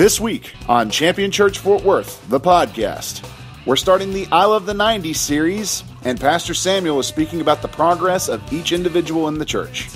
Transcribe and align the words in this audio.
This 0.00 0.18
week 0.18 0.54
on 0.66 0.88
Champion 0.88 1.30
Church 1.30 1.58
Fort 1.58 1.84
Worth, 1.84 2.26
the 2.30 2.40
podcast, 2.40 3.22
we're 3.66 3.76
starting 3.76 4.14
the 4.14 4.26
I 4.32 4.46
Love 4.46 4.64
the 4.64 4.72
90s 4.72 5.16
series, 5.16 5.84
and 6.04 6.18
Pastor 6.18 6.54
Samuel 6.54 7.00
is 7.00 7.06
speaking 7.06 7.42
about 7.42 7.60
the 7.60 7.68
progress 7.68 8.26
of 8.30 8.50
each 8.50 8.72
individual 8.72 9.28
in 9.28 9.34
the 9.34 9.44
church. 9.44 9.90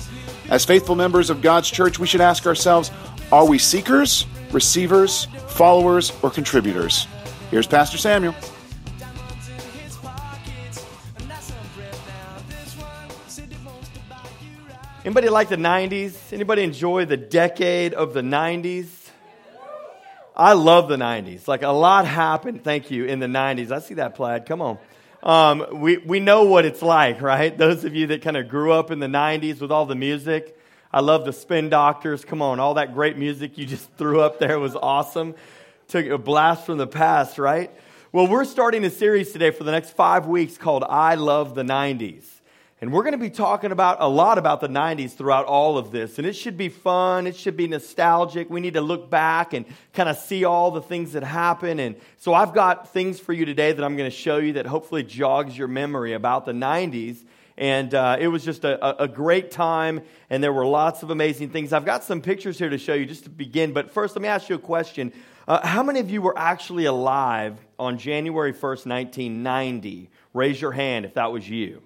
As 0.47 0.63
faithful 0.63 0.93
members 0.93 1.31
of 1.31 1.41
God's 1.41 1.71
church, 1.71 1.97
we 1.97 2.05
should 2.05 2.21
ask 2.21 2.45
ourselves 2.45 2.91
are 3.31 3.47
we 3.47 3.57
seekers, 3.57 4.27
receivers, 4.51 5.25
followers, 5.47 6.11
or 6.21 6.29
contributors? 6.29 7.07
Here's 7.49 7.65
Pastor 7.65 7.97
Samuel. 7.97 8.35
Anybody 15.03 15.29
like 15.29 15.49
the 15.49 15.55
90s? 15.55 16.31
Anybody 16.31 16.61
enjoy 16.61 17.05
the 17.05 17.17
decade 17.17 17.95
of 17.95 18.13
the 18.13 18.21
90s? 18.21 18.94
I 20.35 20.53
love 20.53 20.89
the 20.89 20.97
90s. 20.97 21.47
Like 21.47 21.63
a 21.63 21.69
lot 21.69 22.05
happened, 22.05 22.63
thank 22.63 22.91
you, 22.91 23.05
in 23.05 23.19
the 23.19 23.27
90s. 23.27 23.71
I 23.71 23.79
see 23.79 23.95
that 23.95 24.15
plaid. 24.15 24.45
Come 24.45 24.61
on. 24.61 24.77
Um, 25.23 25.65
we, 25.79 25.97
we 25.97 26.19
know 26.19 26.43
what 26.43 26.65
it's 26.65 26.81
like, 26.81 27.21
right? 27.21 27.57
Those 27.57 27.85
of 27.85 27.95
you 27.95 28.07
that 28.07 28.21
kind 28.21 28.37
of 28.37 28.49
grew 28.49 28.73
up 28.73 28.91
in 28.91 28.99
the 28.99 29.07
90s 29.07 29.61
with 29.61 29.71
all 29.71 29.85
the 29.85 29.95
music. 29.95 30.59
I 30.91 30.99
love 30.99 31.25
the 31.25 31.33
Spin 31.33 31.69
Doctors. 31.69 32.23
Come 32.23 32.41
on, 32.41 32.59
all 32.59 32.75
that 32.75 32.93
great 32.93 33.17
music 33.17 33.57
you 33.57 33.65
just 33.65 33.91
threw 33.97 34.21
up 34.21 34.39
there 34.39 34.59
was 34.59 34.75
awesome. 34.75 35.35
Took 35.87 36.05
a 36.07 36.17
blast 36.17 36.65
from 36.65 36.77
the 36.77 36.87
past, 36.87 37.37
right? 37.37 37.71
Well, 38.11 38.27
we're 38.27 38.45
starting 38.45 38.83
a 38.85 38.89
series 38.89 39.31
today 39.31 39.51
for 39.51 39.63
the 39.63 39.71
next 39.71 39.91
five 39.91 40.25
weeks 40.25 40.57
called 40.57 40.83
I 40.83 41.15
Love 41.15 41.53
the 41.53 41.63
90s. 41.63 42.34
And 42.85 42.93
we're 42.93 43.01
going 43.01 43.13
to 43.13 43.17
be 43.17 43.31
talking 43.31 43.71
about 43.71 43.97
a 43.99 44.07
lot 44.07 44.37
about 44.37 44.61
the 44.61 44.67
90s 44.67 45.13
throughout 45.13 45.47
all 45.47 45.79
of 45.79 45.89
this. 45.89 46.19
And 46.19 46.27
it 46.27 46.33
should 46.33 46.55
be 46.55 46.69
fun. 46.69 47.25
It 47.25 47.35
should 47.35 47.57
be 47.57 47.67
nostalgic. 47.67 48.47
We 48.51 48.61
need 48.61 48.75
to 48.75 48.81
look 48.81 49.09
back 49.09 49.53
and 49.53 49.65
kind 49.93 50.07
of 50.07 50.17
see 50.17 50.45
all 50.45 50.69
the 50.69 50.83
things 50.83 51.13
that 51.13 51.23
happen. 51.23 51.79
And 51.79 51.95
so 52.17 52.35
I've 52.35 52.53
got 52.53 52.93
things 52.93 53.19
for 53.19 53.33
you 53.33 53.43
today 53.43 53.71
that 53.71 53.83
I'm 53.83 53.97
going 53.97 54.07
to 54.07 54.15
show 54.15 54.37
you 54.37 54.53
that 54.53 54.67
hopefully 54.67 55.01
jogs 55.01 55.57
your 55.57 55.67
memory 55.67 56.13
about 56.13 56.45
the 56.45 56.51
90s. 56.51 57.23
And 57.57 57.91
uh, 57.95 58.17
it 58.19 58.27
was 58.27 58.45
just 58.45 58.63
a, 58.63 59.01
a, 59.01 59.07
great 59.07 59.49
time, 59.49 60.01
and 60.29 60.43
there 60.43 60.53
were 60.53 60.67
lots 60.67 61.01
of 61.01 61.09
amazing 61.09 61.49
things. 61.49 61.73
I've 61.73 61.85
got 61.85 62.03
some 62.03 62.21
pictures 62.21 62.59
here 62.59 62.69
to 62.69 62.77
show 62.77 62.93
you 62.93 63.07
just 63.07 63.23
to 63.23 63.31
begin. 63.31 63.73
But 63.73 63.89
first, 63.89 64.15
let 64.15 64.21
me 64.21 64.27
ask 64.27 64.47
you 64.47 64.57
a 64.57 64.59
question. 64.59 65.11
Uh, 65.47 65.65
how 65.65 65.81
many 65.81 66.01
of 66.01 66.11
you 66.11 66.21
were 66.21 66.37
actually 66.37 66.85
alive 66.85 67.57
on 67.79 67.97
January 67.97 68.53
1st, 68.53 68.85
1990? 68.85 70.11
Raise 70.35 70.61
your 70.61 70.73
hand 70.73 71.05
if 71.05 71.15
that 71.15 71.31
was 71.31 71.49
you. 71.49 71.81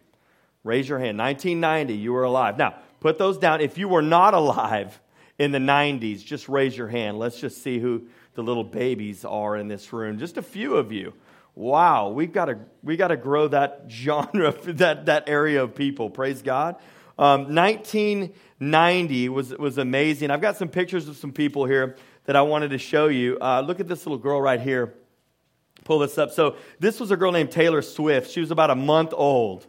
Raise 0.69 0.87
your 0.87 0.99
hand. 0.99 1.17
1990, 1.17 1.95
you 1.95 2.13
were 2.13 2.21
alive. 2.21 2.55
Now, 2.55 2.75
put 2.99 3.17
those 3.17 3.39
down. 3.39 3.59
If 3.59 3.79
you 3.79 3.87
were 3.87 4.03
not 4.03 4.35
alive 4.35 5.01
in 5.39 5.51
the 5.51 5.57
90s, 5.57 6.23
just 6.23 6.47
raise 6.47 6.77
your 6.77 6.87
hand. 6.87 7.17
Let's 7.17 7.39
just 7.39 7.63
see 7.63 7.79
who 7.79 8.03
the 8.35 8.43
little 8.43 8.63
babies 8.63 9.25
are 9.25 9.57
in 9.57 9.67
this 9.67 9.91
room. 9.91 10.19
Just 10.19 10.37
a 10.37 10.43
few 10.43 10.75
of 10.75 10.91
you. 10.91 11.13
Wow, 11.55 12.09
we've 12.09 12.31
got 12.31 12.45
to, 12.45 12.59
we 12.83 12.97
got 12.97 13.07
to 13.07 13.17
grow 13.17 13.47
that 13.47 13.85
genre, 13.89 14.51
that, 14.73 15.07
that 15.07 15.27
area 15.27 15.63
of 15.63 15.73
people. 15.73 16.11
Praise 16.11 16.43
God. 16.43 16.75
Um, 17.17 17.55
1990 17.55 19.29
was, 19.29 19.57
was 19.57 19.79
amazing. 19.79 20.29
I've 20.29 20.39
got 20.39 20.55
some 20.57 20.69
pictures 20.69 21.07
of 21.07 21.17
some 21.17 21.31
people 21.31 21.65
here 21.65 21.95
that 22.25 22.35
I 22.35 22.43
wanted 22.43 22.69
to 22.69 22.77
show 22.77 23.07
you. 23.07 23.39
Uh, 23.41 23.61
look 23.61 23.79
at 23.79 23.87
this 23.87 24.05
little 24.05 24.19
girl 24.19 24.39
right 24.39 24.61
here. 24.61 24.93
Pull 25.83 25.97
this 25.97 26.19
up. 26.19 26.29
So, 26.29 26.57
this 26.77 26.99
was 26.99 27.09
a 27.09 27.17
girl 27.17 27.31
named 27.31 27.49
Taylor 27.49 27.81
Swift. 27.81 28.29
She 28.29 28.39
was 28.39 28.51
about 28.51 28.69
a 28.69 28.75
month 28.75 29.13
old. 29.15 29.65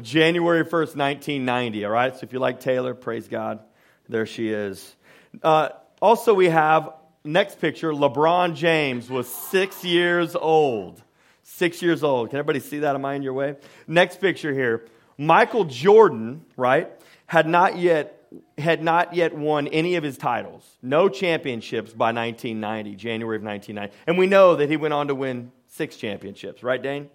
January 0.00 0.64
1st, 0.64 0.96
1990. 0.96 1.84
All 1.84 1.90
right, 1.90 2.14
so 2.14 2.20
if 2.22 2.32
you 2.32 2.38
like 2.38 2.60
Taylor, 2.60 2.94
praise 2.94 3.28
God. 3.28 3.60
There 4.08 4.26
she 4.26 4.50
is. 4.50 4.94
Uh, 5.42 5.70
also, 6.00 6.34
we 6.34 6.48
have 6.48 6.90
next 7.24 7.60
picture 7.60 7.92
LeBron 7.92 8.54
James 8.54 9.10
was 9.10 9.28
six 9.28 9.84
years 9.84 10.34
old. 10.34 11.02
Six 11.42 11.82
years 11.82 12.02
old. 12.02 12.30
Can 12.30 12.38
everybody 12.38 12.60
see 12.60 12.80
that? 12.80 12.94
Am 12.94 13.04
I 13.04 13.14
in 13.14 13.22
your 13.22 13.34
way? 13.34 13.56
Next 13.86 14.20
picture 14.20 14.52
here. 14.52 14.86
Michael 15.18 15.64
Jordan, 15.64 16.44
right, 16.56 16.90
had 17.26 17.46
not 17.46 17.78
yet 17.78 18.16
had 18.58 18.82
not 18.82 19.14
yet 19.14 19.36
won 19.36 19.66
any 19.68 19.96
of 19.96 20.04
his 20.04 20.16
titles. 20.16 20.64
No 20.82 21.08
championships 21.08 21.92
by 21.92 22.12
1990, 22.12 22.94
January 22.94 23.36
of 23.36 23.42
1990. 23.42 23.94
And 24.06 24.18
we 24.18 24.26
know 24.28 24.54
that 24.56 24.70
he 24.70 24.76
went 24.76 24.94
on 24.94 25.08
to 25.08 25.14
win 25.14 25.50
six 25.66 25.96
championships, 25.96 26.62
right, 26.62 26.80
Dane? 26.80 27.10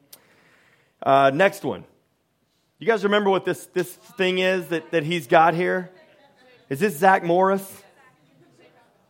Uh, 1.02 1.32
next 1.34 1.64
one. 1.64 1.86
You 2.78 2.86
guys 2.86 3.06
remember 3.06 3.30
what 3.30 3.46
this, 3.46 3.68
this 3.68 3.90
thing 3.90 4.40
is 4.40 4.68
that, 4.68 4.92
that 4.92 5.04
he's 5.04 5.28
got 5.28 5.54
here? 5.54 5.90
Is 6.70 6.82
this 6.82 6.98
Zach 6.98 7.24
Morris? 7.24 7.84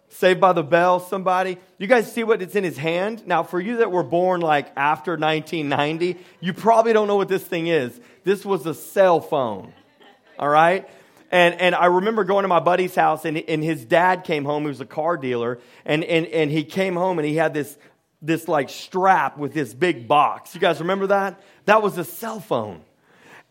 Saved 0.09 0.39
by 0.39 0.53
the 0.53 0.61
Bell, 0.61 0.99
somebody? 0.99 1.57
You 1.79 1.87
guys 1.87 2.11
see 2.11 2.23
what 2.23 2.43
it's 2.43 2.55
in 2.55 2.63
his 2.63 2.77
hand? 2.77 3.25
Now, 3.25 3.41
for 3.41 3.59
you 3.59 3.77
that 3.77 3.91
were 3.91 4.03
born 4.03 4.41
like 4.41 4.71
after 4.77 5.13
1990, 5.13 6.15
you 6.41 6.53
probably 6.53 6.93
don't 6.93 7.07
know 7.07 7.15
what 7.15 7.27
this 7.27 7.43
thing 7.43 7.65
is. 7.65 7.99
This 8.23 8.45
was 8.45 8.67
a 8.67 8.75
cell 8.75 9.19
phone, 9.19 9.73
all 10.37 10.47
right? 10.47 10.87
And, 11.31 11.59
and 11.59 11.73
I 11.73 11.87
remember 11.87 12.23
going 12.23 12.43
to 12.43 12.47
my 12.47 12.59
buddy's 12.59 12.93
house, 12.93 13.25
and, 13.25 13.35
and 13.35 13.63
his 13.63 13.83
dad 13.83 14.25
came 14.25 14.45
home, 14.45 14.61
he 14.61 14.67
was 14.67 14.79
a 14.79 14.85
car 14.85 15.17
dealer, 15.17 15.57
and, 15.85 16.03
and, 16.03 16.27
and 16.27 16.51
he 16.51 16.63
came 16.63 16.95
home 16.95 17.17
and 17.17 17.27
he 17.27 17.35
had 17.35 17.55
this, 17.55 17.75
this 18.21 18.47
like 18.47 18.69
strap 18.69 19.39
with 19.39 19.55
this 19.55 19.73
big 19.73 20.07
box. 20.07 20.53
You 20.53 20.61
guys 20.61 20.79
remember 20.81 21.07
that? 21.07 21.41
That 21.65 21.81
was 21.81 21.97
a 21.97 22.03
cell 22.03 22.39
phone. 22.39 22.83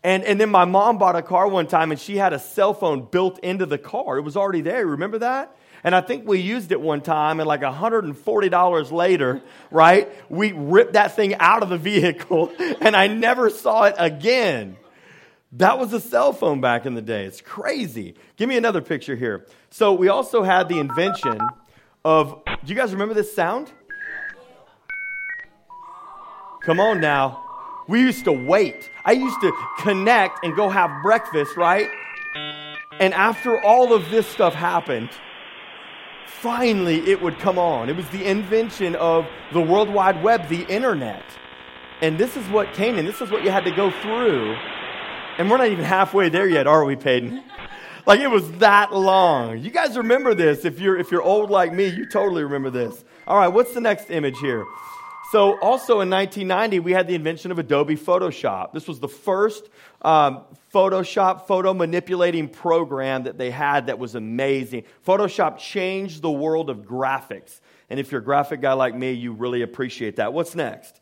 And, 0.05 0.23
and 0.23 0.39
then 0.39 0.51
my 0.51 0.65
mom 0.65 0.99
bought 0.99 1.15
a 1.15 1.23
car 1.23 1.47
one 1.47 1.65
time 1.65 1.89
and 1.89 1.99
she 1.99 2.17
had 2.17 2.31
a 2.31 2.37
cell 2.37 2.75
phone 2.75 3.07
built 3.09 3.39
into 3.39 3.65
the 3.65 3.79
car. 3.79 4.19
It 4.19 4.21
was 4.21 4.37
already 4.37 4.61
there. 4.61 4.85
Remember 4.85 5.17
that? 5.17 5.57
And 5.83 5.95
I 5.95 6.01
think 6.01 6.27
we 6.27 6.41
used 6.41 6.71
it 6.71 6.79
one 6.79 7.01
time, 7.01 7.39
and 7.39 7.47
like 7.47 7.61
$140 7.61 8.91
later, 8.91 9.41
right, 9.69 10.09
we 10.29 10.51
ripped 10.51 10.93
that 10.93 11.15
thing 11.15 11.35
out 11.35 11.63
of 11.63 11.69
the 11.69 11.77
vehicle, 11.77 12.51
and 12.81 12.95
I 12.95 13.05
never 13.05 13.51
saw 13.51 13.83
it 13.83 13.95
again. 13.99 14.77
That 15.53 15.77
was 15.77 15.93
a 15.93 15.99
cell 15.99 16.33
phone 16.33 16.59
back 16.59 16.87
in 16.87 16.95
the 16.95 17.03
day. 17.03 17.25
It's 17.25 17.41
crazy. 17.41 18.15
Give 18.35 18.49
me 18.49 18.57
another 18.57 18.81
picture 18.81 19.15
here. 19.15 19.45
So 19.69 19.93
we 19.93 20.07
also 20.07 20.41
had 20.41 20.69
the 20.69 20.79
invention 20.79 21.39
of, 22.03 22.43
do 22.45 22.53
you 22.65 22.75
guys 22.75 22.91
remember 22.93 23.13
this 23.13 23.35
sound? 23.35 23.71
Come 26.63 26.79
on 26.79 26.99
now. 26.99 27.44
We 27.87 28.01
used 28.01 28.25
to 28.25 28.31
wait. 28.31 28.89
I 29.03 29.11
used 29.11 29.39
to 29.41 29.51
connect 29.79 30.43
and 30.43 30.55
go 30.55 30.69
have 30.69 31.03
breakfast, 31.03 31.55
right? 31.55 31.89
And 32.99 33.13
after 33.13 33.61
all 33.63 33.93
of 33.93 34.09
this 34.09 34.27
stuff 34.27 34.53
happened, 34.53 35.09
finally 36.27 36.99
it 37.09 37.21
would 37.21 37.37
come 37.39 37.59
on. 37.59 37.89
It 37.89 37.95
was 37.95 38.09
the 38.09 38.25
invention 38.25 38.95
of 38.95 39.27
the 39.53 39.61
World 39.61 39.89
Wide 39.89 40.23
Web, 40.23 40.47
the 40.47 40.63
internet. 40.63 41.23
And 42.01 42.17
this 42.17 42.35
is 42.35 42.47
what 42.49 42.73
came 42.73 42.97
in. 42.97 43.05
This 43.05 43.21
is 43.21 43.29
what 43.29 43.43
you 43.43 43.51
had 43.51 43.63
to 43.65 43.71
go 43.71 43.91
through. 43.91 44.55
And 45.37 45.49
we're 45.49 45.57
not 45.57 45.67
even 45.67 45.85
halfway 45.85 46.29
there 46.29 46.47
yet, 46.47 46.67
are 46.67 46.85
we, 46.85 46.95
Peyton? 46.95 47.43
Like 48.05 48.19
it 48.19 48.29
was 48.29 48.49
that 48.53 48.93
long. 48.93 49.59
You 49.59 49.71
guys 49.71 49.97
remember 49.97 50.35
this. 50.35 50.63
If 50.63 50.79
you're 50.79 50.97
if 50.97 51.11
you're 51.11 51.23
old 51.23 51.49
like 51.49 51.73
me, 51.73 51.87
you 51.87 52.05
totally 52.05 52.43
remember 52.43 52.69
this. 52.69 53.03
All 53.27 53.37
right, 53.37 53.47
what's 53.47 53.73
the 53.73 53.81
next 53.81 54.11
image 54.11 54.37
here? 54.39 54.63
So, 55.35 55.59
also 55.59 55.99
in 55.99 56.09
1990, 56.09 56.79
we 56.79 56.93
had 56.93 57.09
the 57.09 57.13
invention 57.13 57.51
of 57.51 57.59
Adobe 57.59 57.97
Photoshop. 57.97 58.71
This 58.71 58.87
was 58.87 59.01
the 59.01 59.09
first 59.09 59.67
um, 60.01 60.45
Photoshop 60.73 61.45
photo 61.45 61.73
manipulating 61.73 62.47
program 62.47 63.23
that 63.23 63.37
they 63.37 63.51
had 63.51 63.87
that 63.87 63.99
was 63.99 64.15
amazing. 64.15 64.85
Photoshop 65.05 65.57
changed 65.57 66.21
the 66.21 66.31
world 66.31 66.69
of 66.69 66.83
graphics. 66.83 67.59
And 67.89 67.99
if 67.99 68.13
you're 68.13 68.21
a 68.21 68.23
graphic 68.23 68.61
guy 68.61 68.71
like 68.71 68.95
me, 68.95 69.11
you 69.11 69.33
really 69.33 69.61
appreciate 69.61 70.15
that. 70.15 70.31
What's 70.31 70.55
next? 70.55 71.01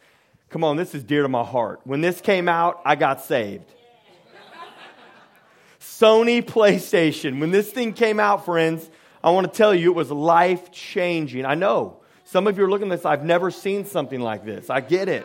Come 0.50 0.64
on, 0.64 0.78
this 0.78 0.96
is 0.96 1.04
dear 1.04 1.22
to 1.22 1.30
my 1.30 1.44
heart. 1.44 1.82
When 1.84 2.02
this 2.02 2.20
came 2.20 2.50
out, 2.50 2.82
I 2.84 2.96
got 2.96 3.22
saved. 3.22 3.72
Sony 5.80 6.42
PlayStation. 6.42 7.40
When 7.40 7.52
this 7.52 7.70
thing 7.72 7.94
came 7.94 8.20
out, 8.20 8.46
friends, 8.46 8.90
I 9.24 9.30
want 9.30 9.46
to 9.46 9.56
tell 9.56 9.76
you 9.76 9.92
it 9.92 9.96
was 9.96 10.10
life 10.10 10.72
changing. 10.72 11.46
I 11.46 11.54
know 11.54 12.00
some 12.34 12.48
of 12.48 12.58
you 12.58 12.64
are 12.64 12.70
looking 12.70 12.92
at 12.92 12.98
this, 12.98 13.06
I've 13.06 13.24
never 13.24 13.52
seen 13.52 13.86
something 13.86 14.20
like 14.20 14.44
this. 14.44 14.72
I 14.72 14.82
get 14.82 15.08
it. 15.08 15.24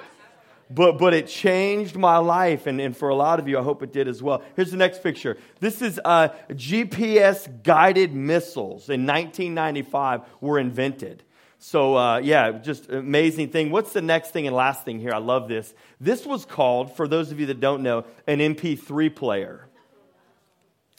But, 0.70 0.99
but 0.99 1.14
it 1.14 1.26
changed 1.26 1.96
my 1.96 2.19
life, 2.19 2.66
and, 2.66 2.78
and 2.82 2.94
for 2.94 3.08
a 3.08 3.14
lot 3.14 3.40
of 3.40 3.49
you, 3.49 3.58
I 3.58 3.62
hope 3.62 3.82
it 3.82 3.94
did 3.94 4.08
as 4.08 4.22
well. 4.22 4.43
Here's 4.56 4.70
the 4.70 4.76
next 4.76 5.02
picture. 5.02 5.38
This 5.58 5.81
is 5.81 5.99
uh, 6.05 6.28
GPS 6.50 7.62
guided 7.62 8.12
missiles 8.12 8.90
in 8.90 9.06
1995 9.06 10.20
were 10.43 10.58
invented. 10.58 11.22
So, 11.58 11.96
uh, 11.96 12.19
yeah, 12.19 12.52
just 12.52 12.90
amazing 12.90 13.49
thing. 13.49 13.70
What's 13.70 13.94
the 13.94 14.02
next 14.02 14.32
thing 14.32 14.46
and 14.46 14.55
last 14.55 14.84
thing 14.84 15.00
here? 15.00 15.14
I 15.14 15.19
love 15.19 15.49
this. 15.49 15.72
This 15.99 16.26
was 16.26 16.44
called, 16.44 16.94
for 16.94 17.08
those 17.08 17.32
of 17.32 17.40
you 17.40 17.46
that 17.46 17.58
don't 17.58 17.82
know, 17.82 18.05
an 18.26 18.40
MP3 18.40 19.16
player. 19.16 19.66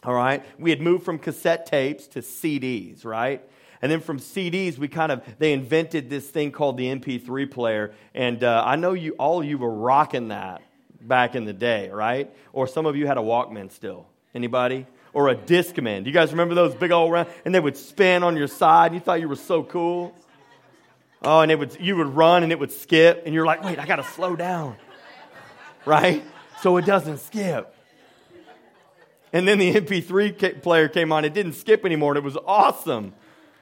All 0.04 0.16
right? 0.16 0.44
We 0.58 0.72
had 0.72 0.82
moved 0.82 1.06
from 1.06 1.20
cassette 1.20 1.68
tapes 1.68 2.08
to 2.08 2.22
CDs, 2.22 3.06
right? 3.06 3.48
And 3.82 3.92
then 3.92 4.02
from 4.02 4.20
CDs, 4.20 4.78
we 4.78 4.88
kind 4.88 5.12
of, 5.12 5.24
they 5.38 5.54
invented 5.54 6.10
this 6.10 6.28
thing 6.28 6.52
called 6.52 6.78
the 6.78 6.88
MP3 6.88 7.50
player. 7.50 7.94
And 8.14 8.44
uh, 8.44 8.64
I 8.66 8.76
know 8.76 8.94
you, 8.94 9.14
all 9.14 9.44
you 9.44 9.58
were 9.58 9.74
rocking 9.74 10.30
that 10.30 10.62
back 11.02 11.36
in 11.36 11.46
the 11.46 11.54
day, 11.54 11.90
right? 11.90 12.34
Or 12.52 12.68
some 12.68 12.86
of 12.86 12.96
you 12.96 13.08
had 13.08 13.18
a 13.18 13.22
Walkman 13.22 13.72
still. 13.72 14.06
Anybody? 14.36 14.86
Or 15.14 15.30
a 15.30 15.36
Discman. 15.36 16.04
Do 16.04 16.10
you 16.10 16.14
guys 16.14 16.32
remember 16.32 16.56
those 16.56 16.76
big 16.76 16.92
old 16.92 17.12
round? 17.12 17.30
And 17.46 17.56
they 17.56 17.60
would 17.60 17.78
spin 17.78 18.24
on 18.24 18.36
your 18.36 18.48
side. 18.48 18.88
And 18.88 18.96
You 18.96 19.00
thought 19.00 19.22
you 19.22 19.30
were 19.30 19.36
so 19.36 19.64
cool. 19.64 20.14
Oh, 21.22 21.42
and 21.42 21.52
it 21.52 21.60
would, 21.60 21.78
you 21.80 21.98
would 21.98 22.16
run 22.16 22.44
and 22.44 22.52
it 22.52 22.60
would 22.60 22.72
skip, 22.72 23.24
and 23.26 23.36
you're 23.36 23.46
like, 23.46 23.64
wait, 23.64 23.78
I 23.78 23.86
got 23.86 23.98
to 23.98 24.04
slow 24.04 24.36
down, 24.36 24.78
right? 25.86 26.24
So 26.62 26.78
it 26.78 26.86
doesn't 26.86 27.20
skip. 27.20 27.76
And 29.34 29.48
then 29.48 29.60
the 29.60 29.74
MP3 29.74 30.62
player 30.62 30.88
came 30.88 31.12
on. 31.12 31.26
It 31.26 31.34
didn't 31.34 31.54
skip 31.54 31.86
anymore, 31.86 32.14
and 32.14 32.18
it 32.18 32.24
was 32.24 32.38
awesome. 32.48 33.14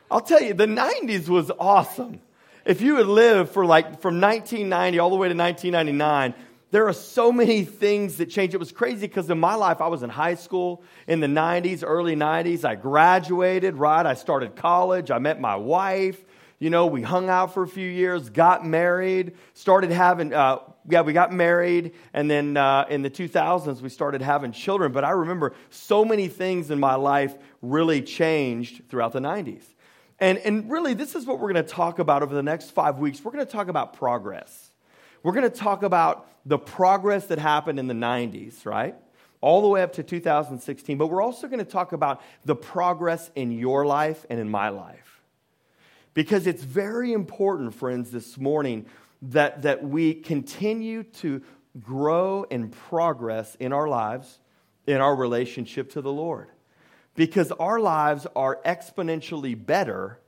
I'll 0.09 0.21
tell 0.21 0.41
you, 0.41 0.53
the 0.53 0.67
90s 0.67 1.27
was 1.27 1.51
awesome. 1.59 2.21
If 2.65 2.81
you 2.81 2.97
had 2.97 3.07
lived 3.07 3.51
for 3.51 3.65
like 3.65 4.01
from 4.01 4.21
1990 4.21 4.99
all 4.99 5.09
the 5.09 5.15
way 5.15 5.27
to 5.29 5.35
1999, 5.35 6.33
there 6.71 6.87
are 6.87 6.93
so 6.93 7.31
many 7.31 7.63
things 7.63 8.17
that 8.17 8.25
changed. 8.29 8.53
It 8.53 8.57
was 8.57 8.71
crazy 8.71 9.07
because 9.07 9.29
in 9.29 9.39
my 9.39 9.55
life, 9.55 9.79
I 9.79 9.87
was 9.87 10.03
in 10.03 10.09
high 10.09 10.35
school 10.35 10.83
in 11.07 11.21
the 11.21 11.27
90s, 11.27 11.83
early 11.85 12.15
90s. 12.15 12.65
I 12.65 12.75
graduated, 12.75 13.75
right? 13.75 14.05
I 14.05 14.15
started 14.15 14.55
college. 14.55 15.09
I 15.09 15.19
met 15.19 15.39
my 15.39 15.55
wife. 15.55 16.23
You 16.59 16.69
know, 16.69 16.87
we 16.87 17.03
hung 17.03 17.29
out 17.29 17.53
for 17.53 17.63
a 17.63 17.67
few 17.67 17.87
years, 17.87 18.29
got 18.29 18.65
married, 18.65 19.33
started 19.53 19.91
having, 19.91 20.33
uh, 20.33 20.57
yeah, 20.89 21.01
we 21.01 21.13
got 21.13 21.31
married, 21.31 21.93
and 22.13 22.31
then 22.31 22.57
uh, 22.57 22.85
in 22.89 23.03
the 23.03 23.11
2000s, 23.11 23.79
we 23.81 23.89
started 23.89 24.23
having 24.23 24.51
children. 24.51 24.91
But 24.91 25.03
I 25.03 25.11
remember 25.11 25.53
so 25.69 26.03
many 26.03 26.27
things 26.27 26.71
in 26.71 26.79
my 26.79 26.95
life 26.95 27.35
really 27.61 28.01
changed 28.01 28.89
throughout 28.89 29.13
the 29.13 29.19
90s. 29.19 29.63
And, 30.19 30.37
and 30.39 30.71
really, 30.71 30.93
this 30.93 31.15
is 31.15 31.25
what 31.25 31.39
we're 31.39 31.53
going 31.53 31.65
to 31.65 31.71
talk 31.71 31.99
about 31.99 32.23
over 32.23 32.33
the 32.33 32.43
next 32.43 32.71
five 32.71 32.97
weeks. 32.97 33.23
We're 33.23 33.31
going 33.31 33.45
to 33.45 33.51
talk 33.51 33.67
about 33.67 33.93
progress. 33.93 34.71
We're 35.21 35.33
going 35.33 35.49
to 35.49 35.55
talk 35.55 35.83
about 35.83 36.27
the 36.45 36.57
progress 36.57 37.27
that 37.27 37.39
happened 37.39 37.79
in 37.79 37.87
the 37.87 37.93
90s, 37.93 38.65
right? 38.65 38.95
All 39.41 39.61
the 39.61 39.67
way 39.67 39.83
up 39.83 39.93
to 39.93 40.03
2016. 40.03 40.97
But 40.97 41.07
we're 41.07 41.21
also 41.21 41.47
going 41.47 41.63
to 41.63 41.71
talk 41.71 41.91
about 41.91 42.21
the 42.45 42.55
progress 42.55 43.29
in 43.35 43.51
your 43.51 43.85
life 43.85 44.25
and 44.29 44.39
in 44.39 44.49
my 44.49 44.69
life. 44.69 45.21
Because 46.15 46.47
it's 46.47 46.63
very 46.63 47.13
important, 47.13 47.75
friends, 47.75 48.09
this 48.09 48.39
morning 48.39 48.87
that, 49.21 49.61
that 49.63 49.83
we 49.83 50.15
continue 50.15 51.03
to 51.03 51.43
grow 51.79 52.45
and 52.49 52.71
progress 52.71 53.55
in 53.59 53.71
our 53.71 53.87
lives, 53.87 54.39
in 54.87 54.97
our 54.97 55.15
relationship 55.15 55.91
to 55.91 56.01
the 56.01 56.11
Lord. 56.11 56.47
Because 57.17 57.51
our 57.51 57.79
lives 57.79 58.25
are 58.35 58.61
exponentially 58.63 59.53
better 59.65 60.19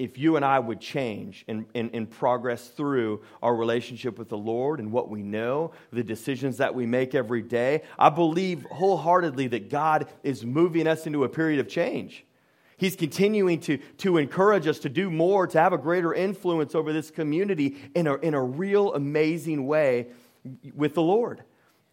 if 0.00 0.18
you 0.18 0.34
and 0.34 0.44
I 0.44 0.58
would 0.58 0.80
change 0.80 1.44
and, 1.46 1.64
and, 1.74 1.90
and, 1.94 2.10
progress 2.10 2.66
through 2.66 3.22
our 3.40 3.54
relationship 3.54 4.18
with 4.18 4.28
the 4.28 4.36
Lord 4.36 4.80
and 4.80 4.90
what 4.90 5.08
we 5.08 5.22
know, 5.22 5.70
the 5.92 6.02
decisions 6.02 6.56
that 6.56 6.74
we 6.74 6.84
make 6.84 7.14
every 7.14 7.42
day. 7.42 7.82
I 7.96 8.10
believe 8.10 8.64
wholeheartedly 8.64 9.46
that 9.48 9.70
God 9.70 10.08
is 10.24 10.44
moving 10.44 10.88
us 10.88 11.06
into 11.06 11.22
a 11.22 11.28
period 11.28 11.60
of 11.60 11.68
change. 11.68 12.24
He's 12.76 12.96
continuing 12.96 13.60
to, 13.60 13.76
to 13.98 14.16
encourage 14.16 14.66
us 14.66 14.80
to 14.80 14.88
do 14.88 15.10
more, 15.10 15.46
to 15.46 15.60
have 15.60 15.72
a 15.72 15.78
greater 15.78 16.12
influence 16.12 16.74
over 16.74 16.92
this 16.92 17.12
community 17.12 17.76
in 17.94 18.08
a, 18.08 18.16
in 18.16 18.34
a 18.34 18.42
real 18.42 18.92
amazing 18.94 19.64
way 19.68 20.08
with 20.74 20.94
the 20.94 21.02
Lord. 21.02 21.44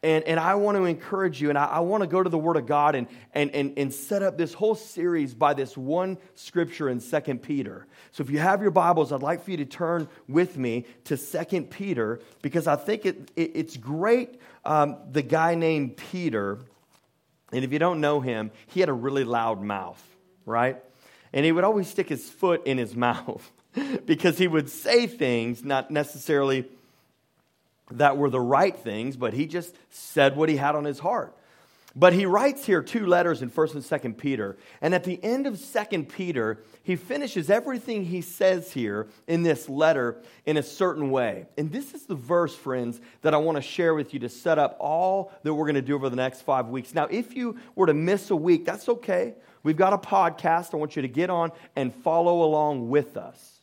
And, 0.03 0.23
and 0.23 0.39
I 0.39 0.55
want 0.55 0.77
to 0.77 0.85
encourage 0.85 1.39
you, 1.39 1.49
and 1.49 1.57
I, 1.57 1.65
I 1.65 1.79
want 1.81 2.01
to 2.01 2.07
go 2.07 2.23
to 2.23 2.29
the 2.29 2.37
Word 2.37 2.57
of 2.57 2.65
God 2.65 2.95
and, 2.95 3.07
and, 3.33 3.51
and, 3.51 3.77
and 3.77 3.93
set 3.93 4.23
up 4.23 4.37
this 4.37 4.53
whole 4.53 4.73
series 4.73 5.35
by 5.35 5.53
this 5.53 5.77
one 5.77 6.17
scripture 6.33 6.89
in 6.89 6.99
2 6.99 7.21
Peter. 7.35 7.85
So 8.11 8.23
if 8.23 8.31
you 8.31 8.39
have 8.39 8.61
your 8.61 8.71
Bibles, 8.71 9.11
I'd 9.11 9.21
like 9.21 9.43
for 9.43 9.51
you 9.51 9.57
to 9.57 9.65
turn 9.65 10.07
with 10.27 10.57
me 10.57 10.85
to 11.03 11.17
2 11.17 11.61
Peter 11.63 12.19
because 12.41 12.65
I 12.65 12.77
think 12.77 13.05
it, 13.05 13.31
it 13.35 13.51
it's 13.53 13.77
great. 13.77 14.39
Um, 14.65 14.97
the 15.11 15.21
guy 15.21 15.53
named 15.53 15.97
Peter, 15.97 16.57
and 17.51 17.63
if 17.63 17.71
you 17.71 17.77
don't 17.77 18.01
know 18.01 18.21
him, 18.21 18.49
he 18.67 18.79
had 18.79 18.89
a 18.89 18.93
really 18.93 19.23
loud 19.23 19.61
mouth 19.61 20.03
right? 20.45 20.81
And 21.33 21.45
he 21.45 21.51
would 21.51 21.63
always 21.63 21.87
stick 21.87 22.09
his 22.09 22.29
foot 22.29 22.65
in 22.65 22.77
his 22.77 22.95
mouth 23.07 23.49
because 24.05 24.37
he 24.37 24.47
would 24.47 24.69
say 24.69 25.07
things 25.07 25.63
not 25.63 25.91
necessarily 25.91 26.65
that 27.97 28.17
were 28.17 28.29
the 28.29 28.41
right 28.41 28.75
things, 28.75 29.15
but 29.15 29.33
he 29.33 29.45
just 29.45 29.75
said 29.89 30.35
what 30.35 30.49
he 30.49 30.57
had 30.57 30.75
on 30.75 30.85
his 30.85 30.99
heart. 30.99 31.35
But 31.93 32.13
he 32.13 32.25
writes 32.25 32.65
here 32.65 32.81
two 32.81 33.05
letters 33.05 33.41
in 33.41 33.49
1st 33.49 33.73
and 33.73 33.83
2nd 33.83 34.17
Peter. 34.17 34.57
And 34.81 34.95
at 34.95 35.03
the 35.03 35.21
end 35.21 35.45
of 35.45 35.55
2nd 35.55 36.07
Peter, 36.07 36.63
he 36.83 36.95
finishes 36.95 37.49
everything 37.49 38.05
he 38.05 38.21
says 38.21 38.71
here 38.71 39.07
in 39.27 39.43
this 39.43 39.67
letter 39.67 40.21
in 40.45 40.55
a 40.55 40.63
certain 40.63 41.11
way. 41.11 41.47
And 41.57 41.69
this 41.69 41.93
is 41.93 42.05
the 42.05 42.15
verse, 42.15 42.55
friends, 42.55 43.01
that 43.23 43.33
I 43.33 43.37
want 43.37 43.57
to 43.57 43.61
share 43.61 43.93
with 43.93 44.13
you 44.13 44.21
to 44.21 44.29
set 44.29 44.57
up 44.57 44.77
all 44.79 45.33
that 45.43 45.53
we're 45.53 45.65
going 45.65 45.75
to 45.75 45.81
do 45.81 45.95
over 45.95 46.09
the 46.09 46.15
next 46.15 46.43
five 46.43 46.69
weeks. 46.69 46.93
Now, 46.93 47.07
if 47.11 47.35
you 47.35 47.57
were 47.75 47.87
to 47.87 47.93
miss 47.93 48.31
a 48.31 48.37
week, 48.37 48.63
that's 48.63 48.87
okay. 48.87 49.35
We've 49.63 49.77
got 49.77 49.91
a 49.91 49.97
podcast. 49.97 50.73
I 50.73 50.77
want 50.77 50.95
you 50.95 51.01
to 51.01 51.09
get 51.09 51.29
on 51.29 51.51
and 51.75 51.93
follow 51.93 52.43
along 52.43 52.89
with 52.89 53.17
us. 53.17 53.59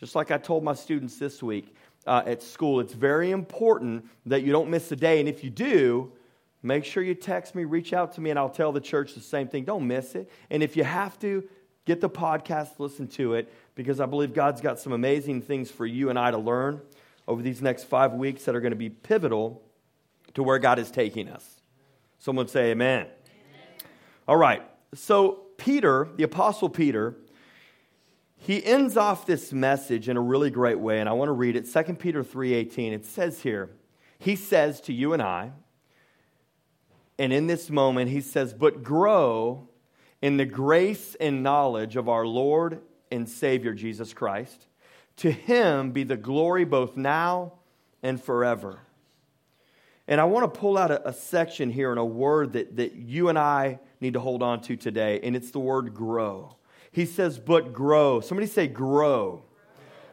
Just 0.00 0.14
like 0.14 0.30
I 0.30 0.38
told 0.38 0.64
my 0.64 0.74
students 0.74 1.18
this 1.18 1.42
week 1.42 1.74
uh, 2.08 2.22
at 2.26 2.42
school, 2.42 2.80
it's 2.80 2.94
very 2.94 3.30
important 3.30 4.04
that 4.26 4.42
you 4.42 4.50
don't 4.50 4.70
miss 4.70 4.90
a 4.90 4.96
day. 4.96 5.20
And 5.20 5.28
if 5.28 5.44
you 5.44 5.50
do, 5.50 6.10
make 6.62 6.84
sure 6.84 7.02
you 7.02 7.14
text 7.14 7.54
me, 7.54 7.64
reach 7.64 7.92
out 7.92 8.14
to 8.14 8.20
me, 8.20 8.30
and 8.30 8.38
I'll 8.38 8.48
tell 8.48 8.72
the 8.72 8.80
church 8.80 9.14
the 9.14 9.20
same 9.20 9.46
thing. 9.46 9.64
Don't 9.64 9.86
miss 9.86 10.14
it. 10.14 10.30
And 10.50 10.62
if 10.62 10.76
you 10.76 10.84
have 10.84 11.18
to, 11.20 11.48
get 11.84 12.00
the 12.00 12.10
podcast, 12.10 12.78
listen 12.78 13.08
to 13.08 13.34
it, 13.34 13.50
because 13.74 13.98
I 14.00 14.06
believe 14.06 14.34
God's 14.34 14.60
got 14.60 14.78
some 14.78 14.92
amazing 14.92 15.40
things 15.40 15.70
for 15.70 15.86
you 15.86 16.10
and 16.10 16.18
I 16.18 16.30
to 16.30 16.38
learn 16.38 16.82
over 17.26 17.40
these 17.40 17.62
next 17.62 17.84
five 17.84 18.12
weeks 18.12 18.44
that 18.44 18.54
are 18.54 18.60
going 18.60 18.72
to 18.72 18.76
be 18.76 18.90
pivotal 18.90 19.62
to 20.34 20.42
where 20.42 20.58
God 20.58 20.78
is 20.78 20.90
taking 20.90 21.28
us. 21.28 21.60
Someone 22.18 22.48
say, 22.48 22.72
Amen. 22.72 23.06
amen. 23.06 23.90
All 24.26 24.36
right 24.36 24.62
so 24.94 25.44
Peter, 25.56 26.08
the 26.16 26.22
apostle 26.22 26.68
Peter, 26.68 27.16
he 28.38 28.64
ends 28.64 28.96
off 28.96 29.26
this 29.26 29.52
message 29.52 30.08
in 30.08 30.16
a 30.16 30.20
really 30.20 30.50
great 30.50 30.78
way 30.78 31.00
and 31.00 31.08
I 31.08 31.12
want 31.12 31.28
to 31.28 31.32
read 31.32 31.56
it. 31.56 31.66
2 31.66 31.98
Peter 31.98 32.22
3:18. 32.22 32.92
It 32.92 33.04
says 33.04 33.42
here, 33.42 33.70
he 34.18 34.36
says 34.36 34.80
to 34.82 34.92
you 34.92 35.12
and 35.12 35.22
I, 35.22 35.52
and 37.18 37.32
in 37.32 37.46
this 37.46 37.68
moment 37.68 38.10
he 38.10 38.20
says, 38.20 38.54
"But 38.54 38.82
grow 38.82 39.68
in 40.22 40.36
the 40.36 40.46
grace 40.46 41.14
and 41.16 41.42
knowledge 41.42 41.96
of 41.96 42.08
our 42.08 42.26
Lord 42.26 42.80
and 43.10 43.28
Savior 43.28 43.74
Jesus 43.74 44.12
Christ. 44.12 44.66
To 45.16 45.30
him 45.32 45.90
be 45.90 46.04
the 46.04 46.16
glory 46.16 46.64
both 46.64 46.96
now 46.96 47.54
and 48.02 48.22
forever." 48.22 48.80
And 50.06 50.20
I 50.20 50.24
want 50.24 50.52
to 50.52 50.60
pull 50.60 50.78
out 50.78 50.90
a, 50.90 51.08
a 51.08 51.12
section 51.12 51.70
here 51.70 51.90
and 51.90 51.98
a 51.98 52.04
word 52.04 52.54
that, 52.54 52.76
that 52.76 52.94
you 52.94 53.28
and 53.28 53.38
I 53.38 53.78
need 54.00 54.14
to 54.14 54.20
hold 54.20 54.42
on 54.42 54.62
to 54.62 54.76
today, 54.76 55.20
and 55.22 55.36
it's 55.36 55.50
the 55.50 55.58
word 55.58 55.92
grow. 55.92 56.56
He 56.92 57.06
says, 57.06 57.38
but 57.38 57.72
grow. 57.72 58.20
Somebody 58.20 58.46
say, 58.46 58.66
grow. 58.66 59.42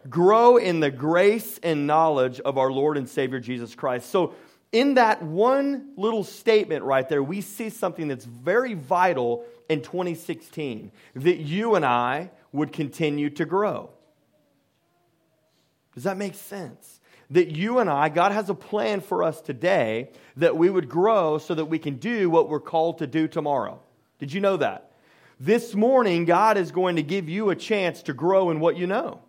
Grow 0.10 0.58
in 0.58 0.80
the 0.80 0.92
grace 0.92 1.60
and 1.64 1.88
knowledge 1.88 2.40
of 2.40 2.58
our 2.58 2.72
Lord 2.72 2.98
and 2.98 3.10
Savior 3.10 3.40
Jesus 3.40 3.74
Christ. 3.76 4.10
So, 4.10 4.36
in 4.72 4.96
that 4.96 5.22
one 5.22 5.94
little 5.96 6.24
statement 6.24 6.84
right 6.84 7.08
there, 7.08 7.24
we 7.24 7.40
see 7.40 7.70
something 7.70 8.10
that's 8.10 8.26
very 8.26 8.74
vital 8.74 9.46
in 9.70 9.82
2016 9.82 10.92
that 11.16 11.38
you 11.38 11.76
and 11.76 11.86
I 11.86 12.30
would 12.52 12.74
continue 12.74 13.30
to 13.32 13.46
grow. 13.46 13.90
Does 15.94 16.04
that 16.04 16.18
make 16.18 16.36
sense? 16.36 17.00
that 17.32 17.56
you 17.56 17.80
and 17.80 17.90
I, 17.90 18.10
God 18.10 18.32
has 18.32 18.50
a 18.50 18.54
plan 18.54 19.02
for 19.02 19.24
us 19.24 19.42
today 19.42 20.10
that 20.38 20.56
we 20.56 20.70
would 20.70 20.90
grow 20.90 21.38
so 21.38 21.56
that 21.56 21.66
we 21.66 21.80
can 21.80 21.96
do 21.96 22.30
what 22.30 22.50
we're 22.50 22.60
called 22.60 23.00
to 23.00 23.08
do 23.08 23.28
tomorrow. 23.28 23.80
Did 24.20 24.32
you 24.32 24.42
know 24.42 24.58
that? 24.58 24.92
This 25.40 25.76
morning, 25.76 26.24
God 26.24 26.58
is 26.58 26.72
going 26.72 26.96
to 26.96 27.04
give 27.04 27.28
you 27.28 27.50
a 27.50 27.56
chance 27.56 28.02
to 28.04 28.14
grow 28.14 28.52
in 28.52 28.62
what 28.62 28.78
you 28.78 28.88
know. 28.88 29.20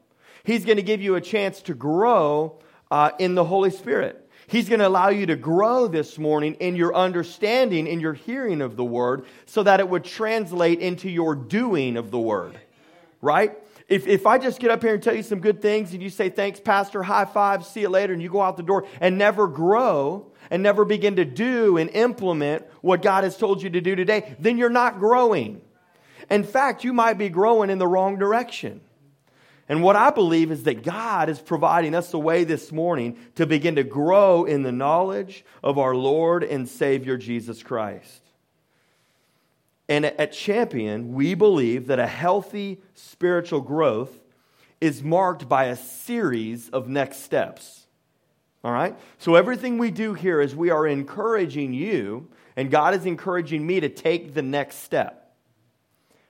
He's 0.45 0.65
going 0.65 0.77
to 0.77 0.83
give 0.83 1.03
you 1.03 1.17
a 1.17 1.21
chance 1.21 1.61
to 1.63 1.75
grow 1.75 2.61
uh, 2.93 3.11
in 3.19 3.35
the 3.35 3.45
Holy 3.45 3.71
Spirit. 3.71 4.31
He's 4.47 4.69
going 4.69 4.79
to 4.79 4.87
allow 4.87 5.09
you 5.09 5.27
to 5.27 5.35
grow 5.35 5.89
this 5.89 6.17
morning 6.17 6.55
in 6.61 6.77
your 6.77 6.95
understanding, 6.95 7.89
in 7.89 7.99
your 7.99 8.15
hearing 8.15 8.61
of 8.61 8.77
the 8.77 8.85
word, 8.85 9.27
so 9.47 9.65
that 9.65 9.81
it 9.81 9.89
would 9.89 10.05
translate 10.05 10.79
into 10.79 11.11
your 11.11 11.35
doing 11.35 11.97
of 11.97 12.13
the 12.13 12.21
word. 12.21 12.57
Right? 13.21 13.59
If, 13.89 14.07
if 14.07 14.27
I 14.27 14.39
just 14.39 14.61
get 14.61 14.71
up 14.71 14.83
here 14.83 14.95
and 14.95 15.03
tell 15.03 15.17
you 15.17 15.25
some 15.25 15.41
good 15.41 15.61
things 15.61 15.93
and 15.93 16.01
you 16.01 16.11
say, 16.11 16.29
thanks, 16.29 16.61
Pastor, 16.61 17.03
high 17.03 17.25
five, 17.25 17.65
see 17.67 17.81
you 17.81 17.89
later, 17.89 18.13
and 18.13 18.23
you 18.23 18.29
go 18.29 18.41
out 18.41 18.57
the 18.57 18.63
door 18.63 18.87
and 19.01 19.19
never 19.19 19.49
grow 19.49 20.31
and 20.51 20.63
never 20.63 20.85
begin 20.85 21.17
to 21.17 21.25
do 21.25 21.77
and 21.77 21.91
implement 21.91 22.65
what 22.81 23.03
God 23.03 23.25
has 23.25 23.37
told 23.37 23.61
you 23.61 23.71
to 23.71 23.81
do 23.81 23.97
today, 23.97 24.37
then 24.39 24.57
you're 24.57 24.71
not 24.71 25.01
growing. 25.01 25.63
In 26.31 26.45
fact, 26.45 26.85
you 26.85 26.93
might 26.93 27.19
be 27.19 27.29
growing 27.29 27.71
in 27.71 27.79
the 27.79 27.87
wrong 27.87 28.19
direction. 28.19 28.81
And 29.69 29.83
what 29.83 29.97
I 29.97 30.11
believe 30.11 30.53
is 30.53 30.63
that 30.65 30.85
God 30.85 31.29
is 31.29 31.41
providing 31.41 31.95
us 31.95 32.15
a 32.15 32.19
way 32.19 32.45
this 32.45 32.71
morning 32.71 33.19
to 33.35 33.47
begin 33.47 33.77
to 33.77 33.85
grow 33.85 34.45
in 34.45 34.63
the 34.63 34.73
knowledge 34.73 35.45
of 35.63 35.79
our 35.79 35.95
Lord 35.95 36.45
and 36.45 36.69
Savior 36.69 37.17
Jesus 37.17 37.63
Christ. 37.63 38.23
And 39.89 40.05
at 40.05 40.33
Champion, 40.33 41.15
we 41.15 41.35
believe 41.35 41.89
that 41.89 41.99
a 41.99 42.07
healthy 42.07 42.81
spiritual 42.95 43.61
growth 43.61 44.13
is 44.81 45.03
marked 45.03 45.49
by 45.49 45.65
a 45.65 45.77
series 45.77 46.69
of 46.71 46.89
next 46.89 47.19
steps. 47.19 47.87
All 48.63 48.73
right? 48.73 48.97
So 49.19 49.37
everything 49.37 49.79
we 49.79 49.91
do 49.91 50.15
here 50.15 50.41
is 50.41 50.55
we 50.55 50.71
are 50.71 50.87
encouraging 50.87 51.73
you, 51.73 52.29
and 52.57 52.71
God 52.71 52.95
is 52.95 53.07
encouraging 53.07 53.67
me 53.67 53.81
to 53.81 53.89
take 53.89 54.35
the 54.35 54.43
next 54.43 54.79
step. 54.79 55.26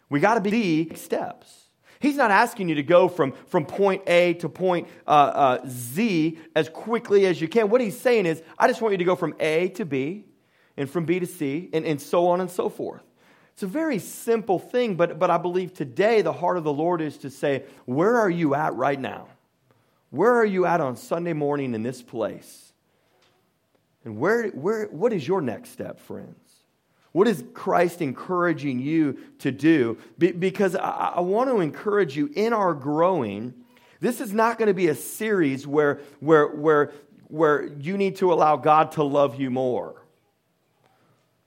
We 0.08 0.20
got 0.20 0.34
to 0.34 0.40
be 0.40 0.94
steps. 0.94 1.66
He's 1.98 2.16
not 2.16 2.30
asking 2.30 2.68
you 2.68 2.74
to 2.76 2.82
go 2.82 3.08
from, 3.08 3.32
from 3.46 3.64
point 3.64 4.02
A 4.06 4.34
to 4.34 4.48
point 4.48 4.88
uh, 5.06 5.10
uh, 5.10 5.58
Z 5.66 6.38
as 6.54 6.68
quickly 6.68 7.26
as 7.26 7.40
you 7.40 7.48
can. 7.48 7.70
What 7.70 7.80
he's 7.80 7.98
saying 7.98 8.26
is, 8.26 8.42
I 8.58 8.68
just 8.68 8.82
want 8.82 8.92
you 8.92 8.98
to 8.98 9.04
go 9.04 9.16
from 9.16 9.34
A 9.40 9.68
to 9.70 9.84
B 9.84 10.26
and 10.76 10.88
from 10.88 11.04
B 11.04 11.18
to 11.18 11.26
C 11.26 11.70
and, 11.72 11.84
and 11.84 12.00
so 12.00 12.28
on 12.28 12.40
and 12.40 12.50
so 12.50 12.68
forth. 12.68 13.02
It's 13.54 13.62
a 13.62 13.66
very 13.66 13.98
simple 13.98 14.58
thing, 14.58 14.96
but, 14.96 15.18
but 15.18 15.30
I 15.30 15.38
believe 15.38 15.72
today 15.72 16.20
the 16.20 16.32
heart 16.32 16.58
of 16.58 16.64
the 16.64 16.72
Lord 16.72 17.00
is 17.00 17.16
to 17.18 17.30
say, 17.30 17.64
Where 17.86 18.18
are 18.18 18.28
you 18.28 18.54
at 18.54 18.74
right 18.74 19.00
now? 19.00 19.28
Where 20.10 20.34
are 20.34 20.44
you 20.44 20.66
at 20.66 20.82
on 20.82 20.96
Sunday 20.96 21.32
morning 21.32 21.74
in 21.74 21.82
this 21.82 22.02
place? 22.02 22.72
And 24.04 24.18
where, 24.18 24.48
where, 24.48 24.86
what 24.86 25.12
is 25.12 25.26
your 25.26 25.40
next 25.40 25.70
step, 25.70 25.98
friends? 25.98 26.45
What 27.16 27.28
is 27.28 27.42
Christ 27.54 28.02
encouraging 28.02 28.78
you 28.78 29.16
to 29.38 29.50
do? 29.50 29.96
Be, 30.18 30.32
because 30.32 30.76
I, 30.76 31.12
I 31.16 31.20
want 31.20 31.48
to 31.48 31.60
encourage 31.62 32.14
you 32.14 32.30
in 32.34 32.52
our 32.52 32.74
growing. 32.74 33.54
This 34.00 34.20
is 34.20 34.34
not 34.34 34.58
going 34.58 34.66
to 34.66 34.74
be 34.74 34.88
a 34.88 34.94
series 34.94 35.66
where, 35.66 36.00
where, 36.20 36.48
where, 36.48 36.92
where 37.28 37.68
you 37.80 37.96
need 37.96 38.16
to 38.16 38.34
allow 38.34 38.56
God 38.56 38.92
to 38.92 39.02
love 39.02 39.40
you 39.40 39.50
more. 39.50 40.04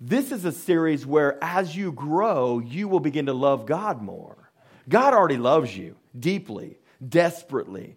This 0.01 0.31
is 0.31 0.43
a 0.43 0.51
series 0.51 1.05
where, 1.05 1.37
as 1.39 1.75
you 1.75 1.91
grow, 1.91 2.57
you 2.57 2.87
will 2.87 2.99
begin 2.99 3.27
to 3.27 3.33
love 3.33 3.67
God 3.67 4.01
more. 4.01 4.51
God 4.89 5.13
already 5.13 5.37
loves 5.37 5.77
you 5.77 5.95
deeply, 6.19 6.79
desperately. 7.07 7.95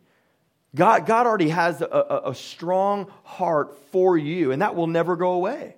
God, 0.75 1.07
God 1.07 1.27
already 1.27 1.49
has 1.49 1.81
a, 1.81 1.87
a, 1.87 2.31
a 2.33 2.35
strong 2.35 3.11
heart 3.25 3.75
for 3.93 4.19
you, 4.19 4.53
and 4.53 4.61
that 4.61 4.77
will 4.77 4.89
never 4.89 5.17
go 5.17 5.31
away. 5.31 5.77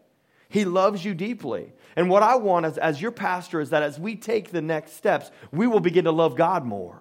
He 0.49 0.65
loves 0.65 1.05
you 1.05 1.15
deeply. 1.15 1.73
And 1.97 2.11
what 2.11 2.23
I 2.23 2.37
want 2.37 2.67
as, 2.67 2.79
as 2.79 3.01
your 3.01 3.11
pastor 3.11 3.61
is 3.61 3.71
that 3.71 3.83
as 3.83 3.99
we 3.99 4.17
take 4.17 4.51
the 4.51 4.63
next 4.63 4.95
steps, 4.95 5.31
we 5.53 5.67
will 5.67 5.81
begin 5.81 6.05
to 6.05 6.13
love 6.13 6.37
God 6.37 6.65
more. 6.65 7.01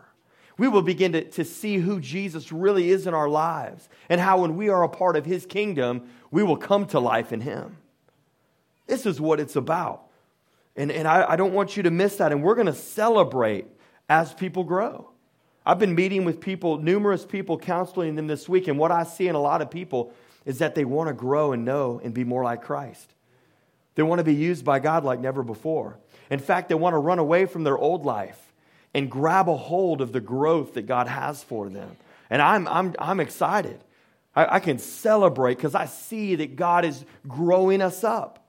We 0.58 0.68
will 0.68 0.84
begin 0.84 1.14
to, 1.14 1.24
to 1.32 1.44
see 1.44 1.78
who 1.78 2.00
Jesus 2.00 2.52
really 2.52 2.92
is 2.92 3.08
in 3.08 3.14
our 3.14 3.30
lives 3.30 3.90
and 4.08 4.22
how 4.22 4.42
when 4.42 4.56
we 4.56 4.70
are 4.70 4.84
a 4.84 4.90
part 4.90 5.16
of 5.16 5.26
his 5.26 5.46
kingdom, 5.46 6.10
we 6.30 6.44
will 6.44 6.58
come 6.58 6.86
to 6.88 7.00
life 7.00 7.34
in 7.34 7.42
him. 7.42 7.78
This 8.86 9.06
is 9.06 9.20
what 9.20 9.40
it's 9.40 9.56
about. 9.56 10.04
And, 10.76 10.92
and 10.92 11.08
I, 11.08 11.32
I 11.32 11.36
don't 11.36 11.54
want 11.54 11.76
you 11.76 11.84
to 11.84 11.92
miss 11.92 12.18
that. 12.18 12.32
And 12.32 12.44
we're 12.44 12.56
going 12.56 12.68
to 12.68 12.74
celebrate 12.74 13.66
as 14.10 14.34
people 14.34 14.64
grow. 14.64 15.10
I've 15.66 15.80
been 15.80 15.96
meeting 15.96 16.26
with 16.26 16.42
people, 16.42 16.78
numerous 16.78 17.26
people, 17.26 17.58
counseling 17.58 18.16
them 18.16 18.28
this 18.28 18.50
week. 18.50 18.68
And 18.68 18.78
what 18.78 18.92
I 18.92 19.04
see 19.04 19.28
in 19.28 19.36
a 19.36 19.42
lot 19.42 19.62
of 19.62 19.72
people 19.72 20.14
is 20.46 20.60
that 20.60 20.76
they 20.76 20.84
want 20.86 21.08
to 21.08 21.14
grow 21.14 21.54
and 21.54 21.64
know 21.64 22.02
and 22.04 22.14
be 22.14 22.24
more 22.24 22.44
like 22.44 22.62
Christ. 22.62 23.13
They 23.96 24.04
want 24.04 24.20
to 24.20 24.24
be 24.24 24.36
used 24.36 24.66
by 24.66 24.80
God 24.80 25.04
like 25.04 25.20
never 25.20 25.44
before. 25.44 25.98
In 26.30 26.40
fact, 26.40 26.70
they 26.70 26.76
want 26.76 26.94
to 26.94 26.98
run 26.98 27.20
away 27.20 27.46
from 27.46 27.64
their 27.64 27.78
old 27.78 28.06
life 28.06 28.54
and 28.94 29.10
grab 29.10 29.50
a 29.50 29.56
hold 29.56 30.02
of 30.02 30.12
the 30.12 30.22
growth 30.22 30.76
that 30.76 30.84
God 30.84 31.08
has 31.08 31.44
for 31.44 31.70
them. 31.70 31.96
And 32.30 32.42
I'm, 32.42 32.68
I'm, 32.68 32.96
I'm 33.00 33.20
excited. 33.20 33.80
I, 34.36 34.56
I 34.56 34.60
can 34.60 34.80
celebrate 34.80 35.56
because 35.56 35.76
I 35.76 35.86
see 35.86 36.36
that 36.36 36.56
God 36.56 36.86
is 36.86 37.06
growing 37.28 37.82
us 37.82 38.04
up, 38.04 38.46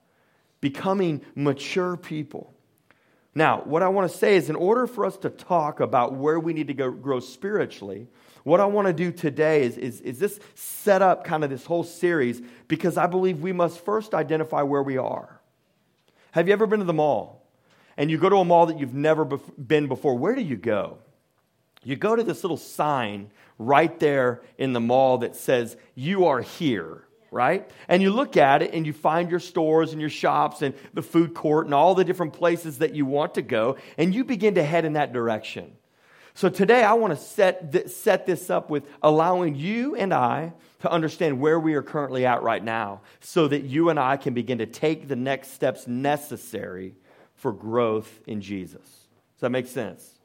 becoming 0.61 1.23
mature 1.35 1.97
people. 1.97 2.53
Now, 3.35 3.63
what 3.65 3.83
I 3.83 3.89
want 3.89 4.11
to 4.11 4.17
say 4.17 4.37
is, 4.37 4.49
in 4.49 4.57
order 4.57 4.87
for 4.87 5.05
us 5.05 5.17
to 5.19 5.31
talk 5.31 5.81
about 5.81 6.15
where 6.15 6.39
we 6.39 6.53
need 6.53 6.69
to 6.69 6.75
go, 6.75 6.91
grow 6.91 7.19
spiritually, 7.19 8.07
what 8.45 8.61
I 8.61 8.67
want 8.67 8.87
to 8.87 8.93
do 8.93 9.11
today 9.11 9.65
is, 9.65 9.77
is, 9.77 10.01
is 10.03 10.19
this 10.19 10.39
set 10.55 11.03
up 11.03 11.25
kind 11.25 11.43
of 11.43 11.51
this 11.51 11.65
whole 11.65 11.83
series 11.83 12.43
because 12.69 12.97
I 12.97 13.07
believe 13.07 13.41
we 13.41 13.53
must 13.53 13.85
first 13.85 14.15
identify 14.15 14.63
where 14.63 14.83
we 14.83 14.99
are. 14.99 15.34
Have 16.35 16.49
you 16.49 16.53
ever 16.53 16.67
been 16.67 16.81
to 16.81 16.85
the 16.85 16.93
mall? 16.93 17.47
And 17.97 18.11
you 18.11 18.19
go 18.19 18.29
to 18.29 18.39
a 18.39 18.45
mall 18.45 18.67
that 18.67 18.81
you've 18.81 18.93
never 18.93 19.25
been 19.25 19.87
before. 19.87 20.19
Where 20.19 20.35
do 20.35 20.43
you 20.43 20.57
go? 20.57 20.99
You 21.85 21.95
go 21.95 22.17
to 22.17 22.25
this 22.25 22.43
little 22.43 22.57
sign 22.57 23.31
right 23.57 24.01
there 24.01 24.43
in 24.59 24.73
the 24.73 24.81
mall 24.81 25.19
that 25.19 25.37
says, 25.37 25.77
You 25.95 26.27
are 26.27 26.41
here 26.41 27.05
right? 27.35 27.69
And 27.89 28.01
you 28.01 28.13
look 28.13 28.37
at 28.37 28.63
it 28.63 28.73
and 28.73 28.87
you 28.87 28.93
find 28.93 29.29
your 29.29 29.41
stores 29.41 29.91
and 29.91 30.01
your 30.01 30.09
shops 30.09 30.63
and 30.63 30.73
the 30.95 31.03
food 31.03 31.35
court 31.35 31.67
and 31.67 31.75
all 31.75 31.97
the 31.97 32.05
different 32.05 32.33
places 32.33 32.79
that 32.79 32.95
you 32.95 33.05
want 33.05 33.35
to 33.35 33.43
go, 33.43 33.77
and 33.99 34.15
you 34.15 34.23
begin 34.23 34.55
to 34.55 34.63
head 34.63 34.85
in 34.85 34.93
that 34.93 35.13
direction. 35.13 35.73
So 36.37 36.49
today 36.49 36.83
I 36.83 36.95
want 36.95 37.17
to 37.17 37.25
set, 37.25 37.89
set 37.89 38.27
this 38.27 38.51
up 38.51 38.69
with 38.69 38.89
allowing 39.03 39.55
you 39.55 39.95
and 39.95 40.13
I 40.13 40.53
to 40.81 40.91
understand 40.91 41.41
where 41.41 41.61
we 41.61 41.75
are 41.75 41.83
currently 41.83 42.27
at 42.27 42.43
right 42.43 42.63
now 42.63 43.03
so 43.21 43.47
that 43.47 43.63
you 43.63 43.89
and 43.89 44.01
I 44.01 44.17
can 44.17 44.35
begin 44.35 44.59
to 44.59 44.67
take 44.67 45.07
the 45.07 45.15
next 45.15 45.53
steps 45.53 45.87
necessary 45.87 46.95
for 47.37 47.53
growth 47.53 48.21
in 48.27 48.41
Jesus. 48.41 48.83
Does 48.83 49.41
that 49.43 49.51
make 49.51 49.69
sense? 49.69 50.19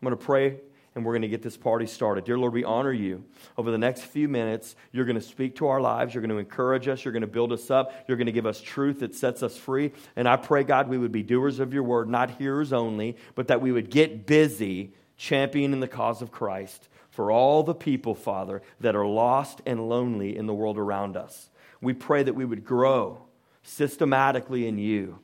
I'm 0.00 0.06
going 0.06 0.18
to 0.18 0.24
pray 0.24 0.56
and 0.94 1.04
we're 1.04 1.12
going 1.12 1.22
to 1.22 1.28
get 1.28 1.42
this 1.42 1.58
party 1.58 1.86
started. 1.86 2.24
Dear 2.24 2.38
Lord, 2.38 2.54
we 2.54 2.64
honor 2.64 2.92
you. 2.92 3.22
Over 3.58 3.70
the 3.70 3.78
next 3.78 4.02
few 4.02 4.28
minutes, 4.28 4.74
you're 4.92 5.04
going 5.04 5.14
to 5.14 5.20
speak 5.20 5.56
to 5.56 5.68
our 5.68 5.80
lives. 5.80 6.14
You're 6.14 6.22
going 6.22 6.30
to 6.30 6.38
encourage 6.38 6.88
us. 6.88 7.04
You're 7.04 7.12
going 7.12 7.20
to 7.20 7.28
build 7.28 7.52
us 7.52 7.70
up. 7.70 7.92
You're 8.08 8.16
going 8.16 8.26
to 8.26 8.32
give 8.32 8.46
us 8.46 8.62
truth 8.62 9.00
that 9.00 9.14
sets 9.14 9.42
us 9.42 9.58
free. 9.58 9.92
And 10.16 10.26
I 10.26 10.36
pray, 10.36 10.64
God, 10.64 10.88
we 10.88 10.96
would 10.96 11.12
be 11.12 11.22
doers 11.22 11.60
of 11.60 11.74
your 11.74 11.82
word, 11.82 12.08
not 12.08 12.30
hearers 12.30 12.72
only, 12.72 13.16
but 13.34 13.48
that 13.48 13.60
we 13.60 13.72
would 13.72 13.90
get 13.90 14.26
busy 14.26 14.94
championing 15.20 15.80
the 15.80 15.86
cause 15.86 16.22
of 16.22 16.32
Christ 16.32 16.88
for 17.10 17.30
all 17.30 17.62
the 17.62 17.74
people, 17.74 18.14
Father, 18.14 18.62
that 18.80 18.96
are 18.96 19.06
lost 19.06 19.60
and 19.66 19.86
lonely 19.88 20.34
in 20.34 20.46
the 20.46 20.54
world 20.54 20.78
around 20.78 21.14
us. 21.14 21.50
We 21.82 21.92
pray 21.92 22.22
that 22.22 22.34
we 22.34 22.46
would 22.46 22.64
grow 22.64 23.22
systematically 23.62 24.66
in 24.66 24.78
you. 24.78 25.18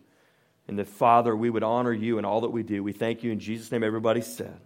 And 0.69 0.79
that, 0.79 0.89
Father, 0.89 1.35
we 1.35 1.49
would 1.49 1.63
honor 1.63 1.93
you 1.93 2.19
in 2.19 2.25
all 2.25 2.43
that 2.43 2.51
we 2.51 2.63
do. 2.63 2.83
We 2.83 2.93
thank 2.93 3.23
you 3.23 3.33
in 3.33 3.39
Jesus' 3.39 3.73
name, 3.73 3.83
everybody 3.83 4.21
said. 4.21 4.61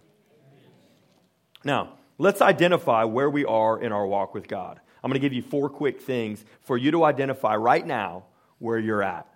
Now, 1.63 1.93
let's 2.17 2.41
identify 2.41 3.05
where 3.05 3.29
we 3.29 3.45
are 3.45 3.79
in 3.79 3.91
our 3.93 4.05
walk 4.05 4.33
with 4.33 4.47
God. 4.47 4.81
I'm 5.03 5.09
going 5.09 5.21
to 5.21 5.25
give 5.25 5.33
you 5.33 5.43
four 5.43 5.69
quick 5.69 6.01
things 6.01 6.43
for 6.61 6.75
you 6.75 6.91
to 6.91 7.05
identify 7.05 7.55
right 7.55 7.85
now 7.85 8.25
where 8.57 8.79
you're 8.79 9.03
at. 9.03 9.27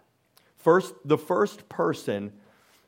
First, 0.58 0.94
the 1.06 1.18
first 1.18 1.70
person, 1.70 2.34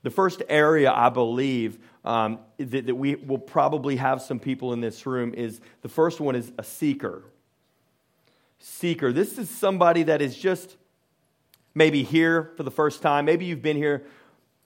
the 0.03 0.09
first 0.09 0.41
area 0.49 0.91
I 0.91 1.09
believe 1.09 1.79
um, 2.05 2.39
that, 2.57 2.85
that 2.85 2.95
we 2.95 3.15
will 3.15 3.37
probably 3.37 3.97
have 3.97 4.21
some 4.21 4.39
people 4.39 4.73
in 4.73 4.81
this 4.81 5.05
room 5.05 5.33
is 5.33 5.59
the 5.81 5.89
first 5.89 6.19
one 6.19 6.35
is 6.35 6.51
a 6.57 6.63
seeker. 6.63 7.23
Seeker. 8.59 9.11
This 9.11 9.37
is 9.37 9.49
somebody 9.49 10.03
that 10.03 10.21
is 10.21 10.37
just 10.37 10.77
maybe 11.75 12.03
here 12.03 12.51
for 12.57 12.63
the 12.63 12.71
first 12.71 13.01
time. 13.01 13.25
Maybe 13.25 13.45
you've 13.45 13.61
been 13.61 13.77
here 13.77 14.05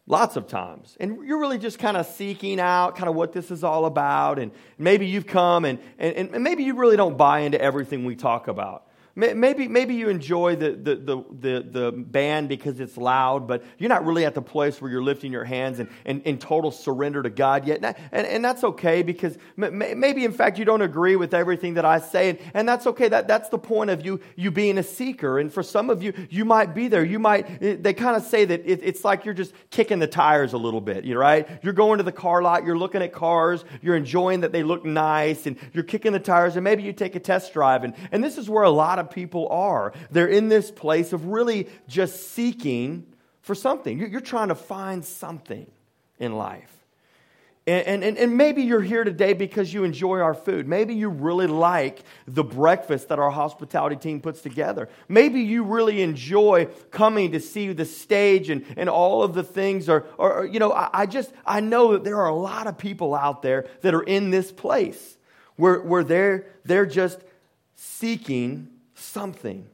lots 0.08 0.36
of 0.36 0.48
times. 0.48 0.96
And 1.00 1.26
you're 1.26 1.40
really 1.40 1.58
just 1.58 1.80
kind 1.80 1.98
of 1.98 2.06
seeking 2.06 2.60
out 2.60 2.96
kind 2.96 3.10
of 3.10 3.16
what 3.16 3.34
this 3.34 3.52
is 3.52 3.64
all 3.64 3.86
about. 3.86 4.40
And 4.40 4.52
maybe 4.78 5.08
you've 5.08 5.28
come 5.28 5.66
and, 5.66 5.80
and, 5.98 6.34
and 6.34 6.44
maybe 6.44 6.64
you 6.64 6.76
really 6.76 6.98
don't 6.98 7.18
buy 7.18 7.40
into 7.40 7.60
everything 7.60 8.06
we 8.06 8.16
talk 8.16 8.48
about. 8.48 8.88
Maybe, 9.16 9.68
maybe 9.68 9.96
you 9.96 10.10
enjoy 10.10 10.56
the, 10.56 10.72
the, 10.72 10.96
the, 10.96 11.68
the, 11.70 11.92
band 11.92 12.50
because 12.50 12.80
it's 12.80 12.98
loud, 12.98 13.48
but 13.48 13.64
you're 13.78 13.90
not 13.90 14.06
really 14.06 14.26
at 14.26 14.34
the 14.34 14.42
place 14.42 14.82
where 14.82 14.90
you're 14.90 15.04
lifting 15.04 15.32
your 15.32 15.44
hands 15.44 15.80
and 15.80 15.90
in, 16.06 16.38
total 16.38 16.72
surrender 16.72 17.22
to 17.22 17.30
God 17.30 17.68
yet. 17.68 17.84
And, 18.12 18.26
and 18.26 18.44
that's 18.44 18.64
okay 18.64 19.04
because 19.04 19.38
maybe, 19.56 20.26
in 20.26 20.32
fact, 20.32 20.58
you 20.58 20.66
don't 20.66 20.82
agree 20.82 21.16
with 21.16 21.34
everything 21.34 21.76
that 21.76 21.86
I 21.86 22.00
say. 22.00 22.30
And, 22.30 22.40
and 22.54 22.70
that's 22.70 22.88
okay. 22.88 23.10
That, 23.10 23.28
that's 23.28 23.50
the 23.50 23.60
point 23.60 23.92
of 23.92 24.06
you, 24.06 24.20
you 24.36 24.50
being 24.50 24.78
a 24.78 24.84
seeker. 24.84 25.40
And 25.40 25.54
for 25.54 25.62
some 25.62 25.90
of 25.90 26.02
you, 26.02 26.14
you 26.30 26.46
might 26.46 26.74
be 26.74 26.88
there. 26.88 27.04
You 27.04 27.20
might, 27.20 27.84
they 27.84 27.94
kind 27.94 28.16
of 28.16 28.24
say 28.24 28.46
that 28.46 28.62
it, 28.66 28.80
it's 28.82 29.04
like 29.04 29.26
you're 29.26 29.34
just 29.34 29.54
kicking 29.70 30.00
the 30.00 30.08
tires 30.08 30.54
a 30.54 30.58
little 30.58 30.82
bit, 30.82 31.06
you 31.06 31.18
right? 31.22 31.48
You're 31.62 31.74
going 31.74 32.00
to 32.00 32.04
the 32.04 32.12
car 32.12 32.42
lot, 32.42 32.66
you're 32.66 32.78
looking 32.78 33.04
at 33.04 33.14
cars, 33.14 33.64
you're 33.84 33.96
enjoying 33.96 34.42
that 34.42 34.52
they 34.52 34.64
look 34.64 34.84
nice, 34.84 35.46
and 35.46 35.56
you're 35.72 35.84
kicking 35.84 36.14
the 36.14 36.20
tires, 36.20 36.56
and 36.56 36.64
maybe 36.64 36.82
you 36.82 36.94
take 36.94 37.16
a 37.16 37.20
test 37.20 37.54
drive. 37.54 37.84
And, 37.84 37.94
and 38.12 38.24
this 38.24 38.40
is 38.40 38.50
where 38.50 38.64
a 38.64 38.72
lot 38.72 38.98
of 38.98 39.11
people 39.12 39.48
are. 39.50 39.94
They're 40.10 40.28
in 40.28 40.50
this 40.50 40.72
place 40.72 41.14
of 41.14 41.26
really 41.28 41.68
just 41.88 42.32
seeking 42.32 43.06
for 43.42 43.56
something. 43.56 44.00
You're 44.00 44.22
trying 44.22 44.50
to 44.50 44.56
find 44.56 45.04
something 45.06 45.70
in 46.20 46.36
life. 46.36 46.72
And, 47.68 48.04
and, 48.04 48.18
and 48.18 48.38
maybe 48.38 48.64
you're 48.64 48.82
here 48.82 49.04
today 49.04 49.34
because 49.34 49.72
you 49.72 49.84
enjoy 49.84 50.20
our 50.20 50.34
food. 50.34 50.68
Maybe 50.68 50.96
you 50.96 51.10
really 51.10 51.46
like 51.46 52.02
the 52.26 52.44
breakfast 52.44 53.10
that 53.10 53.20
our 53.20 53.30
hospitality 53.30 53.98
team 53.98 54.20
puts 54.20 54.42
together. 54.42 54.90
Maybe 55.08 55.42
you 55.42 55.64
really 55.64 56.02
enjoy 56.02 56.70
coming 56.90 57.34
to 57.34 57.40
see 57.40 57.72
the 57.72 57.86
stage 57.86 58.50
and, 58.50 58.66
and 58.78 58.90
all 58.90 59.22
of 59.22 59.36
the 59.36 59.44
things. 59.44 59.90
Or, 59.90 60.08
or 60.18 60.50
you 60.52 60.60
know, 60.60 60.74
I, 60.74 60.90
I 60.92 61.06
just, 61.06 61.32
I 61.46 61.60
know 61.60 61.92
that 61.94 62.04
there 62.04 62.18
are 62.18 62.30
a 62.30 62.36
lot 62.36 62.66
of 62.66 62.80
people 62.80 63.14
out 63.14 63.44
there 63.44 63.68
that 63.82 63.94
are 63.94 64.04
in 64.04 64.32
this 64.32 64.52
place 64.52 65.18
where, 65.56 65.82
where 65.82 66.04
they're, 66.04 66.48
they're 66.66 66.88
just 66.88 67.20
seeking 67.76 68.71
something. 69.02 69.68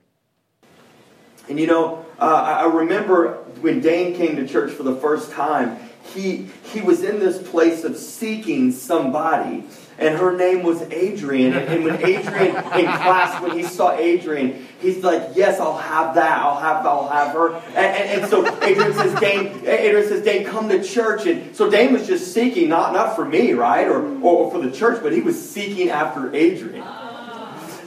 And 1.50 1.60
you 1.60 1.67
know, 1.67 2.05
uh, 2.19 2.24
I 2.24 2.65
remember 2.65 3.36
when 3.62 3.79
Dane 3.79 4.15
came 4.15 4.36
to 4.36 4.48
church 4.48 4.72
for 4.72 4.84
the 4.84 4.96
first 4.96 5.31
time, 5.31 5.79
he, 6.13 6.50
he 6.63 6.81
was 6.81 7.03
in 7.03 7.19
this 7.19 7.46
place 7.50 7.84
of 7.84 7.98
seeking 7.98 8.72
somebody 8.72 9.65
and 10.00 10.17
her 10.17 10.36
name 10.36 10.63
was 10.63 10.81
Adrian. 10.84 11.53
And, 11.53 11.84
when 11.84 11.96
Adrian 12.05 12.55
in 12.55 12.86
class, 12.86 13.41
when 13.41 13.57
he 13.57 13.63
saw 13.63 13.93
Adrian, 13.93 14.67
he's 14.79 15.03
like, 15.03 15.31
"Yes, 15.36 15.60
I'll 15.60 15.77
have 15.77 16.15
that. 16.15 16.39
I'll 16.39 16.60
have, 16.60 16.86
I'll 16.86 17.10
have 17.10 17.34
her." 17.34 17.55
And, 17.55 17.77
and, 17.77 18.22
and 18.22 18.29
so 18.29 18.46
Adrian 18.63 18.93
says, 18.93 19.19
"Dane, 19.19 19.65
Adrian 19.65 20.07
says, 20.07 20.24
Dane, 20.24 20.46
come 20.46 20.69
to 20.69 20.84
church." 20.84 21.25
And 21.25 21.55
so 21.55 21.69
Dane 21.69 21.93
was 21.93 22.05
just 22.05 22.34
seeking, 22.34 22.69
not 22.69 22.93
not 22.93 23.15
for 23.15 23.25
me, 23.25 23.53
right, 23.53 23.88
or 23.88 24.22
or 24.22 24.51
for 24.51 24.62
the 24.62 24.72
church, 24.72 25.01
but 25.01 25.13
he 25.13 25.22
was 25.22 25.50
seeking 25.50 25.89
after 25.89 26.34
Adrian. 26.36 26.86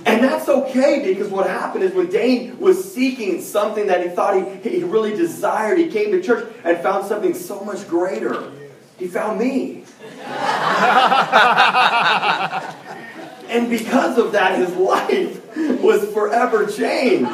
And 0.07 0.25
that's 0.25 0.49
okay 0.49 1.13
because 1.13 1.31
what 1.31 1.47
happened 1.47 1.85
is 1.85 1.93
when 1.93 2.09
Dane 2.09 2.59
was 2.59 2.93
seeking 2.93 3.43
something 3.43 3.87
that 3.89 4.03
he 4.03 4.09
thought 4.09 4.35
he, 4.35 4.71
he 4.71 4.83
really 4.83 5.15
desired, 5.15 5.79
he 5.79 5.89
came 5.89 6.13
to 6.13 6.23
church 6.23 6.51
and 6.65 6.79
found 6.79 7.07
something 7.07 7.35
so 7.35 7.63
much 7.65 7.87
greater. 7.89 8.51
He 8.99 9.07
found 9.09 9.39
me. 9.39 9.85
and 13.49 13.69
because 13.69 14.19
of 14.19 14.33
that, 14.33 14.59
his 14.59 14.75
life 14.77 15.57
was 15.83 16.05
forever 16.13 16.67
changed. 16.67 17.31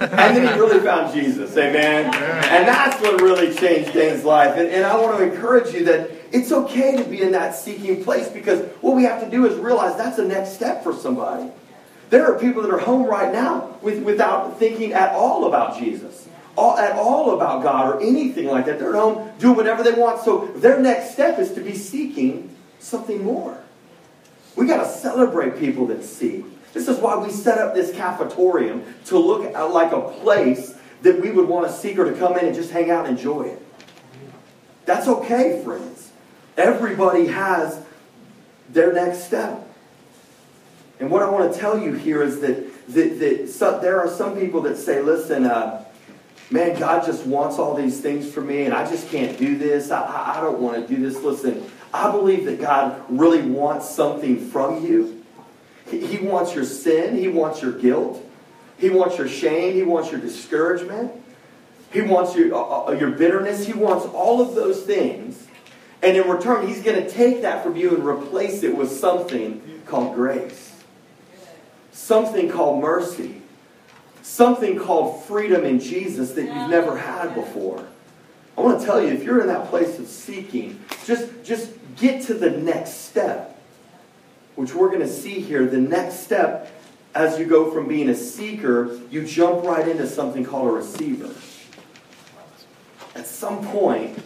And 0.00 0.36
then 0.36 0.46
he 0.46 0.60
really 0.60 0.80
found 0.80 1.12
Jesus. 1.14 1.56
Amen. 1.56 2.06
And 2.06 2.68
that's 2.68 3.00
what 3.02 3.20
really 3.20 3.54
changed 3.54 3.92
Dane's 3.92 4.24
life. 4.24 4.56
And, 4.56 4.68
and 4.68 4.84
I 4.84 4.98
want 4.98 5.18
to 5.18 5.24
encourage 5.24 5.74
you 5.74 5.84
that 5.84 6.10
it's 6.32 6.52
okay 6.52 6.96
to 6.96 7.04
be 7.04 7.22
in 7.22 7.32
that 7.32 7.54
seeking 7.54 8.02
place 8.02 8.28
because 8.28 8.66
what 8.80 8.96
we 8.96 9.04
have 9.04 9.22
to 9.22 9.30
do 9.30 9.46
is 9.46 9.58
realize 9.58 9.96
that's 9.96 10.16
the 10.16 10.24
next 10.24 10.54
step 10.54 10.82
for 10.82 10.92
somebody. 10.92 11.50
There 12.10 12.30
are 12.32 12.38
people 12.38 12.62
that 12.62 12.70
are 12.70 12.78
home 12.78 13.06
right 13.06 13.32
now 13.32 13.76
with, 13.82 14.02
without 14.02 14.58
thinking 14.58 14.92
at 14.92 15.12
all 15.12 15.46
about 15.46 15.78
Jesus 15.78 16.28
all, 16.56 16.78
at 16.78 16.92
all 16.92 17.34
about 17.34 17.62
God 17.62 17.94
or 17.94 18.00
anything 18.00 18.46
like 18.46 18.66
that. 18.66 18.78
They're 18.78 18.90
at 18.90 18.94
home 18.94 19.30
doing 19.38 19.56
whatever 19.56 19.82
they 19.82 19.92
want. 19.92 20.20
So 20.22 20.46
their 20.56 20.78
next 20.78 21.12
step 21.12 21.38
is 21.38 21.52
to 21.52 21.60
be 21.60 21.74
seeking 21.74 22.54
something 22.78 23.24
more. 23.24 23.58
We 24.56 24.66
got 24.66 24.84
to 24.84 24.88
celebrate 24.88 25.58
people 25.58 25.86
that 25.86 26.04
seek. 26.04 26.44
This 26.72 26.88
is 26.88 26.98
why 26.98 27.16
we 27.16 27.30
set 27.30 27.58
up 27.58 27.74
this 27.74 27.92
cafetorium 27.92 28.84
to 29.06 29.18
look 29.18 29.52
like 29.72 29.92
a 29.92 30.00
place 30.00 30.74
that 31.02 31.20
we 31.20 31.30
would 31.30 31.48
want 31.48 31.66
a 31.66 31.72
seeker 31.72 32.04
to 32.10 32.16
come 32.18 32.36
in 32.38 32.46
and 32.46 32.54
just 32.54 32.70
hang 32.70 32.90
out 32.90 33.06
and 33.06 33.16
enjoy 33.16 33.44
it. 33.44 33.62
That's 34.84 35.08
okay, 35.08 35.62
friends. 35.64 36.12
Everybody 36.56 37.26
has 37.26 37.84
their 38.68 38.92
next 38.92 39.24
step. 39.24 39.68
And 41.00 41.10
what 41.10 41.22
I 41.22 41.28
want 41.28 41.52
to 41.52 41.58
tell 41.58 41.78
you 41.78 41.92
here 41.92 42.22
is 42.22 42.40
that, 42.40 42.88
that, 42.88 43.18
that 43.18 43.48
so, 43.48 43.80
there 43.80 44.00
are 44.00 44.08
some 44.08 44.38
people 44.38 44.62
that 44.62 44.76
say, 44.76 45.02
listen, 45.02 45.44
uh, 45.44 45.84
man, 46.50 46.78
God 46.78 47.04
just 47.04 47.26
wants 47.26 47.58
all 47.58 47.74
these 47.74 48.00
things 48.00 48.30
for 48.30 48.40
me, 48.40 48.64
and 48.64 48.72
I 48.72 48.88
just 48.88 49.08
can't 49.08 49.36
do 49.36 49.58
this. 49.58 49.90
I, 49.90 50.36
I 50.36 50.40
don't 50.40 50.60
want 50.60 50.86
to 50.86 50.94
do 50.94 51.02
this. 51.02 51.20
Listen, 51.22 51.68
I 51.92 52.10
believe 52.10 52.44
that 52.46 52.60
God 52.60 53.02
really 53.08 53.42
wants 53.42 53.88
something 53.88 54.50
from 54.50 54.84
you. 54.84 55.24
He, 55.90 56.04
he 56.04 56.18
wants 56.18 56.54
your 56.54 56.64
sin, 56.64 57.16
He 57.16 57.28
wants 57.28 57.62
your 57.62 57.72
guilt, 57.72 58.24
He 58.78 58.90
wants 58.90 59.18
your 59.18 59.28
shame, 59.28 59.74
He 59.74 59.82
wants 59.82 60.10
your 60.10 60.20
discouragement, 60.20 61.12
He 61.92 62.00
wants 62.00 62.34
your, 62.34 62.54
uh, 62.54 62.88
uh 62.88 62.92
your 62.92 63.10
bitterness, 63.10 63.66
He 63.66 63.72
wants 63.72 64.06
all 64.06 64.40
of 64.40 64.54
those 64.54 64.82
things. 64.82 65.46
And 66.02 66.16
in 66.16 66.28
return, 66.28 66.66
He's 66.66 66.82
going 66.82 67.02
to 67.02 67.08
take 67.08 67.42
that 67.42 67.62
from 67.62 67.76
you 67.76 67.94
and 67.94 68.04
replace 68.04 68.62
it 68.62 68.76
with 68.76 68.90
something 68.90 69.82
called 69.86 70.14
grace, 70.14 70.73
something 72.04 72.50
called 72.50 72.82
mercy 72.82 73.42
something 74.24 74.78
called 74.78 75.22
freedom 75.24 75.64
in 75.64 75.78
Jesus 75.78 76.32
that 76.32 76.42
you've 76.44 76.70
never 76.70 76.96
had 76.96 77.34
before. 77.34 77.86
I 78.56 78.62
want 78.62 78.80
to 78.80 78.86
tell 78.86 79.00
you, 79.00 79.08
if 79.08 79.22
you're 79.22 79.42
in 79.42 79.48
that 79.48 79.68
place 79.68 79.98
of 79.98 80.06
seeking, 80.06 80.82
just, 81.04 81.44
just 81.44 81.72
get 81.96 82.22
to 82.24 82.34
the 82.34 82.50
next 82.50 83.08
step, 83.08 83.60
which 84.56 84.74
we're 84.74 84.88
going 84.88 85.02
to 85.02 85.08
see 85.08 85.40
here. 85.40 85.66
The 85.66 85.80
next 85.80 86.20
step, 86.20 86.72
as 87.14 87.38
you 87.38 87.44
go 87.44 87.70
from 87.70 87.86
being 87.86 88.08
a 88.08 88.14
seeker, 88.14 88.98
you 89.10 89.26
jump 89.26 89.64
right 89.64 89.86
into 89.86 90.06
something 90.06 90.42
called 90.42 90.68
a 90.68 90.72
receiver. 90.72 91.34
At 93.14 93.26
some 93.26 93.64
point, 93.68 94.18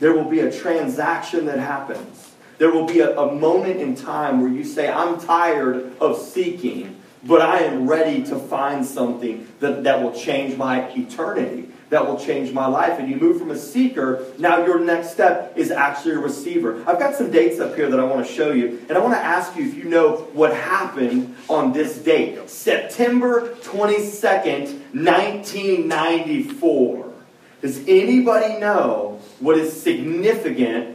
there 0.00 0.12
will 0.12 0.28
be 0.28 0.40
a 0.40 0.50
transaction 0.50 1.46
that 1.46 1.60
happens. 1.60 2.31
There 2.62 2.70
will 2.70 2.86
be 2.86 3.00
a, 3.00 3.18
a 3.18 3.34
moment 3.34 3.80
in 3.80 3.96
time 3.96 4.40
where 4.40 4.48
you 4.48 4.62
say, 4.62 4.88
I'm 4.88 5.18
tired 5.18 6.00
of 6.00 6.16
seeking 6.16 7.02
but 7.24 7.40
I 7.40 7.60
am 7.60 7.88
ready 7.88 8.22
to 8.24 8.36
find 8.36 8.84
something 8.84 9.46
that, 9.60 9.84
that 9.84 10.02
will 10.02 10.12
change 10.12 10.56
my 10.56 10.90
eternity, 10.90 11.68
that 11.90 12.04
will 12.06 12.18
change 12.18 12.52
my 12.52 12.66
life. 12.66 12.98
And 12.98 13.08
you 13.08 13.14
move 13.16 13.38
from 13.38 13.52
a 13.52 13.58
seeker, 13.58 14.26
now 14.38 14.64
your 14.64 14.80
next 14.80 15.12
step 15.12 15.52
is 15.56 15.70
actually 15.70 16.14
a 16.14 16.18
receiver. 16.18 16.82
I've 16.86 16.98
got 16.98 17.14
some 17.14 17.30
dates 17.30 17.60
up 17.60 17.76
here 17.76 17.88
that 17.90 18.00
I 18.00 18.04
want 18.04 18.26
to 18.26 18.32
show 18.32 18.50
you, 18.50 18.84
and 18.88 18.98
I 18.98 19.00
want 19.00 19.14
to 19.14 19.20
ask 19.20 19.56
you 19.56 19.66
if 19.66 19.74
you 19.74 19.84
know 19.84 20.28
what 20.32 20.54
happened 20.54 21.36
on 21.48 21.72
this 21.72 21.98
date 21.98 22.48
September 22.48 23.54
22nd, 23.62 24.80
1994. 24.92 27.12
Does 27.60 27.86
anybody 27.86 28.58
know 28.58 29.20
what 29.38 29.58
is 29.58 29.80
significant 29.80 30.91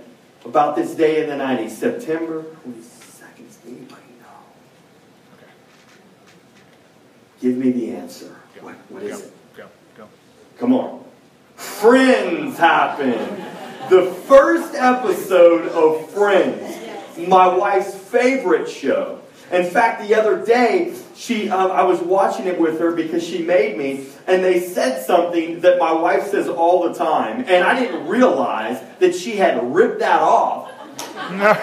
about 0.48 0.76
this 0.76 0.96
day 0.96 1.24
in 1.24 1.30
the 1.30 1.44
90s? 1.44 1.72
September 1.72 2.44
22nd. 2.44 3.68
Anybody 3.68 4.02
know? 4.22 4.28
Give 7.42 7.58
me 7.58 7.72
the 7.72 7.92
answer. 7.92 8.36
Go. 8.56 8.62
What, 8.62 8.76
what 8.90 9.04
is 9.04 9.22
go. 9.22 9.26
it? 9.26 9.34
Go. 9.58 9.66
Go. 9.98 10.08
Come 10.58 10.74
on. 10.74 11.04
Friends 11.56 12.58
happened. 12.58 13.44
The 13.90 14.06
first 14.28 14.74
episode 14.76 15.68
of 15.70 16.10
Friends, 16.12 16.78
my 17.28 17.48
wife's 17.48 17.96
favorite 17.96 18.70
show. 18.70 19.17
In 19.52 19.70
fact, 19.70 20.06
the 20.06 20.14
other 20.16 20.46
day, 20.46 20.94
she, 21.16 21.50
uh, 21.50 21.68
I 21.68 21.84
was 21.84 22.00
watching 22.02 22.48
it 22.48 22.60
with 22.60 22.80
her 22.80 22.92
because 22.92 23.26
she 23.26 23.44
made 23.44 23.78
me, 23.78 24.08
and 24.28 24.44
they 24.44 24.60
said 24.60 25.06
something 25.06 25.62
that 25.62 25.80
my 25.80 25.94
wife 25.94 26.28
says 26.28 26.50
all 26.50 26.88
the 26.88 26.94
time, 26.94 27.46
and 27.48 27.64
I 27.64 27.80
didn't 27.80 28.08
realize 28.08 28.84
that 29.00 29.16
she 29.16 29.38
had 29.38 29.74
ripped 29.74 30.00
that 30.00 30.22
off 30.22 30.72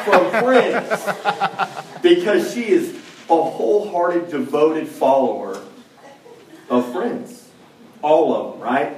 from 0.05 0.31
Friends 0.31 1.05
because 2.03 2.55
she 2.55 2.69
is 2.69 2.97
a 3.29 3.43
wholehearted, 3.43 4.31
devoted 4.31 4.89
follower 4.89 5.61
of 6.71 6.91
friends. 6.93 7.49
All 8.03 8.35
of 8.35 8.53
them, 8.53 8.63
right? 8.63 8.97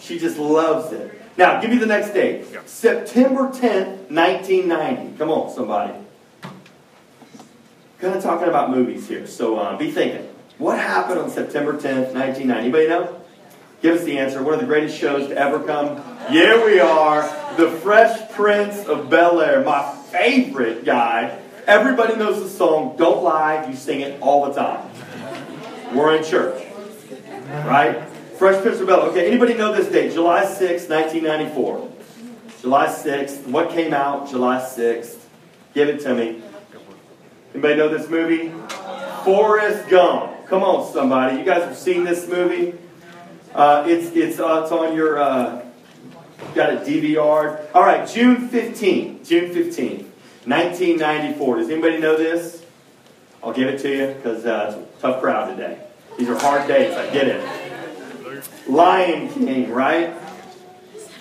She 0.00 0.18
just 0.18 0.38
loves 0.38 0.92
it. 0.92 1.20
Now, 1.36 1.60
give 1.60 1.70
me 1.70 1.78
the 1.78 1.86
next 1.86 2.10
date. 2.10 2.46
September 2.66 3.48
10th, 3.48 4.10
1990. 4.10 5.18
Come 5.18 5.30
on, 5.30 5.52
somebody. 5.52 6.03
Kind 8.04 8.16
of 8.16 8.22
talking 8.22 8.48
about 8.48 8.70
movies 8.70 9.08
here, 9.08 9.26
so 9.26 9.56
uh, 9.56 9.78
be 9.78 9.90
thinking. 9.90 10.28
What 10.58 10.78
happened 10.78 11.20
on 11.20 11.30
September 11.30 11.72
10th, 11.72 12.12
1990? 12.12 12.52
Anybody 12.52 12.86
know? 12.86 13.18
Give 13.80 13.96
us 13.96 14.04
the 14.04 14.18
answer. 14.18 14.42
One 14.42 14.52
of 14.52 14.60
the 14.60 14.66
greatest 14.66 14.98
shows 14.98 15.28
to 15.28 15.38
ever 15.38 15.58
come. 15.64 15.96
Yeah, 16.30 16.62
we 16.62 16.80
are. 16.80 17.22
The 17.56 17.70
Fresh 17.70 18.30
Prince 18.32 18.84
of 18.84 19.08
Bel 19.08 19.40
Air. 19.40 19.64
My 19.64 19.90
favorite 20.10 20.84
guy 20.84 21.40
Everybody 21.66 22.16
knows 22.16 22.42
the 22.42 22.50
song, 22.50 22.94
Don't 22.98 23.24
Lie, 23.24 23.66
you 23.70 23.74
sing 23.74 24.02
it 24.02 24.20
all 24.20 24.44
the 24.44 24.52
time. 24.52 24.90
We're 25.94 26.14
in 26.14 26.22
church. 26.22 26.62
Right? 27.48 28.06
Fresh 28.36 28.60
Prince 28.60 28.80
of 28.80 28.86
Bel 28.86 29.00
Air. 29.00 29.08
Okay, 29.12 29.26
anybody 29.26 29.54
know 29.54 29.74
this 29.74 29.90
date? 29.90 30.12
July 30.12 30.44
6, 30.44 30.90
1994. 30.90 31.90
July 32.60 32.86
6th. 32.88 33.46
What 33.46 33.70
came 33.70 33.94
out 33.94 34.28
July 34.28 34.58
6th? 34.58 35.20
Give 35.72 35.88
it 35.88 36.02
to 36.02 36.14
me. 36.14 36.43
Anybody 37.54 37.76
know 37.76 37.88
this 37.88 38.10
movie? 38.10 38.52
Forrest 39.24 39.88
Gump. 39.88 40.44
Come 40.48 40.64
on, 40.64 40.92
somebody. 40.92 41.38
You 41.38 41.44
guys 41.44 41.62
have 41.62 41.76
seen 41.76 42.02
this 42.02 42.26
movie? 42.26 42.76
Uh, 43.54 43.84
it's 43.86 44.14
it's 44.16 44.40
uh, 44.40 44.62
it's 44.64 44.72
on 44.72 44.96
your 44.96 45.20
uh, 45.20 45.64
got 46.56 46.72
a 46.72 46.76
DVR. 46.78 47.64
All 47.72 47.82
right, 47.82 48.08
June 48.08 48.48
15th. 48.48 49.24
June 49.24 49.54
15th. 49.54 50.04
1994. 50.46 51.56
Does 51.58 51.70
anybody 51.70 51.98
know 51.98 52.16
this? 52.16 52.66
I'll 53.40 53.52
give 53.52 53.68
it 53.68 53.78
to 53.82 53.88
you 53.88 54.14
because 54.14 54.44
uh, 54.44 54.74
it's 54.76 54.98
a 54.98 55.00
tough 55.00 55.22
crowd 55.22 55.56
today. 55.56 55.78
These 56.18 56.28
are 56.30 56.38
hard 56.38 56.66
days. 56.66 56.92
I 56.96 57.08
get 57.12 57.28
it. 57.28 58.68
Lion 58.68 59.28
King, 59.28 59.70
right? 59.70 60.12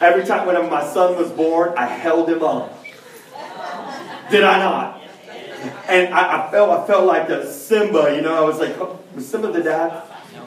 Every 0.01 0.25
time 0.25 0.47
when 0.47 0.55
my 0.67 0.83
son 0.83 1.15
was 1.15 1.29
born, 1.29 1.75
I 1.77 1.85
held 1.85 2.27
him 2.27 2.41
up. 2.41 2.83
Did 4.31 4.43
I 4.43 4.57
not? 4.57 5.02
And 5.87 6.13
I, 6.13 6.47
I 6.47 6.51
felt 6.51 6.69
I 6.69 6.87
felt 6.87 7.05
like 7.05 7.29
a 7.29 7.51
Simba, 7.51 8.15
you 8.15 8.21
know. 8.21 8.35
I 8.35 8.47
was 8.47 8.59
like, 8.59 8.77
oh, 8.77 8.99
Simba 9.19 9.51
the 9.51 9.63
dad? 9.63 10.03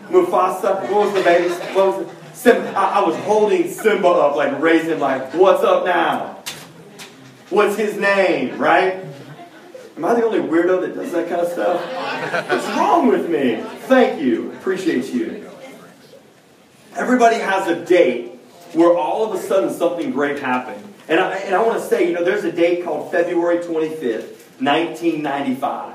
Mufasa? 0.08 0.82
What 0.90 1.06
was 1.06 1.14
the 1.14 1.22
baby? 1.22 1.48
What 1.74 1.98
was 1.98 2.06
the, 2.06 2.34
Simba? 2.34 2.68
I, 2.76 3.00
I 3.00 3.06
was 3.06 3.16
holding 3.24 3.70
Simba 3.70 4.08
up, 4.08 4.36
like 4.36 4.60
raising, 4.60 5.00
like, 5.00 5.34
what's 5.34 5.62
up 5.62 5.84
now? 5.84 6.42
What's 7.50 7.76
his 7.76 7.96
name, 7.96 8.58
right? 8.58 9.04
Am 9.96 10.04
I 10.04 10.14
the 10.14 10.24
only 10.24 10.40
weirdo 10.40 10.82
that 10.82 10.94
does 10.94 11.12
that 11.12 11.28
kind 11.28 11.40
of 11.40 11.48
stuff? 11.50 11.80
What's 12.50 12.66
wrong 12.76 13.08
with 13.08 13.30
me? 13.30 13.62
Thank 13.86 14.20
you. 14.20 14.52
Appreciate 14.52 15.06
you. 15.14 15.48
Everybody 16.94 17.36
has 17.36 17.68
a 17.68 17.84
date 17.84 18.32
where 18.72 18.96
all 18.96 19.30
of 19.30 19.38
a 19.38 19.42
sudden 19.42 19.72
something 19.72 20.10
great 20.10 20.38
happened. 20.38 20.82
And 21.08 21.20
I, 21.20 21.34
and 21.36 21.54
I 21.54 21.62
want 21.62 21.80
to 21.80 21.86
say, 21.86 22.08
you 22.08 22.12
know, 22.12 22.24
there's 22.24 22.44
a 22.44 22.52
date 22.52 22.84
called 22.84 23.10
February 23.10 23.58
25th, 23.58 24.35
1995. 24.58 25.94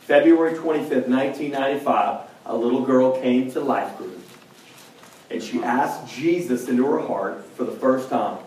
February 0.00 0.54
25th, 0.54 1.08
1995, 1.08 2.28
a 2.46 2.56
little 2.56 2.82
girl 2.82 3.20
came 3.20 3.50
to 3.52 3.60
Life 3.60 3.96
Group. 3.96 4.18
And 5.30 5.42
she 5.42 5.62
asked 5.62 6.12
Jesus 6.12 6.68
into 6.68 6.84
her 6.86 7.00
heart 7.00 7.44
for 7.54 7.64
the 7.64 7.72
first 7.72 8.08
time. 8.08 8.38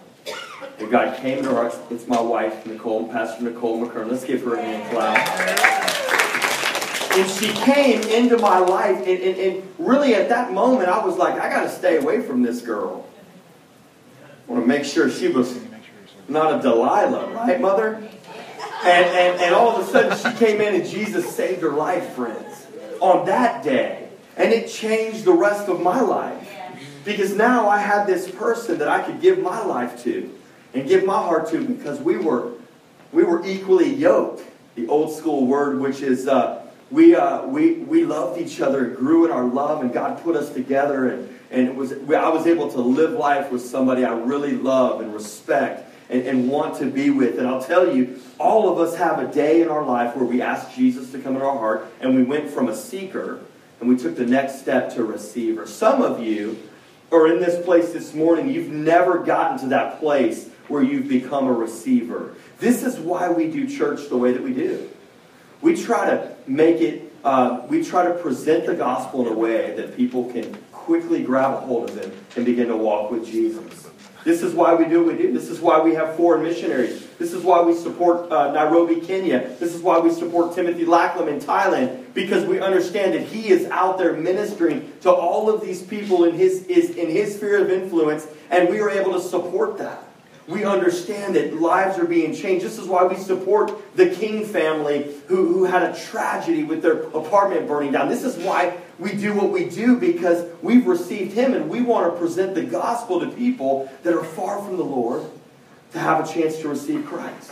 And 0.80 0.90
God 0.90 1.18
came 1.20 1.38
into 1.38 1.52
her 1.52 1.56
heart. 1.56 1.76
It's 1.90 2.08
my 2.08 2.20
wife, 2.20 2.66
Nicole, 2.66 3.08
Pastor 3.08 3.44
Nicole 3.44 3.86
McKern. 3.86 4.10
Let's 4.10 4.26
give 4.26 4.44
her 4.44 4.56
a 4.56 4.62
hand 4.62 4.92
clap. 4.92 5.64
And 7.16 7.30
she 7.30 7.54
came 7.64 8.02
into 8.02 8.38
my 8.40 8.58
life, 8.58 8.98
and, 8.98 9.08
and, 9.08 9.38
and 9.38 9.64
really 9.78 10.16
at 10.16 10.30
that 10.30 10.52
moment, 10.52 10.90
I 10.90 11.06
was 11.06 11.16
like, 11.16 11.40
I 11.40 11.48
got 11.48 11.62
to 11.64 11.70
stay 11.70 11.98
away 11.98 12.22
from 12.22 12.42
this 12.42 12.62
girl. 12.62 13.08
I 14.48 14.52
want 14.52 14.64
to 14.64 14.68
make 14.68 14.84
sure 14.84 15.12
she 15.12 15.28
was 15.28 15.60
not 16.28 16.60
a 16.60 16.62
Delilah, 16.62 17.32
right, 17.34 17.62
Mother? 17.62 18.10
And, 18.84 19.06
and, 19.06 19.42
and 19.42 19.56
all 19.56 19.78
of 19.78 19.88
a 19.88 19.90
sudden, 19.90 20.18
she 20.18 20.38
came 20.38 20.60
in 20.60 20.76
and 20.76 20.86
Jesus 20.90 21.34
saved 21.34 21.62
her 21.62 21.72
life, 21.72 22.16
friends, 22.16 22.68
on 23.00 23.26
that 23.28 23.64
day. 23.64 24.10
And 24.36 24.52
it 24.52 24.70
changed 24.70 25.24
the 25.24 25.32
rest 25.34 25.70
of 25.70 25.80
my 25.82 26.02
life. 26.02 26.50
Because 27.06 27.34
now 27.34 27.70
I 27.70 27.78
had 27.78 28.08
this 28.08 28.30
person 28.30 28.80
that 28.80 28.90
I 28.90 29.02
could 29.02 29.22
give 29.22 29.40
my 29.40 29.64
life 29.64 30.04
to 30.04 30.38
and 30.74 30.88
give 30.88 31.06
my 31.06 31.14
heart 31.18 31.50
to 31.52 31.66
because 31.66 32.00
we 32.02 32.18
were, 32.18 32.52
we 33.14 33.24
were 33.24 33.46
equally 33.46 33.94
yoked. 33.94 34.44
The 34.76 34.88
old 34.88 35.16
school 35.16 35.46
word, 35.46 35.80
which 35.80 36.02
is 36.02 36.28
uh, 36.28 36.66
we, 36.92 37.16
uh, 37.16 37.46
we, 37.46 37.76
we 37.76 38.06
loved 38.06 38.42
each 38.42 38.60
other 38.60 38.86
and 38.86 38.98
grew 38.98 39.26
in 39.26 39.32
our 39.32 39.46
love, 39.46 39.82
and 39.82 39.94
God 39.94 40.22
put 40.24 40.36
us 40.36 40.52
together. 40.52 41.10
And, 41.10 41.40
and 41.52 41.68
it 41.68 41.76
was, 41.76 41.94
I 41.94 42.30
was 42.30 42.48
able 42.48 42.72
to 42.72 42.82
live 42.82 43.12
life 43.12 43.52
with 43.52 43.64
somebody 43.64 44.04
I 44.04 44.14
really 44.14 44.54
love 44.54 45.02
and 45.02 45.14
respect 45.14 45.93
and, 46.14 46.28
and 46.28 46.50
want 46.50 46.78
to 46.78 46.86
be 46.86 47.10
with. 47.10 47.40
And 47.40 47.48
I'll 47.48 47.64
tell 47.64 47.94
you, 47.94 48.22
all 48.40 48.72
of 48.72 48.80
us 48.80 48.96
have 48.98 49.20
a 49.20 49.32
day 49.34 49.62
in 49.62 49.68
our 49.68 49.84
life 49.84 50.16
where 50.16 50.26
we 50.26 50.42
asked 50.42 50.76
Jesus 50.76 51.12
to 51.12 51.20
come 51.20 51.36
in 51.36 51.42
our 51.42 51.58
heart, 51.58 51.88
and 52.00 52.16
we 52.16 52.24
went 52.24 52.50
from 52.50 52.70
a 52.70 52.76
seeker 52.76 53.40
and 53.80 53.90
we 53.90 53.98
took 53.98 54.16
the 54.16 54.26
next 54.26 54.62
step 54.62 54.94
to 54.94 55.04
receiver. 55.04 55.68
Some 55.68 56.02
of 56.02 56.24
you 56.24 56.58
are 57.12 57.28
in 57.28 57.42
this 57.42 57.64
place 57.66 57.92
this 57.92 58.14
morning, 58.14 58.50
you've 58.50 58.70
never 58.70 59.20
gotten 59.20 59.60
to 59.60 59.68
that 59.68 60.00
place 60.00 60.50
where 60.70 60.82
you've 60.82 61.10
become 61.10 61.48
a 61.48 61.54
receiver. 61.54 62.34
This 62.60 62.82
is 62.84 62.98
why 62.98 63.30
we 63.30 63.52
do 63.52 63.68
church 63.68 64.08
the 64.08 64.16
way 64.16 64.32
that 64.32 64.42
we 64.42 64.54
do. 64.54 64.90
We 65.62 65.76
try 65.76 66.10
to 66.10 66.36
make 66.48 66.80
it, 66.80 67.14
uh, 67.26 67.64
we 67.68 67.84
try 67.84 68.08
to 68.08 68.14
present 68.14 68.68
the 68.68 68.74
gospel 68.74 69.28
in 69.28 69.34
a 69.34 69.38
way 69.38 69.76
that 69.76 69.98
people 69.98 70.32
can 70.32 70.56
quickly 70.72 71.22
grab 71.22 71.54
a 71.54 71.60
hold 71.60 71.90
of 71.90 71.98
it 71.98 72.14
and 72.36 72.46
begin 72.46 72.70
to 72.70 72.78
walk 72.78 73.12
with 73.12 73.26
Jesus. 73.26 73.83
This 74.24 74.42
is 74.42 74.54
why 74.54 74.74
we 74.74 74.86
do 74.86 75.04
what 75.04 75.18
we 75.18 75.22
do. 75.22 75.34
This 75.34 75.50
is 75.50 75.60
why 75.60 75.82
we 75.82 75.94
have 75.96 76.16
foreign 76.16 76.44
missionaries. 76.44 77.06
This 77.20 77.34
is 77.34 77.44
why 77.44 77.62
we 77.62 77.74
support 77.74 78.32
uh, 78.32 78.52
Nairobi, 78.54 79.02
Kenya. 79.02 79.56
This 79.60 79.76
is 79.76 79.82
why 79.82 80.00
we 80.00 80.12
support 80.12 80.56
Timothy 80.56 80.86
Lacklam 80.86 81.28
in 81.28 81.40
Thailand 81.40 82.14
because 82.14 82.46
we 82.46 82.60
understand 82.60 83.14
that 83.16 83.24
he 83.24 83.50
is 83.50 83.70
out 83.70 83.98
there 83.98 84.14
ministering 84.14 84.92
to 85.02 85.12
all 85.12 85.50
of 85.50 85.62
these 85.62 85.82
people 85.82 86.24
in 86.24 86.36
his, 86.36 86.66
is, 86.68 86.92
in 86.92 87.10
his 87.10 87.36
sphere 87.36 87.62
of 87.64 87.70
influence, 87.70 88.28
and 88.50 88.70
we 88.70 88.80
are 88.80 88.90
able 88.90 89.14
to 89.14 89.22
support 89.22 89.78
that. 89.80 90.04
We 90.48 90.66
understand 90.66 91.36
that 91.36 91.56
lives 91.56 91.98
are 91.98 92.06
being 92.06 92.34
changed. 92.34 92.66
This 92.66 92.78
is 92.78 92.88
why 92.88 93.06
we 93.06 93.16
support 93.16 93.72
the 93.96 94.10
King 94.10 94.46
family 94.46 95.14
who, 95.28 95.48
who 95.54 95.64
had 95.64 95.84
a 95.84 95.98
tragedy 95.98 96.64
with 96.64 96.82
their 96.82 97.04
apartment 97.04 97.68
burning 97.68 97.94
down. 97.94 98.10
This 98.10 98.24
is 98.24 98.36
why 98.38 98.78
we 99.00 99.14
do 99.14 99.34
what 99.34 99.52
we 99.52 99.70
do 99.70 99.98
because 99.98 100.46
we've 100.62 100.86
received 100.86 101.34
Him 101.34 101.54
and 101.54 101.70
we 101.70 101.82
want 101.82 102.14
to 102.14 102.20
present 102.20 102.56
the 102.56 102.64
gospel 102.64 103.20
to 103.20 103.28
people 103.28 103.92
that 104.04 104.14
are 104.14 104.24
far 104.24 104.62
from 104.62 104.78
the 104.78 104.84
Lord 104.84 105.24
to 105.94 106.00
have 106.00 106.28
a 106.28 106.32
chance 106.32 106.60
to 106.60 106.68
receive 106.68 107.06
Christ. 107.06 107.52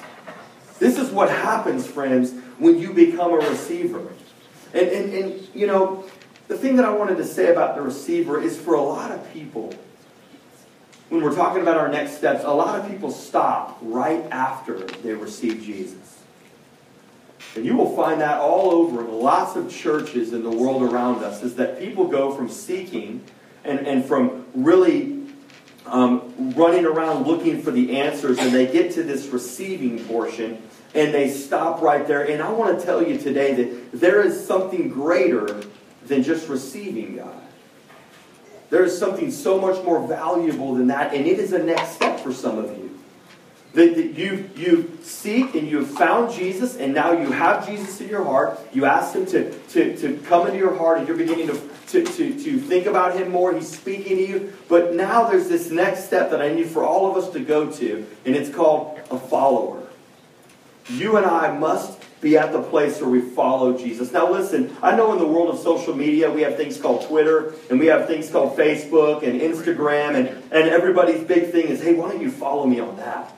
This 0.79 0.97
is 0.97 1.11
what 1.11 1.29
happens, 1.29 1.85
friends, 1.85 2.33
when 2.57 2.79
you 2.79 2.93
become 2.93 3.33
a 3.33 3.37
receiver. 3.37 4.07
And, 4.73 4.87
and, 4.87 5.13
and 5.13 5.47
you 5.53 5.67
know, 5.67 6.05
the 6.47 6.57
thing 6.57 6.75
that 6.77 6.85
I 6.85 6.91
wanted 6.91 7.17
to 7.17 7.25
say 7.25 7.51
about 7.51 7.75
the 7.75 7.81
receiver 7.81 8.41
is 8.41 8.57
for 8.57 8.73
a 8.73 8.81
lot 8.81 9.11
of 9.11 9.31
people, 9.31 9.73
when 11.09 11.21
we're 11.21 11.35
talking 11.35 11.61
about 11.61 11.77
our 11.77 11.87
next 11.87 12.17
steps, 12.17 12.43
a 12.43 12.53
lot 12.53 12.79
of 12.79 12.89
people 12.89 13.11
stop 13.11 13.77
right 13.81 14.23
after 14.31 14.79
they 14.79 15.13
receive 15.13 15.61
Jesus. 15.61 16.20
And 17.55 17.65
you 17.65 17.75
will 17.75 17.95
find 17.95 18.21
that 18.21 18.39
all 18.39 18.71
over 18.71 19.01
lots 19.01 19.55
of 19.55 19.69
churches 19.69 20.31
in 20.31 20.43
the 20.43 20.49
world 20.49 20.83
around 20.83 21.23
us, 21.23 21.43
is 21.43 21.55
that 21.55 21.79
people 21.79 22.07
go 22.07 22.33
from 22.33 22.49
seeking 22.49 23.23
and, 23.63 23.85
and 23.85 24.05
from 24.05 24.45
really 24.53 25.27
um, 25.85 26.53
running 26.55 26.85
around 26.85 27.27
looking 27.27 27.61
for 27.61 27.71
the 27.71 27.99
answers, 27.99 28.37
and 28.37 28.53
they 28.53 28.71
get 28.71 28.91
to 28.93 29.03
this 29.03 29.27
receiving 29.27 30.03
portion, 30.05 30.61
and 30.93 31.13
they 31.13 31.29
stop 31.29 31.81
right 31.81 32.07
there. 32.07 32.23
And 32.23 32.41
I 32.41 32.51
want 32.51 32.79
to 32.79 32.85
tell 32.85 33.05
you 33.05 33.17
today 33.17 33.53
that 33.55 33.99
there 33.99 34.21
is 34.23 34.45
something 34.45 34.89
greater 34.89 35.61
than 36.05 36.23
just 36.23 36.47
receiving 36.47 37.17
God. 37.17 37.41
There 38.69 38.83
is 38.85 38.97
something 38.97 39.31
so 39.31 39.59
much 39.59 39.83
more 39.83 40.07
valuable 40.07 40.75
than 40.75 40.87
that, 40.87 41.13
and 41.13 41.25
it 41.25 41.39
is 41.39 41.51
a 41.51 41.61
next 41.61 41.89
step 41.89 42.19
for 42.21 42.31
some 42.31 42.57
of 42.57 42.69
you. 42.77 42.90
That, 43.73 43.95
that 43.95 44.17
you, 44.17 44.49
you 44.55 44.97
seek 45.01 45.55
and 45.55 45.65
you 45.65 45.77
have 45.77 45.89
found 45.89 46.33
Jesus, 46.33 46.75
and 46.75 46.93
now 46.93 47.13
you 47.13 47.31
have 47.31 47.65
Jesus 47.65 48.01
in 48.01 48.09
your 48.09 48.25
heart. 48.25 48.59
You 48.73 48.83
ask 48.83 49.15
Him 49.15 49.25
to, 49.27 49.57
to, 49.69 49.97
to 49.97 50.17
come 50.25 50.45
into 50.47 50.59
your 50.59 50.75
heart, 50.75 50.97
and 50.97 51.07
you're 51.07 51.15
beginning 51.15 51.47
to, 51.47 51.69
to, 51.87 52.03
to, 52.03 52.43
to 52.43 52.59
think 52.59 52.85
about 52.85 53.15
Him 53.15 53.31
more. 53.31 53.53
He's 53.53 53.69
speaking 53.69 54.17
to 54.17 54.27
you. 54.27 54.53
But 54.67 54.93
now 54.93 55.29
there's 55.29 55.47
this 55.47 55.71
next 55.71 56.05
step 56.05 56.31
that 56.31 56.41
I 56.41 56.53
need 56.53 56.67
for 56.67 56.83
all 56.83 57.09
of 57.09 57.23
us 57.23 57.31
to 57.31 57.39
go 57.39 57.71
to, 57.71 58.05
and 58.25 58.35
it's 58.35 58.53
called 58.53 58.99
a 59.09 59.17
follower. 59.17 59.87
You 60.89 61.15
and 61.15 61.25
I 61.25 61.57
must 61.57 61.97
be 62.19 62.37
at 62.37 62.51
the 62.51 62.61
place 62.61 62.99
where 62.99 63.09
we 63.09 63.21
follow 63.21 63.77
Jesus. 63.77 64.11
Now, 64.11 64.29
listen, 64.29 64.75
I 64.81 64.95
know 64.97 65.13
in 65.13 65.19
the 65.19 65.25
world 65.25 65.49
of 65.49 65.59
social 65.59 65.95
media, 65.95 66.29
we 66.29 66.41
have 66.41 66.57
things 66.57 66.77
called 66.77 67.07
Twitter, 67.07 67.53
and 67.69 67.79
we 67.79 67.87
have 67.87 68.05
things 68.05 68.29
called 68.29 68.57
Facebook 68.57 69.23
and 69.23 69.39
Instagram, 69.39 70.15
and, 70.15 70.27
and 70.51 70.69
everybody's 70.69 71.23
big 71.23 71.51
thing 71.51 71.67
is, 71.67 71.81
hey, 71.81 71.93
why 71.93 72.09
don't 72.09 72.21
you 72.21 72.29
follow 72.29 72.67
me 72.67 72.81
on 72.81 72.97
that? 72.97 73.33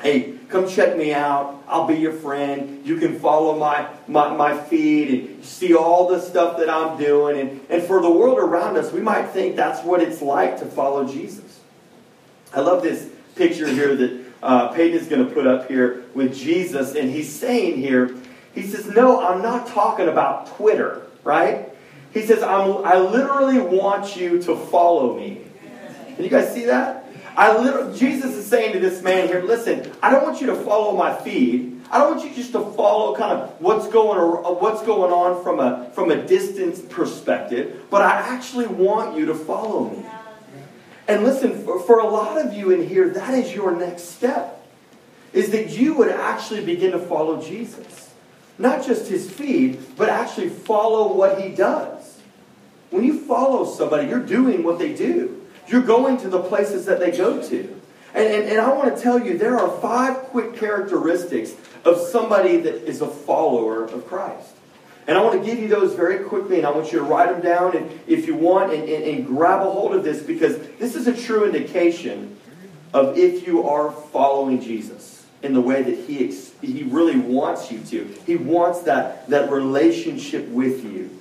Hey, 0.00 0.34
come 0.48 0.68
check 0.68 0.96
me 0.96 1.12
out. 1.12 1.62
I'll 1.66 1.86
be 1.86 1.96
your 1.96 2.12
friend. 2.12 2.86
You 2.86 2.98
can 2.98 3.18
follow 3.18 3.58
my, 3.58 3.88
my, 4.06 4.34
my 4.34 4.56
feed 4.56 5.10
and 5.10 5.44
see 5.44 5.74
all 5.74 6.08
the 6.08 6.20
stuff 6.20 6.58
that 6.58 6.70
I'm 6.70 6.96
doing. 6.98 7.38
And, 7.38 7.60
and 7.68 7.82
for 7.82 8.00
the 8.00 8.10
world 8.10 8.38
around 8.38 8.76
us, 8.76 8.92
we 8.92 9.00
might 9.00 9.28
think 9.30 9.56
that's 9.56 9.84
what 9.84 10.00
it's 10.00 10.22
like 10.22 10.58
to 10.60 10.66
follow 10.66 11.06
Jesus. 11.06 11.60
I 12.54 12.60
love 12.60 12.82
this 12.82 13.10
picture 13.34 13.66
here 13.66 13.96
that 13.96 14.24
uh, 14.42 14.68
Peyton 14.68 14.96
is 14.96 15.08
going 15.08 15.26
to 15.26 15.34
put 15.34 15.46
up 15.46 15.68
here 15.68 16.04
with 16.14 16.34
Jesus, 16.34 16.94
and 16.94 17.10
he's 17.10 17.32
saying 17.32 17.78
here, 17.78 18.14
he 18.54 18.62
says, 18.62 18.86
No, 18.86 19.20
I'm 19.26 19.42
not 19.42 19.66
talking 19.66 20.08
about 20.08 20.56
Twitter, 20.56 21.02
right? 21.24 21.68
He 22.12 22.22
says, 22.22 22.42
I'm, 22.42 22.84
I 22.84 22.98
literally 22.98 23.58
want 23.58 24.16
you 24.16 24.40
to 24.42 24.56
follow 24.56 25.16
me. 25.18 25.42
Can 26.14 26.24
you 26.24 26.30
guys 26.30 26.52
see 26.52 26.64
that? 26.66 27.07
I 27.38 27.56
literally, 27.56 27.96
Jesus 27.96 28.34
is 28.34 28.48
saying 28.48 28.72
to 28.72 28.80
this 28.80 29.00
man 29.00 29.28
here, 29.28 29.40
listen, 29.40 29.92
I 30.02 30.10
don't 30.10 30.24
want 30.24 30.40
you 30.40 30.48
to 30.48 30.56
follow 30.56 30.96
my 30.96 31.14
feed. 31.14 31.80
I 31.88 31.98
don't 31.98 32.16
want 32.16 32.28
you 32.28 32.34
just 32.34 32.50
to 32.50 32.60
follow 32.72 33.14
kind 33.14 33.30
of 33.30 33.60
what's 33.60 33.86
going 33.86 34.18
uh, 34.18 34.50
what's 34.54 34.82
going 34.82 35.12
on 35.12 35.44
from 35.44 35.60
a 35.60 35.88
from 35.94 36.10
a 36.10 36.26
distance 36.26 36.80
perspective, 36.80 37.84
but 37.90 38.02
I 38.02 38.10
actually 38.10 38.66
want 38.66 39.16
you 39.16 39.26
to 39.26 39.36
follow 39.36 39.88
me. 39.88 40.04
And 41.06 41.22
listen, 41.22 41.64
for, 41.64 41.80
for 41.80 42.00
a 42.00 42.08
lot 42.08 42.44
of 42.44 42.54
you 42.54 42.72
in 42.72 42.88
here, 42.88 43.08
that 43.10 43.32
is 43.34 43.54
your 43.54 43.70
next 43.74 44.16
step. 44.16 44.66
Is 45.32 45.50
that 45.50 45.70
you 45.78 45.94
would 45.94 46.10
actually 46.10 46.64
begin 46.64 46.90
to 46.90 46.98
follow 46.98 47.40
Jesus. 47.40 48.10
Not 48.58 48.84
just 48.84 49.08
his 49.08 49.30
feed, 49.30 49.78
but 49.96 50.08
actually 50.08 50.48
follow 50.48 51.14
what 51.14 51.40
he 51.40 51.50
does. 51.50 52.18
When 52.90 53.04
you 53.04 53.20
follow 53.20 53.64
somebody, 53.64 54.08
you're 54.08 54.26
doing 54.26 54.64
what 54.64 54.80
they 54.80 54.92
do. 54.92 55.37
You're 55.68 55.82
going 55.82 56.16
to 56.18 56.28
the 56.28 56.40
places 56.40 56.86
that 56.86 56.98
they 56.98 57.10
go 57.10 57.42
to. 57.48 57.80
And, 58.14 58.26
and, 58.26 58.48
and 58.48 58.60
I 58.60 58.72
want 58.72 58.96
to 58.96 59.02
tell 59.02 59.22
you, 59.22 59.36
there 59.36 59.58
are 59.58 59.80
five 59.80 60.16
quick 60.24 60.56
characteristics 60.56 61.52
of 61.84 61.98
somebody 61.98 62.56
that 62.58 62.88
is 62.88 63.00
a 63.00 63.06
follower 63.06 63.84
of 63.84 64.06
Christ. 64.06 64.54
And 65.06 65.16
I 65.16 65.22
want 65.22 65.42
to 65.42 65.46
give 65.46 65.58
you 65.58 65.68
those 65.68 65.94
very 65.94 66.24
quickly, 66.24 66.58
and 66.58 66.66
I 66.66 66.70
want 66.70 66.92
you 66.92 66.98
to 66.98 67.04
write 67.04 67.30
them 67.30 67.40
down 67.40 67.76
and, 67.76 68.00
if 68.06 68.26
you 68.26 68.34
want 68.34 68.72
and, 68.72 68.86
and, 68.88 69.04
and 69.04 69.26
grab 69.26 69.66
a 69.66 69.70
hold 69.70 69.94
of 69.94 70.04
this 70.04 70.22
because 70.22 70.58
this 70.78 70.94
is 70.94 71.06
a 71.06 71.16
true 71.16 71.46
indication 71.46 72.36
of 72.92 73.16
if 73.16 73.46
you 73.46 73.66
are 73.66 73.90
following 73.90 74.60
Jesus 74.60 75.24
in 75.42 75.54
the 75.54 75.60
way 75.60 75.82
that 75.82 76.06
he, 76.06 76.30
he 76.60 76.82
really 76.84 77.18
wants 77.18 77.70
you 77.70 77.80
to. 77.84 78.04
He 78.26 78.36
wants 78.36 78.82
that, 78.82 79.28
that 79.30 79.50
relationship 79.50 80.48
with 80.48 80.84
you. 80.84 81.17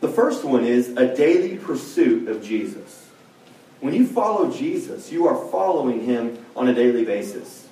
The 0.00 0.08
first 0.08 0.44
one 0.44 0.64
is 0.64 0.90
a 0.90 1.14
daily 1.14 1.56
pursuit 1.56 2.28
of 2.28 2.42
Jesus. 2.42 3.08
When 3.80 3.94
you 3.94 4.06
follow 4.06 4.50
Jesus, 4.50 5.10
you 5.10 5.26
are 5.26 5.50
following 5.50 6.04
him 6.04 6.44
on 6.56 6.68
a 6.68 6.74
daily 6.74 7.04
basis. 7.04 7.68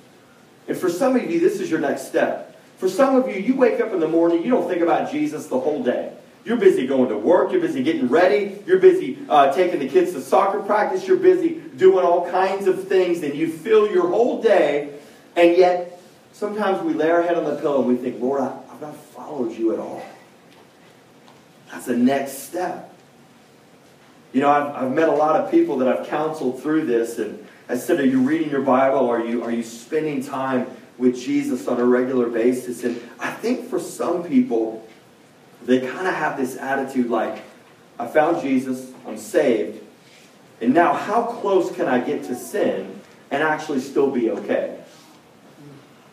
And 0.67 0.77
for 0.77 0.89
some 0.89 1.15
of 1.15 1.29
you, 1.29 1.39
this 1.39 1.59
is 1.59 1.69
your 1.69 1.79
next 1.79 2.07
step. 2.07 2.59
For 2.77 2.89
some 2.89 3.15
of 3.15 3.27
you, 3.27 3.35
you 3.35 3.55
wake 3.55 3.79
up 3.79 3.91
in 3.93 3.99
the 3.99 4.07
morning, 4.07 4.43
you 4.43 4.51
don't 4.51 4.67
think 4.67 4.81
about 4.81 5.11
Jesus 5.11 5.47
the 5.47 5.59
whole 5.59 5.83
day. 5.83 6.13
You're 6.45 6.57
busy 6.57 6.87
going 6.87 7.09
to 7.09 7.17
work. 7.17 7.51
You're 7.51 7.59
busy 7.59 7.83
getting 7.83 8.07
ready. 8.07 8.61
You're 8.65 8.79
busy 8.79 9.17
uh, 9.27 9.51
taking 9.51 9.79
the 9.79 9.89
kids 9.89 10.13
to 10.13 10.21
soccer 10.21 10.61
practice. 10.61 11.05
You're 11.05 11.17
busy 11.17 11.61
doing 11.75 12.05
all 12.05 12.29
kinds 12.31 12.67
of 12.67 12.87
things, 12.87 13.21
and 13.23 13.35
you 13.35 13.51
fill 13.51 13.91
your 13.91 14.07
whole 14.07 14.41
day. 14.41 14.97
And 15.35 15.57
yet, 15.57 15.99
sometimes 16.31 16.81
we 16.83 16.93
lay 16.93 17.09
our 17.09 17.21
head 17.21 17.37
on 17.37 17.43
the 17.43 17.57
pillow 17.57 17.79
and 17.79 17.87
we 17.89 17.97
think, 17.97 18.21
Lord, 18.21 18.41
I, 18.41 18.57
I've 18.71 18.79
not 18.79 18.95
followed 18.95 19.57
you 19.57 19.73
at 19.73 19.79
all. 19.79 20.01
That's 21.71 21.85
the 21.85 21.97
next 21.97 22.39
step. 22.39 22.93
You 24.33 24.41
know, 24.41 24.49
I've, 24.49 24.83
I've 24.83 24.91
met 24.91 25.09
a 25.09 25.13
lot 25.13 25.35
of 25.35 25.49
people 25.51 25.77
that 25.77 25.87
I've 25.87 26.07
counseled 26.07 26.61
through 26.61 26.85
this, 26.85 27.17
and 27.17 27.45
I 27.69 27.77
said, 27.77 27.99
Are 27.99 28.05
you 28.05 28.19
reading 28.21 28.49
your 28.49 28.61
Bible? 28.61 29.09
Are 29.09 29.23
you, 29.23 29.43
are 29.43 29.51
you 29.51 29.63
spending 29.63 30.23
time 30.23 30.67
with 30.97 31.15
Jesus 31.15 31.67
on 31.67 31.79
a 31.79 31.85
regular 31.85 32.27
basis? 32.27 32.83
And 32.83 33.01
I 33.19 33.31
think 33.31 33.69
for 33.69 33.79
some 33.79 34.23
people, 34.23 34.87
they 35.63 35.79
kind 35.79 36.07
of 36.07 36.13
have 36.13 36.37
this 36.37 36.57
attitude 36.57 37.09
like, 37.09 37.43
I 37.99 38.07
found 38.07 38.41
Jesus, 38.41 38.91
I'm 39.07 39.17
saved, 39.17 39.83
and 40.61 40.73
now 40.73 40.93
how 40.93 41.23
close 41.23 41.75
can 41.75 41.87
I 41.87 41.99
get 41.99 42.23
to 42.25 42.35
sin 42.35 42.99
and 43.31 43.43
actually 43.43 43.79
still 43.79 44.11
be 44.11 44.29
okay? 44.31 44.79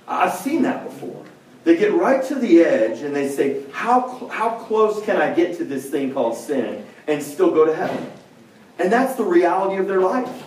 I've 0.06 0.34
seen 0.34 0.62
that 0.62 0.84
before. 0.84 1.24
They 1.64 1.77
get 1.77 1.94
right 1.94 2.22
to 2.24 2.35
the 2.35 2.61
edge 2.61 3.00
and 3.00 3.16
they 3.16 3.29
say, 3.29 3.64
how, 3.72 4.29
how 4.29 4.50
close 4.50 5.03
can 5.05 5.16
I 5.16 5.33
get 5.35 5.57
to 5.59 5.64
this 5.64 5.88
thing 5.90 6.12
called 6.12 6.37
sin 6.37 6.85
and 7.07 7.22
still 7.22 7.50
go 7.50 7.64
to 7.64 7.74
heaven? 7.74 8.12
And 8.79 8.92
that's 8.92 9.16
the 9.16 9.24
reality 9.24 9.77
of 9.77 9.88
their 9.88 10.00
life. 10.00 10.44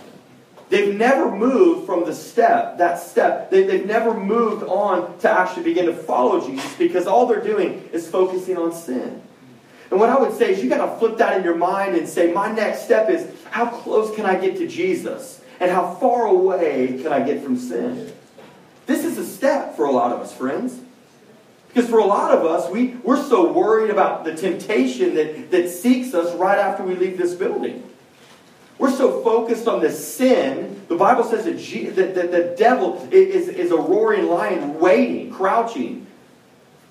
They've 0.69 0.93
never 0.93 1.33
moved 1.33 1.85
from 1.85 2.05
the 2.05 2.13
step, 2.13 2.77
that 2.77 2.99
step. 2.99 3.49
They, 3.49 3.77
have 3.77 3.85
never 3.85 4.13
moved 4.13 4.63
on 4.63 5.17
to 5.19 5.29
actually 5.29 5.63
begin 5.63 5.85
to 5.85 5.93
follow 5.93 6.45
Jesus 6.45 6.75
because 6.75 7.07
all 7.07 7.25
they're 7.25 7.43
doing 7.43 7.89
is 7.93 8.07
focusing 8.07 8.57
on 8.57 8.73
sin. 8.73 9.21
And 9.89 9.99
what 9.99 10.09
I 10.09 10.19
would 10.19 10.37
say 10.37 10.51
is 10.51 10.61
you 10.61 10.69
got 10.69 10.85
to 10.85 10.99
flip 10.99 11.17
that 11.17 11.37
in 11.37 11.43
your 11.43 11.55
mind 11.55 11.95
and 11.95 12.07
say, 12.07 12.33
my 12.33 12.51
next 12.51 12.83
step 12.83 13.09
is 13.09 13.25
how 13.49 13.67
close 13.67 14.13
can 14.13 14.25
I 14.25 14.35
get 14.35 14.57
to 14.57 14.67
Jesus? 14.67 15.41
And 15.59 15.71
how 15.71 15.95
far 15.95 16.27
away 16.27 16.99
can 17.01 17.13
I 17.13 17.21
get 17.21 17.41
from 17.41 17.57
sin? 17.57 18.11
This 18.85 19.05
is 19.05 19.17
a 19.17 19.25
step 19.25 19.75
for 19.75 19.85
a 19.85 19.91
lot 19.91 20.11
of 20.11 20.19
us, 20.19 20.35
friends. 20.35 20.81
Because 21.77 21.91
for 21.91 21.99
a 21.99 22.05
lot 22.05 22.35
of 22.35 22.43
us, 22.43 22.71
we, 22.71 22.95
we're 23.03 23.23
so 23.23 23.51
worried 23.51 23.91
about 23.91 24.23
the 24.23 24.33
temptation 24.33 25.13
that, 25.13 25.51
that 25.51 25.69
seeks 25.69 26.15
us 26.15 26.33
right 26.33 26.57
after 26.57 26.81
we 26.81 26.95
leave 26.95 27.19
this 27.19 27.35
building. 27.35 27.87
We're 28.79 28.89
so 28.89 29.21
focused 29.21 29.67
on 29.67 29.81
the 29.81 29.91
sin. 29.91 30.81
The 30.87 30.95
Bible 30.95 31.23
says 31.23 31.45
that, 31.45 31.95
that, 31.95 32.15
that 32.15 32.31
the 32.31 32.55
devil 32.57 33.07
is, 33.11 33.47
is 33.47 33.69
a 33.69 33.77
roaring 33.77 34.25
lion 34.25 34.79
waiting, 34.79 35.29
crouching 35.29 36.07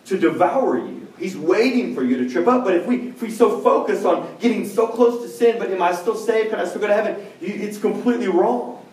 to 0.04 0.16
devour 0.16 0.78
you. 0.78 1.12
He's 1.18 1.36
waiting 1.36 1.92
for 1.92 2.04
you 2.04 2.18
to 2.18 2.30
trip 2.30 2.46
up. 2.46 2.62
But 2.62 2.76
if 2.76 2.86
we, 2.86 3.08
if 3.08 3.20
we 3.20 3.32
so 3.32 3.60
focus 3.62 4.04
on 4.04 4.36
getting 4.38 4.68
so 4.68 4.86
close 4.86 5.20
to 5.20 5.28
sin, 5.28 5.58
but 5.58 5.68
am 5.68 5.82
I 5.82 5.94
still 5.96 6.14
saved? 6.14 6.50
Can 6.50 6.60
I 6.60 6.64
still 6.64 6.82
go 6.82 6.86
to 6.86 6.94
heaven? 6.94 7.26
It's 7.40 7.78
completely 7.78 8.28
wrong. 8.28 8.86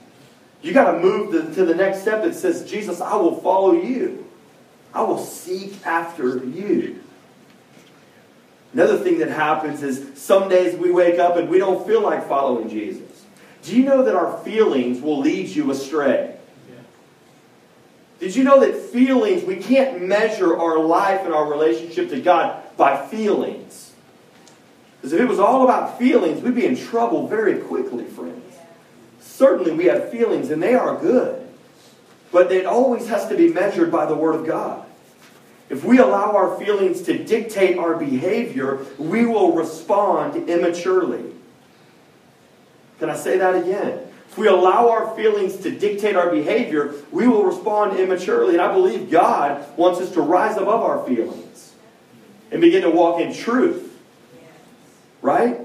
You 0.63 0.73
got 0.73 0.91
to 0.91 0.99
move 0.99 1.53
to 1.53 1.65
the 1.65 1.75
next 1.75 2.01
step 2.01 2.23
that 2.23 2.33
says, 2.33 2.67
Jesus, 2.67 2.99
I 2.99 3.15
will 3.15 3.39
follow 3.41 3.73
you. 3.73 4.23
I 4.93 5.01
will 5.01 5.19
seek 5.19 5.85
after 5.85 6.37
you. 6.37 7.01
Another 8.73 8.97
thing 8.97 9.19
that 9.19 9.29
happens 9.29 9.83
is 9.83 10.19
some 10.19 10.49
days 10.49 10.75
we 10.75 10.91
wake 10.91 11.19
up 11.19 11.37
and 11.37 11.49
we 11.49 11.59
don't 11.59 11.85
feel 11.85 12.01
like 12.01 12.27
following 12.27 12.69
Jesus. 12.69 13.23
Do 13.63 13.75
you 13.75 13.83
know 13.85 14.03
that 14.03 14.15
our 14.15 14.37
feelings 14.43 15.01
will 15.01 15.19
lead 15.19 15.47
you 15.49 15.71
astray? 15.71 16.37
Did 18.19 18.35
you 18.35 18.43
know 18.43 18.61
that 18.61 18.75
feelings, 18.75 19.43
we 19.43 19.57
can't 19.57 20.01
measure 20.01 20.57
our 20.57 20.79
life 20.79 21.25
and 21.25 21.33
our 21.33 21.49
relationship 21.49 22.09
to 22.09 22.21
God 22.21 22.63
by 22.77 23.05
feelings? 23.07 23.91
Because 24.95 25.11
if 25.11 25.19
it 25.19 25.27
was 25.27 25.39
all 25.39 25.65
about 25.65 25.99
feelings, 25.99 26.41
we'd 26.41 26.55
be 26.55 26.65
in 26.65 26.77
trouble 26.77 27.27
very 27.27 27.59
quickly, 27.59 28.05
friends. 28.05 28.55
Certainly 29.19 29.73
we 29.73 29.85
have 29.85 30.09
feelings, 30.09 30.51
and 30.51 30.63
they 30.63 30.73
are 30.73 30.97
good. 30.97 31.45
But 32.31 32.51
it 32.51 32.65
always 32.65 33.09
has 33.09 33.27
to 33.27 33.35
be 33.35 33.49
measured 33.49 33.91
by 33.91 34.05
the 34.05 34.15
Word 34.15 34.35
of 34.35 34.47
God. 34.47 34.82
If 35.69 35.83
we 35.83 35.99
allow 35.99 36.35
our 36.35 36.57
feelings 36.57 37.01
to 37.03 37.23
dictate 37.23 37.77
our 37.77 37.95
behavior, 37.95 38.85
we 38.97 39.25
will 39.25 39.53
respond 39.53 40.49
immaturely. 40.49 41.33
Can 42.99 43.09
I 43.09 43.15
say 43.15 43.37
that 43.37 43.55
again? 43.55 44.07
If 44.29 44.37
we 44.37 44.47
allow 44.47 44.89
our 44.89 45.15
feelings 45.15 45.57
to 45.57 45.71
dictate 45.71 46.15
our 46.15 46.31
behavior, 46.31 46.95
we 47.11 47.27
will 47.27 47.43
respond 47.43 47.99
immaturely. 47.99 48.53
And 48.53 48.61
I 48.61 48.73
believe 48.73 49.11
God 49.11 49.65
wants 49.77 49.99
us 49.99 50.11
to 50.11 50.21
rise 50.21 50.57
above 50.57 50.81
our 50.81 51.05
feelings 51.05 51.73
and 52.51 52.61
begin 52.61 52.81
to 52.81 52.89
walk 52.89 53.21
in 53.21 53.33
truth. 53.33 53.99
Right? 55.21 55.59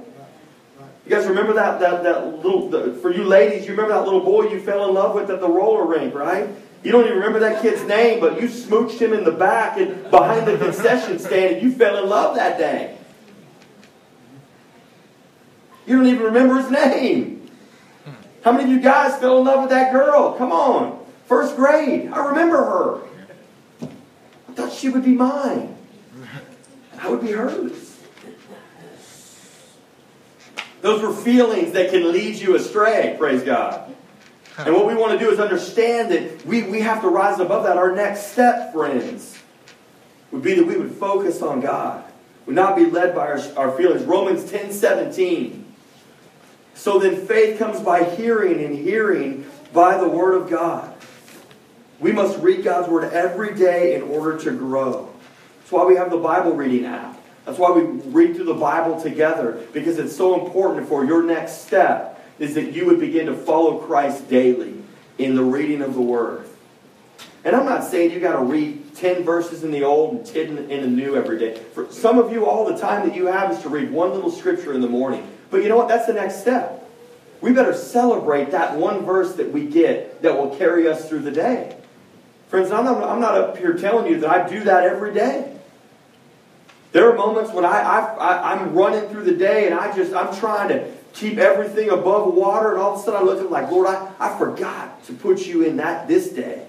You 1.08 1.16
guys 1.16 1.26
remember 1.26 1.54
that, 1.54 1.80
that, 1.80 2.02
that 2.02 2.26
little, 2.44 2.68
the, 2.68 2.92
for 3.00 3.10
you 3.10 3.24
ladies, 3.24 3.64
you 3.64 3.70
remember 3.70 3.94
that 3.94 4.04
little 4.04 4.20
boy 4.20 4.50
you 4.50 4.60
fell 4.60 4.86
in 4.88 4.94
love 4.94 5.14
with 5.14 5.30
at 5.30 5.40
the 5.40 5.48
roller 5.48 5.86
rink, 5.86 6.14
right? 6.14 6.50
You 6.82 6.92
don't 6.92 7.04
even 7.04 7.16
remember 7.16 7.40
that 7.40 7.60
kid's 7.60 7.82
name, 7.84 8.20
but 8.20 8.40
you 8.40 8.48
smooched 8.48 8.98
him 8.98 9.12
in 9.12 9.24
the 9.24 9.32
back 9.32 9.78
and 9.78 10.10
behind 10.10 10.46
the 10.46 10.56
concession 10.56 11.18
stand 11.18 11.56
and 11.56 11.62
you 11.62 11.72
fell 11.72 12.02
in 12.02 12.08
love 12.08 12.36
that 12.36 12.56
day. 12.56 12.96
You 15.86 15.96
don't 15.96 16.06
even 16.06 16.22
remember 16.22 16.60
his 16.60 16.70
name. 16.70 17.50
How 18.44 18.52
many 18.52 18.64
of 18.64 18.70
you 18.70 18.80
guys 18.80 19.18
fell 19.18 19.38
in 19.38 19.44
love 19.44 19.62
with 19.62 19.70
that 19.70 19.92
girl? 19.92 20.34
Come 20.34 20.52
on. 20.52 21.04
First 21.26 21.56
grade. 21.56 22.10
I 22.12 22.28
remember 22.28 22.56
her. 22.56 23.00
I 24.48 24.52
thought 24.52 24.72
she 24.72 24.88
would 24.88 25.04
be 25.04 25.14
mine. 25.14 25.76
I 27.00 27.08
would 27.08 27.20
be 27.20 27.32
hers. 27.32 27.96
Those 30.80 31.02
were 31.02 31.12
feelings 31.12 31.72
that 31.72 31.90
can 31.90 32.12
lead 32.12 32.36
you 32.36 32.54
astray, 32.54 33.16
praise 33.18 33.42
God. 33.42 33.94
And 34.58 34.74
what 34.74 34.86
we 34.86 34.94
want 34.94 35.12
to 35.12 35.24
do 35.24 35.30
is 35.30 35.38
understand 35.38 36.10
that 36.10 36.44
we, 36.44 36.64
we 36.64 36.80
have 36.80 37.00
to 37.02 37.08
rise 37.08 37.38
above 37.38 37.62
that. 37.64 37.76
Our 37.76 37.94
next 37.94 38.32
step, 38.32 38.72
friends, 38.72 39.38
would 40.32 40.42
be 40.42 40.54
that 40.54 40.66
we 40.66 40.76
would 40.76 40.90
focus 40.92 41.42
on 41.42 41.60
God, 41.60 42.04
would 42.44 42.56
not 42.56 42.74
be 42.74 42.86
led 42.86 43.14
by 43.14 43.28
our, 43.28 43.40
our 43.56 43.76
feelings. 43.76 44.02
Romans 44.02 44.50
10 44.50 44.72
17. 44.72 45.64
So 46.74 46.98
then 46.98 47.24
faith 47.26 47.58
comes 47.58 47.80
by 47.80 48.02
hearing, 48.02 48.64
and 48.64 48.76
hearing 48.76 49.46
by 49.72 49.96
the 49.96 50.08
Word 50.08 50.34
of 50.34 50.50
God. 50.50 50.94
We 52.00 52.10
must 52.10 52.38
read 52.40 52.64
God's 52.64 52.88
Word 52.88 53.12
every 53.12 53.54
day 53.54 53.94
in 53.94 54.02
order 54.02 54.38
to 54.38 54.50
grow. 54.50 55.12
That's 55.60 55.70
why 55.70 55.84
we 55.84 55.96
have 55.96 56.10
the 56.10 56.18
Bible 56.18 56.52
reading 56.52 56.84
app. 56.84 57.20
That's 57.44 57.58
why 57.58 57.70
we 57.70 57.82
read 57.82 58.36
through 58.36 58.44
the 58.46 58.54
Bible 58.54 59.00
together, 59.00 59.64
because 59.72 59.98
it's 59.98 60.16
so 60.16 60.44
important 60.44 60.88
for 60.88 61.04
your 61.04 61.22
next 61.22 61.66
step 61.66 62.17
is 62.38 62.54
that 62.54 62.72
you 62.72 62.86
would 62.86 63.00
begin 63.00 63.26
to 63.26 63.34
follow 63.34 63.78
Christ 63.78 64.28
daily 64.28 64.74
in 65.18 65.34
the 65.34 65.42
reading 65.42 65.82
of 65.82 65.94
the 65.94 66.00
Word. 66.00 66.48
And 67.44 67.54
I'm 67.54 67.64
not 67.64 67.84
saying 67.84 68.10
you 68.12 68.20
got 68.20 68.38
to 68.38 68.44
read 68.44 68.94
10 68.96 69.22
verses 69.22 69.64
in 69.64 69.70
the 69.70 69.84
Old 69.84 70.16
and 70.16 70.26
10 70.26 70.58
in 70.70 70.80
the 70.82 70.88
New 70.88 71.16
every 71.16 71.38
day. 71.38 71.58
For 71.72 71.90
some 71.90 72.18
of 72.18 72.32
you, 72.32 72.46
all 72.46 72.64
the 72.64 72.76
time 72.76 73.08
that 73.08 73.16
you 73.16 73.26
have 73.26 73.50
is 73.52 73.60
to 73.60 73.68
read 73.68 73.90
one 73.90 74.12
little 74.12 74.30
scripture 74.30 74.72
in 74.72 74.80
the 74.80 74.88
morning. 74.88 75.26
But 75.50 75.62
you 75.62 75.68
know 75.68 75.76
what? 75.76 75.88
That's 75.88 76.06
the 76.06 76.12
next 76.12 76.40
step. 76.40 76.74
We 77.40 77.52
better 77.52 77.74
celebrate 77.74 78.50
that 78.50 78.76
one 78.76 79.04
verse 79.04 79.36
that 79.36 79.52
we 79.52 79.66
get 79.66 80.22
that 80.22 80.36
will 80.36 80.56
carry 80.56 80.88
us 80.88 81.08
through 81.08 81.20
the 81.20 81.30
day. 81.30 81.76
Friends, 82.48 82.72
I'm 82.72 82.84
not, 82.84 83.02
I'm 83.02 83.20
not 83.20 83.34
up 83.36 83.56
here 83.58 83.74
telling 83.74 84.10
you 84.10 84.20
that 84.20 84.30
I 84.30 84.48
do 84.48 84.64
that 84.64 84.84
every 84.84 85.14
day. 85.14 85.54
There 86.92 87.10
are 87.10 87.14
moments 87.14 87.52
when 87.52 87.64
I, 87.64 87.80
I, 87.80 88.52
I'm 88.54 88.74
running 88.74 89.08
through 89.10 89.24
the 89.24 89.34
day 89.34 89.66
and 89.66 89.74
I 89.74 89.94
just, 89.94 90.14
I'm 90.14 90.34
trying 90.34 90.68
to 90.68 90.90
keep 91.12 91.38
everything 91.38 91.90
above 91.90 92.34
water, 92.34 92.72
and 92.72 92.80
all 92.80 92.94
of 92.94 93.00
a 93.00 93.02
sudden 93.02 93.20
I 93.20 93.24
look 93.24 93.38
at 93.38 93.44
him 93.44 93.50
like, 93.50 93.70
Lord, 93.70 93.86
I, 93.88 94.10
I 94.18 94.38
forgot 94.38 95.04
to 95.04 95.12
put 95.12 95.46
you 95.46 95.62
in 95.62 95.76
that 95.78 96.08
this 96.08 96.30
day. 96.30 96.66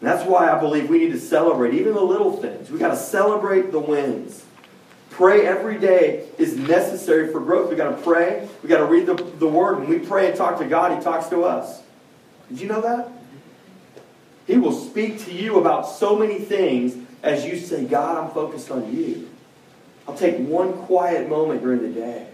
And 0.00 0.10
that's 0.10 0.28
why 0.28 0.50
I 0.50 0.60
believe 0.60 0.90
we 0.90 0.98
need 0.98 1.12
to 1.12 1.20
celebrate 1.20 1.74
even 1.74 1.94
the 1.94 2.02
little 2.02 2.36
things. 2.36 2.70
We 2.70 2.78
got 2.78 2.90
to 2.90 2.96
celebrate 2.96 3.72
the 3.72 3.80
wins. 3.80 4.44
Pray 5.10 5.46
every 5.46 5.78
day 5.78 6.28
is 6.36 6.56
necessary 6.56 7.32
for 7.32 7.40
growth. 7.40 7.70
We 7.70 7.76
got 7.76 7.96
to 7.96 8.02
pray. 8.02 8.46
We 8.62 8.68
got 8.68 8.78
to 8.78 8.84
read 8.84 9.06
the, 9.06 9.14
the 9.14 9.48
Word. 9.48 9.78
When 9.78 9.88
we 9.88 9.98
pray 9.98 10.28
and 10.28 10.36
talk 10.36 10.58
to 10.58 10.66
God, 10.66 10.96
He 10.96 11.02
talks 11.02 11.28
to 11.28 11.44
us. 11.44 11.82
Did 12.50 12.60
you 12.60 12.68
know 12.68 12.82
that? 12.82 13.08
He 14.46 14.58
will 14.58 14.72
speak 14.72 15.24
to 15.24 15.32
you 15.32 15.58
about 15.58 15.88
so 15.88 16.16
many 16.16 16.38
things 16.38 16.96
as 17.22 17.44
you 17.44 17.58
say, 17.58 17.84
God, 17.84 18.22
I'm 18.22 18.30
focused 18.32 18.70
on 18.70 18.94
you. 18.94 19.28
I'll 20.08 20.16
take 20.16 20.36
one 20.38 20.72
quiet 20.72 21.28
moment 21.28 21.62
during 21.62 21.82
the 21.82 21.88
day. 21.88 22.26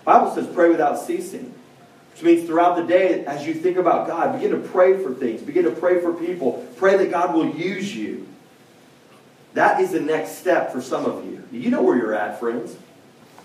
The 0.00 0.04
Bible 0.04 0.34
says 0.34 0.46
pray 0.46 0.68
without 0.68 0.98
ceasing. 0.98 1.54
Which 2.12 2.22
means 2.24 2.46
throughout 2.48 2.74
the 2.74 2.82
day, 2.82 3.24
as 3.26 3.46
you 3.46 3.54
think 3.54 3.76
about 3.76 4.08
God, 4.08 4.32
begin 4.40 4.50
to 4.50 4.68
pray 4.68 5.00
for 5.00 5.14
things. 5.14 5.40
Begin 5.40 5.64
to 5.64 5.70
pray 5.70 6.00
for 6.00 6.12
people. 6.12 6.66
Pray 6.76 6.96
that 6.96 7.12
God 7.12 7.32
will 7.32 7.48
use 7.48 7.94
you. 7.94 8.26
That 9.54 9.80
is 9.80 9.92
the 9.92 10.00
next 10.00 10.38
step 10.38 10.72
for 10.72 10.82
some 10.82 11.04
of 11.04 11.24
you. 11.24 11.42
You 11.52 11.70
know 11.70 11.82
where 11.82 11.96
you're 11.96 12.14
at, 12.14 12.40
friends. 12.40 12.76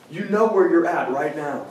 You 0.09 0.25
know 0.25 0.47
where 0.47 0.69
you're 0.69 0.87
at 0.87 1.11
right 1.11 1.35
now. 1.35 1.67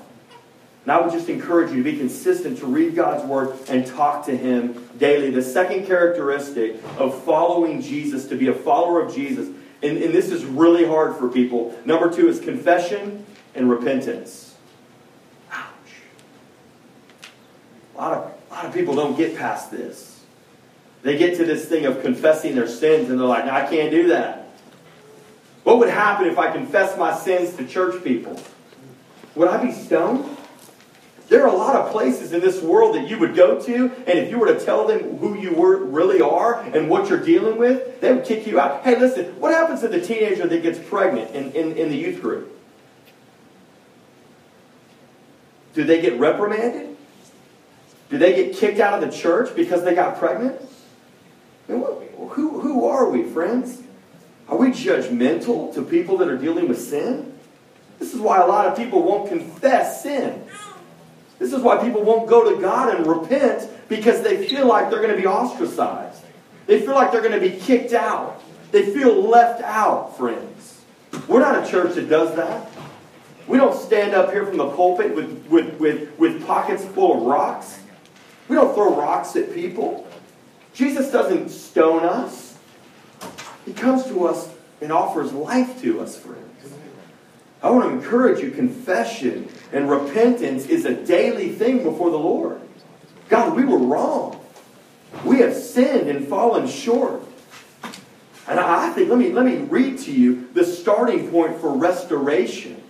And 0.84 0.92
I 0.92 1.00
would 1.00 1.12
just 1.12 1.28
encourage 1.28 1.70
you 1.70 1.82
to 1.82 1.90
be 1.90 1.96
consistent 1.96 2.58
to 2.58 2.66
read 2.66 2.94
God's 2.94 3.24
Word 3.24 3.56
and 3.68 3.86
talk 3.86 4.26
to 4.26 4.36
Him 4.36 4.88
daily. 4.98 5.30
The 5.30 5.42
second 5.42 5.86
characteristic 5.86 6.76
of 6.98 7.22
following 7.24 7.80
Jesus, 7.82 8.26
to 8.28 8.36
be 8.36 8.48
a 8.48 8.54
follower 8.54 9.00
of 9.00 9.14
Jesus, 9.14 9.48
and, 9.82 9.98
and 9.98 10.14
this 10.14 10.30
is 10.30 10.44
really 10.44 10.84
hard 10.84 11.16
for 11.16 11.28
people. 11.28 11.76
Number 11.84 12.10
two 12.12 12.28
is 12.28 12.40
confession 12.40 13.26
and 13.54 13.68
repentance. 13.70 14.54
Ouch. 15.50 15.66
A 17.94 17.98
lot 17.98 18.12
of, 18.12 18.34
a 18.50 18.54
lot 18.54 18.64
of 18.64 18.72
people 18.72 18.94
don't 18.94 19.16
get 19.16 19.36
past 19.36 19.70
this. 19.70 20.24
They 21.02 21.18
get 21.18 21.36
to 21.38 21.44
this 21.44 21.66
thing 21.66 21.84
of 21.84 22.00
confessing 22.00 22.54
their 22.54 22.68
sins 22.68 23.10
and 23.10 23.18
they're 23.18 23.26
like, 23.26 23.44
I 23.44 23.68
can't 23.68 23.90
do 23.90 24.08
that. 24.08 24.50
What 25.64 25.78
would 25.78 25.90
happen 25.90 26.26
if 26.26 26.38
I 26.38 26.52
confessed 26.52 26.96
my 26.96 27.14
sins 27.14 27.56
to 27.56 27.66
church 27.66 28.02
people? 28.04 28.40
Would 29.34 29.48
I 29.48 29.64
be 29.64 29.72
stoned? 29.72 30.36
There 31.32 31.44
are 31.44 31.48
a 31.48 31.56
lot 31.56 31.76
of 31.76 31.90
places 31.92 32.34
in 32.34 32.42
this 32.42 32.60
world 32.60 32.94
that 32.94 33.08
you 33.08 33.18
would 33.18 33.34
go 33.34 33.58
to, 33.58 33.84
and 34.06 34.18
if 34.18 34.28
you 34.28 34.38
were 34.38 34.52
to 34.52 34.62
tell 34.62 34.86
them 34.86 35.16
who 35.16 35.34
you 35.34 35.54
were, 35.54 35.78
really 35.78 36.20
are 36.20 36.60
and 36.60 36.90
what 36.90 37.08
you're 37.08 37.24
dealing 37.24 37.56
with, 37.56 38.02
they 38.02 38.12
would 38.12 38.26
kick 38.26 38.46
you 38.46 38.60
out. 38.60 38.82
Hey, 38.82 38.98
listen, 38.98 39.40
what 39.40 39.50
happens 39.50 39.80
to 39.80 39.88
the 39.88 39.98
teenager 39.98 40.46
that 40.46 40.62
gets 40.62 40.78
pregnant 40.78 41.34
in, 41.34 41.50
in, 41.52 41.74
in 41.78 41.88
the 41.88 41.96
youth 41.96 42.20
group? 42.20 42.54
Do 45.72 45.84
they 45.84 46.02
get 46.02 46.20
reprimanded? 46.20 46.98
Do 48.10 48.18
they 48.18 48.34
get 48.34 48.54
kicked 48.54 48.78
out 48.78 49.02
of 49.02 49.10
the 49.10 49.16
church 49.16 49.56
because 49.56 49.84
they 49.84 49.94
got 49.94 50.18
pregnant? 50.18 50.60
who, 51.66 52.60
who 52.60 52.86
are 52.86 53.08
we, 53.08 53.22
friends? 53.22 53.80
Are 54.48 54.58
we 54.58 54.68
judgmental 54.68 55.72
to 55.76 55.82
people 55.82 56.18
that 56.18 56.28
are 56.28 56.36
dealing 56.36 56.68
with 56.68 56.78
sin? 56.78 57.32
This 57.98 58.12
is 58.12 58.20
why 58.20 58.38
a 58.38 58.46
lot 58.46 58.66
of 58.66 58.76
people 58.76 59.02
won't 59.02 59.30
confess 59.30 60.02
sin. 60.02 60.44
This 61.42 61.52
is 61.52 61.60
why 61.60 61.76
people 61.78 62.02
won't 62.04 62.28
go 62.28 62.54
to 62.54 62.60
God 62.62 62.94
and 62.94 63.04
repent 63.04 63.68
because 63.88 64.22
they 64.22 64.46
feel 64.46 64.64
like 64.68 64.90
they're 64.90 65.02
going 65.02 65.10
to 65.10 65.20
be 65.20 65.26
ostracized. 65.26 66.22
They 66.66 66.80
feel 66.80 66.94
like 66.94 67.10
they're 67.10 67.20
going 67.20 67.32
to 67.32 67.40
be 67.40 67.58
kicked 67.58 67.92
out. 67.92 68.40
They 68.70 68.94
feel 68.94 69.28
left 69.28 69.60
out, 69.60 70.16
friends. 70.16 70.82
We're 71.26 71.40
not 71.40 71.66
a 71.66 71.68
church 71.68 71.96
that 71.96 72.08
does 72.08 72.36
that. 72.36 72.70
We 73.48 73.58
don't 73.58 73.74
stand 73.74 74.14
up 74.14 74.30
here 74.30 74.46
from 74.46 74.56
the 74.56 74.70
pulpit 74.70 75.16
with, 75.16 75.44
with, 75.48 75.80
with, 75.80 76.16
with 76.16 76.46
pockets 76.46 76.84
full 76.84 77.16
of 77.16 77.22
rocks. 77.24 77.80
We 78.46 78.54
don't 78.54 78.72
throw 78.72 78.96
rocks 78.96 79.34
at 79.34 79.52
people. 79.52 80.06
Jesus 80.74 81.10
doesn't 81.10 81.48
stone 81.48 82.04
us. 82.04 82.56
He 83.66 83.72
comes 83.72 84.04
to 84.04 84.28
us 84.28 84.48
and 84.80 84.92
offers 84.92 85.32
life 85.32 85.82
to 85.82 86.02
us, 86.02 86.16
friends. 86.16 86.51
I 87.62 87.70
want 87.70 87.88
to 87.88 87.96
encourage 87.96 88.42
you 88.42 88.50
confession 88.50 89.48
and 89.72 89.88
repentance 89.88 90.66
is 90.66 90.84
a 90.84 90.94
daily 90.94 91.50
thing 91.50 91.84
before 91.84 92.10
the 92.10 92.18
Lord. 92.18 92.60
God, 93.28 93.56
we 93.56 93.64
were 93.64 93.78
wrong. 93.78 94.44
We 95.24 95.38
have 95.38 95.54
sinned 95.54 96.08
and 96.08 96.26
fallen 96.26 96.66
short. 96.66 97.22
And 98.48 98.58
I 98.58 98.90
think, 98.90 99.08
let 99.08 99.18
me, 99.18 99.30
let 99.30 99.46
me 99.46 99.56
read 99.56 99.98
to 100.00 100.12
you 100.12 100.48
the 100.52 100.64
starting 100.64 101.30
point 101.30 101.60
for 101.60 101.72
restoration. 101.72 102.82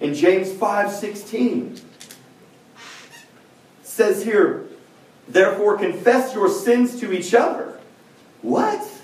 In 0.00 0.14
James 0.14 0.50
5 0.52 0.90
16, 0.92 1.80
says 3.82 4.24
here, 4.24 4.66
Therefore, 5.28 5.78
confess 5.78 6.34
your 6.34 6.48
sins 6.48 6.98
to 7.00 7.12
each 7.12 7.34
other. 7.34 7.78
What? 8.42 8.99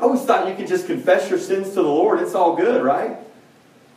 I 0.00 0.04
always 0.04 0.22
thought 0.22 0.48
you 0.48 0.54
could 0.54 0.66
just 0.66 0.86
confess 0.86 1.28
your 1.28 1.38
sins 1.38 1.68
to 1.68 1.74
the 1.74 1.82
Lord. 1.82 2.20
It's 2.20 2.34
all 2.34 2.56
good, 2.56 2.82
right? 2.82 3.18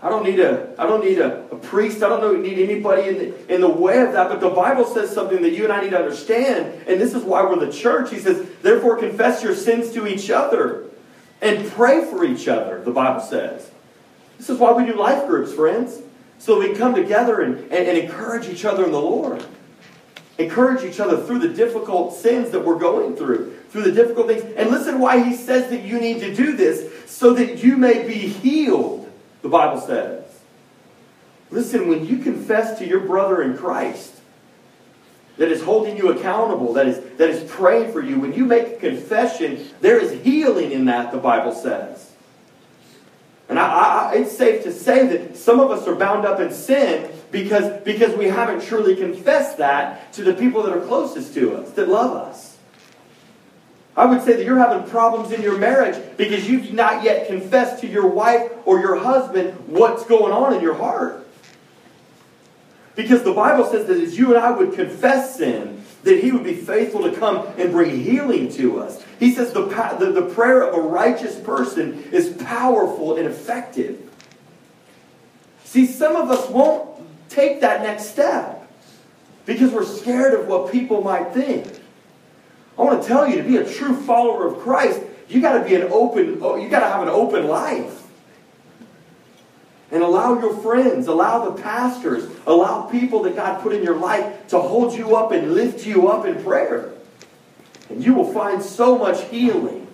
I 0.02 0.10
don't 0.10 0.26
need 0.26 0.42
a, 0.42 0.76
I 0.78 0.86
don't 0.86 1.02
need 1.02 1.20
a, 1.20 1.46
a 1.50 1.56
priest. 1.56 2.04
I 2.04 2.10
don't 2.10 2.44
need 2.44 2.60
anybody 2.60 3.08
in 3.08 3.18
the, 3.18 3.56
in 3.56 3.62
the 3.62 3.70
way 3.70 4.02
of 4.02 4.12
that. 4.12 4.28
But 4.28 4.42
the 4.42 4.50
Bible 4.50 4.84
says 4.84 5.13
something 5.13 5.42
that 5.44 5.52
you 5.52 5.63
and 5.63 5.72
I 5.72 5.80
need 5.82 5.92
to 5.92 5.98
understand. 5.98 6.84
And 6.89 7.00
this 7.00 7.13
is 7.13 7.24
why 7.24 7.42
we're 7.44 7.56
the 7.56 7.72
church. 7.72 8.12
He 8.12 8.20
says, 8.20 8.46
therefore 8.62 8.98
confess 8.98 9.42
your 9.42 9.56
sins 9.56 9.94
to 9.94 10.06
each 10.06 10.30
other 10.30 10.84
and 11.42 11.72
pray 11.72 12.04
for 12.04 12.26
each 12.26 12.50
other, 12.50 12.84
the 12.84 12.92
Bible 12.92 13.22
says. 13.22 13.72
This 14.38 14.50
is 14.50 14.60
why 14.60 14.74
we 14.74 14.86
do 14.86 14.96
life 14.96 15.26
groups, 15.26 15.54
friends. 15.54 16.02
So 16.38 16.60
we 16.60 16.74
come 16.74 16.96
together 16.96 17.39
and, 17.39 17.60
and, 17.72 17.88
and 17.88 17.98
encourage 17.98 18.50
each 18.50 18.66
other 18.66 18.84
in 18.84 18.92
the 18.92 19.00
Lord. 19.00 19.42
Encourage 20.38 20.84
each 20.84 21.00
other 21.00 21.24
through 21.24 21.39
the 21.39 21.50
difficult 21.50 22.13
sins 22.13 22.50
that 22.52 22.65
we're 22.65 22.80
going 22.80 23.15
through, 23.15 23.56
through 23.69 23.84
the 23.84 23.91
difficult 23.91 24.28
things. 24.28 24.43
And 24.58 24.72
listen 24.72 25.00
why 25.00 25.24
he 25.24 25.36
says 25.36 25.69
that 25.69 25.84
you 25.84 26.00
need 26.00 26.19
to 26.22 26.34
do 26.34 26.56
this, 26.56 26.91
so 27.06 27.34
that 27.34 27.63
you 27.63 27.78
may 27.78 28.08
be 28.08 28.13
healed, 28.13 29.12
the 29.41 29.50
Bible 29.50 29.80
says. 29.80 30.24
Listen, 31.52 31.88
when 31.88 32.08
you 32.08 32.17
confess 32.17 32.80
to 32.80 32.88
your 32.88 33.02
brother 33.02 33.43
in 33.43 33.56
Christ, 33.56 34.22
that 35.38 35.50
is 35.50 35.62
holding 35.62 35.98
you 35.98 36.12
accountable, 36.12 36.74
that 36.74 36.88
is, 36.88 37.00
that 37.17 37.30
is 37.30 37.50
praying 37.52 37.91
for 37.91 38.02
you, 38.02 38.19
when 38.19 38.34
you 38.34 38.46
make 38.46 38.67
a 38.67 38.76
confession, 38.78 39.67
there 39.82 40.00
is 40.00 40.24
healing 40.24 40.72
in 40.72 40.86
that, 40.86 41.12
the 41.12 41.17
Bible 41.17 41.52
says. 41.52 42.12
And 43.54 43.60
I, 43.60 43.68
I, 43.68 44.16
it's 44.16 44.36
safe 44.36 44.63
to 44.63 44.74
say 44.74 45.06
that 45.16 45.38
some 45.38 45.60
of 45.60 45.70
us 45.70 45.88
are 45.88 45.94
bound 45.94 46.26
up 46.26 46.39
in 46.39 46.52
sin 46.52 47.12
because, 47.30 47.84
because 47.84 48.18
we 48.18 48.26
haven't 48.26 48.63
truly 48.63 48.96
confessed 48.96 49.60
that 49.60 50.12
to 50.13 50.24
the 50.24 50.34
people 50.34 50.63
that 50.63 50.76
are 50.76 50.82
closest 50.82 51.36
to 51.36 51.56
us, 51.58 51.70
that 51.74 51.88
love 51.88 52.18
us. 52.18 52.58
I 53.96 54.06
would 54.06 54.24
say 54.24 54.38
that 54.38 54.44
you're 54.44 54.58
having 54.58 54.89
problems 54.89 55.32
in 55.32 55.44
your 55.44 55.60
marriage 55.60 56.04
because 56.18 56.50
you've 56.50 56.74
not 56.74 57.04
yet 57.04 57.28
confessed 57.28 57.82
to 57.82 57.88
your 57.88 58.08
wife 58.08 58.52
or 58.66 58.80
your 58.80 58.96
husband 58.96 59.54
what's 59.68 60.04
going 60.04 60.34
on 60.34 60.56
in 60.56 60.62
your 60.62 60.74
heart. 60.74 61.24
Because 62.96 63.22
the 63.22 63.34
Bible 63.34 63.68
says 63.68 63.86
that 63.86 63.98
as 63.98 64.18
you 64.18 64.34
and 64.34 64.44
I 64.44 64.50
would 64.50 64.74
confess 64.74 65.38
sin, 65.38 65.83
that 66.04 66.22
he 66.22 66.32
would 66.32 66.44
be 66.44 66.56
faithful 66.56 67.10
to 67.10 67.18
come 67.18 67.48
and 67.58 67.72
bring 67.72 68.00
healing 68.00 68.50
to 68.54 68.80
us. 68.80 69.04
He 69.20 69.34
says 69.34 69.54
the, 69.54 69.66
the, 70.00 70.12
the 70.12 70.34
prayer 70.34 70.62
of 70.63 70.74
a 70.74 70.82
righteous 70.82 71.39
person 71.39 72.04
is 72.12 72.30
powerful 72.44 73.18
and 73.18 73.28
effective. 73.28 74.10
See, 75.63 75.86
some 75.86 76.16
of 76.16 76.30
us 76.30 76.50
won't 76.50 76.89
take 77.30 77.62
that 77.62 77.82
next 77.82 78.12
step 78.12 78.70
because 79.46 79.72
we're 79.72 79.86
scared 79.86 80.34
of 80.34 80.48
what 80.48 80.72
people 80.72 81.02
might 81.02 81.34
think. 81.34 81.80
I 82.78 82.82
want 82.82 83.02
to 83.02 83.08
tell 83.08 83.28
you 83.28 83.38
to 83.38 83.44
be 83.44 83.58
a 83.58 83.74
true 83.74 83.96
follower 83.96 84.48
of 84.48 84.60
Christ, 84.60 85.02
you 85.30 85.42
got 85.42 85.58
to 85.58 85.68
be 85.68 85.76
an 85.76 85.88
open, 85.92 86.26
you 86.26 86.70
got 86.70 86.82
to 86.82 86.88
have 86.88 87.02
an 87.02 87.10
open 87.10 87.48
life. 87.48 88.03
And 89.93 90.01
allow 90.01 90.39
your 90.39 90.58
friends, 90.58 91.08
allow 91.08 91.51
the 91.51 91.62
pastors, 91.62 92.27
allow 92.47 92.88
people 92.88 93.21
that 93.23 93.36
God 93.36 93.62
put 93.62 93.73
in 93.73 93.84
your 93.84 93.95
life 93.95 94.47
to 94.47 94.60
hold 94.60 94.93
you 94.93 95.15
up 95.15 95.32
and 95.32 95.53
lift 95.53 95.86
you 95.86 96.08
up 96.08 96.25
in 96.25 96.43
prayer. 96.43 96.91
And 97.89 98.03
you 98.03 98.15
will 98.15 98.34
find 98.34 98.62
so 98.62 98.97
much 98.97 99.23
healing. 99.25 99.88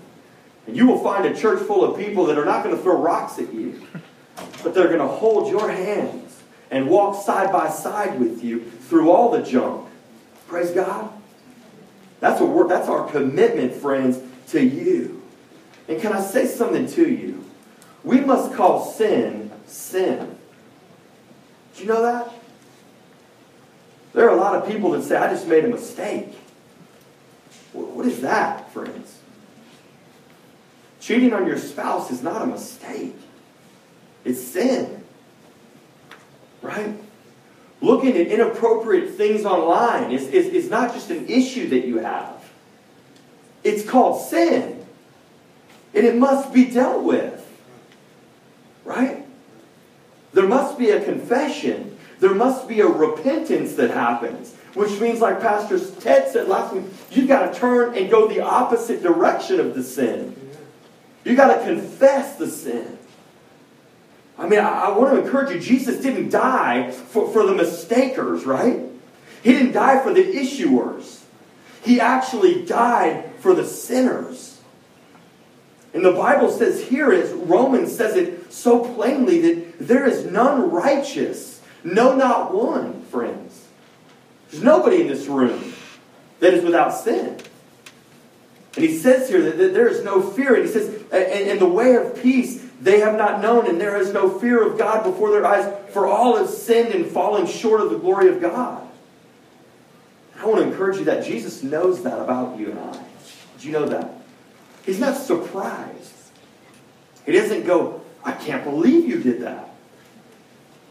And 0.67 0.77
you 0.77 0.87
will 0.87 1.03
find 1.03 1.25
a 1.25 1.35
church 1.35 1.61
full 1.67 1.83
of 1.83 1.99
people 1.99 2.25
that 2.27 2.37
are 2.37 2.45
not 2.45 2.63
going 2.63 2.75
to 2.77 2.81
throw 2.81 2.97
rocks 2.97 3.39
at 3.39 3.53
you, 3.53 3.85
but 4.63 4.73
they're 4.73 4.87
going 4.87 4.99
to 4.99 5.07
hold 5.07 5.49
your 5.51 5.69
hands 5.69 6.41
and 6.71 6.87
walk 6.87 7.21
side 7.21 7.51
by 7.51 7.69
side 7.69 8.19
with 8.19 8.41
you 8.41 8.61
through 8.61 9.11
all 9.11 9.31
the 9.31 9.41
junk. 9.41 9.85
Praise 10.47 10.71
God. 10.71 11.11
That's, 12.21 12.39
what 12.39 12.69
that's 12.69 12.87
our 12.87 13.09
commitment, 13.09 13.73
friends, 13.73 14.19
to 14.49 14.63
you. 14.63 15.21
And 15.89 15.99
can 16.01 16.13
I 16.13 16.21
say 16.21 16.45
something 16.45 16.87
to 16.91 17.09
you? 17.09 17.43
We 18.03 18.21
must 18.21 18.53
call 18.53 18.85
sin, 18.85 19.48
sin. 19.69 20.35
Do 21.75 21.81
you 21.81 21.87
know 21.87 22.01
that? 22.01 22.33
There 24.13 24.27
are 24.27 24.35
a 24.35 24.39
lot 24.39 24.55
of 24.55 24.67
people 24.67 24.91
that 24.91 25.03
say, 25.03 25.15
I 25.15 25.29
just 25.29 25.47
made 25.47 25.65
a 25.65 25.69
mistake. 25.69 26.33
What 27.73 28.05
is 28.05 28.21
that, 28.21 28.71
friends? 28.71 29.19
Cheating 30.99 31.33
on 31.33 31.45
your 31.47 31.57
spouse 31.57 32.11
is 32.11 32.21
not 32.21 32.41
a 32.41 32.45
mistake, 32.45 33.15
it's 34.25 34.41
sin 34.41 34.99
right? 36.61 36.93
Looking 37.81 38.17
at 38.17 38.27
inappropriate 38.27 39.15
things 39.15 39.45
online 39.45 40.11
is, 40.11 40.27
is, 40.27 40.47
is 40.47 40.69
not 40.69 40.93
just 40.93 41.09
an 41.09 41.27
issue 41.27 41.69
that 41.69 41.85
you 41.85 41.99
have. 41.99 42.35
It's 43.63 43.87
called 43.87 44.21
sin. 44.27 44.85
And 45.93 46.05
it 46.05 46.15
must 46.15 46.53
be 46.53 46.65
dealt 46.65 47.03
with. 47.03 47.35
Right? 48.83 49.18
There 50.33 50.47
must 50.47 50.77
be 50.77 50.89
a 50.91 51.03
confession. 51.03 51.97
There 52.19 52.33
must 52.33 52.67
be 52.67 52.81
a 52.81 52.87
repentance 52.87 53.75
that 53.75 53.91
happens. 53.91 54.53
Which 54.75 54.99
means, 54.99 55.19
like 55.19 55.41
Pastor 55.41 55.79
Ted 55.99 56.31
said 56.31 56.47
last 56.47 56.73
week, 56.73 56.85
you've 57.11 57.27
got 57.27 57.51
to 57.51 57.59
turn 57.59 57.97
and 57.97 58.09
go 58.09 58.27
the 58.27 58.41
opposite 58.41 59.01
direction 59.01 59.59
of 59.59 59.73
the 59.73 59.83
sin. 59.83 60.35
You've 61.23 61.37
got 61.37 61.57
to 61.57 61.63
confess 61.63 62.37
the 62.37 62.47
sin. 62.47 62.97
I 64.37 64.47
mean, 64.47 64.59
I, 64.59 64.85
I 64.85 64.97
want 64.97 65.13
to 65.13 65.21
encourage 65.21 65.53
you, 65.53 65.59
Jesus 65.59 66.01
didn't 66.01 66.29
die 66.29 66.91
for, 66.91 67.31
for 67.33 67.45
the 67.45 67.53
mistakers, 67.53 68.45
right? 68.45 68.79
He 69.43 69.51
didn't 69.51 69.73
die 69.73 70.01
for 70.01 70.13
the 70.13 70.23
issuers. 70.23 71.23
He 71.83 71.99
actually 71.99 72.65
died 72.65 73.31
for 73.39 73.53
the 73.53 73.65
sinners. 73.65 74.48
And 75.93 76.05
the 76.05 76.11
Bible 76.11 76.51
says 76.51 76.83
here, 76.83 77.11
as 77.11 77.31
Romans 77.31 77.95
says 77.95 78.15
it 78.15 78.53
so 78.53 78.93
plainly, 78.93 79.41
that 79.41 79.79
there 79.79 80.05
is 80.05 80.25
none 80.25 80.69
righteous, 80.69 81.61
no, 81.83 82.15
not 82.15 82.53
one, 82.53 83.01
friends. 83.05 83.65
There's 84.49 84.63
nobody 84.63 85.01
in 85.01 85.07
this 85.07 85.27
room 85.27 85.73
that 86.39 86.53
is 86.53 86.63
without 86.63 86.89
sin. 86.89 87.39
And 88.75 88.85
he 88.85 88.97
says 88.97 89.29
here 89.29 89.41
that, 89.41 89.57
that 89.57 89.73
there 89.73 89.87
is 89.87 90.03
no 90.03 90.21
fear. 90.21 90.55
And 90.55 90.65
he 90.65 90.71
says, 90.71 91.03
and 91.11 91.59
the 91.59 91.67
way 91.67 91.95
of 91.95 92.21
peace 92.21 92.65
they 92.81 92.99
have 92.99 93.17
not 93.17 93.41
known, 93.41 93.67
and 93.67 93.79
there 93.79 93.97
is 93.97 94.13
no 94.13 94.39
fear 94.39 94.65
of 94.65 94.77
God 94.77 95.03
before 95.03 95.31
their 95.31 95.45
eyes, 95.45 95.69
for 95.91 96.07
all 96.07 96.37
have 96.37 96.49
sinned 96.49 96.93
and 96.93 97.05
fallen 97.05 97.45
short 97.45 97.81
of 97.81 97.89
the 97.89 97.97
glory 97.97 98.29
of 98.29 98.39
God. 98.39 98.87
I 100.37 100.45
want 100.45 100.61
to 100.61 100.71
encourage 100.71 100.97
you 100.97 101.05
that 101.05 101.25
Jesus 101.25 101.61
knows 101.61 102.03
that 102.03 102.19
about 102.19 102.57
you 102.57 102.71
and 102.71 102.79
I. 102.79 103.03
Did 103.57 103.65
you 103.65 103.71
know 103.73 103.85
that? 103.87 104.18
He's 104.85 104.99
not 104.99 105.17
surprised. 105.17 106.13
He 107.25 107.31
doesn't 107.31 107.65
go, 107.65 108.01
I 108.23 108.31
can't 108.31 108.63
believe 108.63 109.07
you 109.07 109.21
did 109.21 109.41
that. 109.41 109.69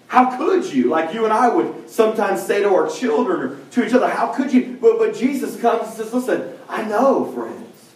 How 0.09 0.36
could 0.39 0.72
you? 0.72 0.89
Like 0.89 1.12
you 1.12 1.24
and 1.24 1.32
I 1.32 1.49
would 1.49 1.89
sometimes 1.91 2.43
say 2.43 2.62
to 2.62 2.68
our 2.74 2.89
children 2.89 3.41
or 3.41 3.64
to 3.72 3.86
each 3.86 3.93
other, 3.93 4.09
How 4.09 4.32
could 4.32 4.53
you? 4.53 4.78
But, 4.80 4.99
but 4.99 5.14
Jesus 5.14 5.61
comes 5.61 5.89
and 5.89 5.97
says, 5.97 6.14
Listen, 6.14 6.59
I 6.68 6.82
know, 6.84 7.26
friends. 7.32 7.93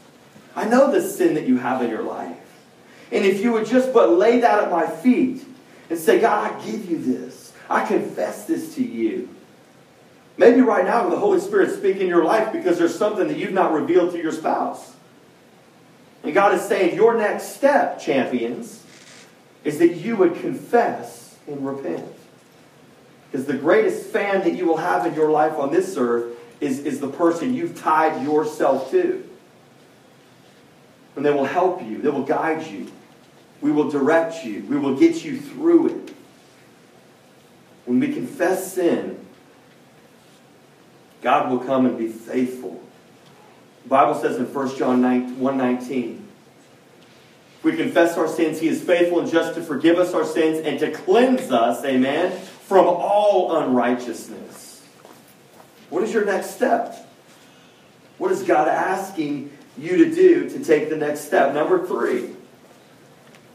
I 0.54 0.66
know 0.66 0.92
the 0.92 1.00
sin 1.00 1.34
that 1.34 1.46
you 1.46 1.56
have 1.56 1.82
in 1.82 1.90
your 1.90 2.02
life. 2.02 2.36
And 3.10 3.24
if 3.24 3.42
you 3.42 3.52
would 3.52 3.66
just 3.66 3.92
but 3.92 4.10
lay 4.10 4.40
that 4.40 4.64
at 4.64 4.70
my 4.70 4.86
feet 4.86 5.44
and 5.88 5.98
say, 5.98 6.20
God, 6.20 6.52
I 6.52 6.64
give 6.64 6.90
you 6.90 6.98
this, 7.02 7.52
I 7.68 7.86
confess 7.86 8.44
this 8.44 8.74
to 8.74 8.82
you. 8.82 9.28
Maybe 10.36 10.60
right 10.60 10.84
now 10.84 11.08
the 11.08 11.18
Holy 11.18 11.40
Spirit 11.40 11.70
speaking 11.70 12.02
in 12.02 12.08
your 12.08 12.24
life 12.24 12.52
because 12.52 12.78
there's 12.78 12.96
something 12.98 13.28
that 13.28 13.36
you've 13.36 13.52
not 13.52 13.72
revealed 13.72 14.12
to 14.12 14.18
your 14.18 14.32
spouse. 14.32 14.94
And 16.22 16.34
God 16.34 16.54
is 16.54 16.62
saying, 16.62 16.94
Your 16.94 17.16
next 17.16 17.56
step, 17.56 18.00
champions, 18.00 18.84
is 19.64 19.78
that 19.78 19.94
you 19.94 20.16
would 20.16 20.36
confess 20.36 21.36
and 21.46 21.66
repent. 21.66 22.06
Because 23.30 23.46
the 23.46 23.54
greatest 23.54 24.06
fan 24.06 24.40
that 24.44 24.54
you 24.54 24.66
will 24.66 24.76
have 24.76 25.06
in 25.06 25.14
your 25.14 25.30
life 25.30 25.54
on 25.54 25.72
this 25.72 25.96
earth 25.96 26.38
is, 26.60 26.80
is 26.80 27.00
the 27.00 27.08
person 27.08 27.54
you've 27.54 27.80
tied 27.80 28.22
yourself 28.22 28.90
to. 28.90 29.28
And 31.16 31.24
they 31.24 31.30
will 31.30 31.44
help 31.44 31.82
you, 31.82 31.98
they 31.98 32.08
will 32.08 32.24
guide 32.24 32.66
you, 32.66 32.90
we 33.60 33.70
will 33.70 33.90
direct 33.90 34.44
you, 34.44 34.62
we 34.68 34.76
will 34.76 34.96
get 34.96 35.24
you 35.24 35.38
through 35.38 35.88
it. 35.88 36.14
When 37.84 38.00
we 38.00 38.12
confess 38.12 38.72
sin, 38.72 39.18
God 41.20 41.50
will 41.50 41.58
come 41.58 41.86
and 41.86 41.98
be 41.98 42.08
faithful. 42.08 42.82
The 43.82 43.88
Bible 43.88 44.14
says 44.14 44.36
in 44.36 44.52
1 44.52 44.76
John 44.76 45.02
1.19, 45.02 46.18
if 47.58 47.64
we 47.64 47.76
confess 47.76 48.16
our 48.16 48.28
sins, 48.28 48.60
he 48.60 48.68
is 48.68 48.82
faithful 48.82 49.20
and 49.20 49.30
just 49.30 49.54
to 49.54 49.62
forgive 49.62 49.98
us 49.98 50.14
our 50.14 50.24
sins 50.24 50.66
and 50.66 50.78
to 50.80 50.90
cleanse 50.90 51.50
us, 51.52 51.84
amen, 51.84 52.36
from 52.66 52.86
all 52.86 53.56
unrighteousness. 53.56 54.84
What 55.90 56.02
is 56.02 56.12
your 56.12 56.24
next 56.24 56.50
step? 56.50 57.08
What 58.18 58.32
is 58.32 58.42
God 58.42 58.68
asking 58.68 59.56
you 59.78 60.04
to 60.04 60.14
do 60.14 60.48
to 60.48 60.64
take 60.64 60.88
the 60.88 60.96
next 60.96 61.20
step? 61.20 61.54
Number 61.54 61.86
three, 61.86 62.34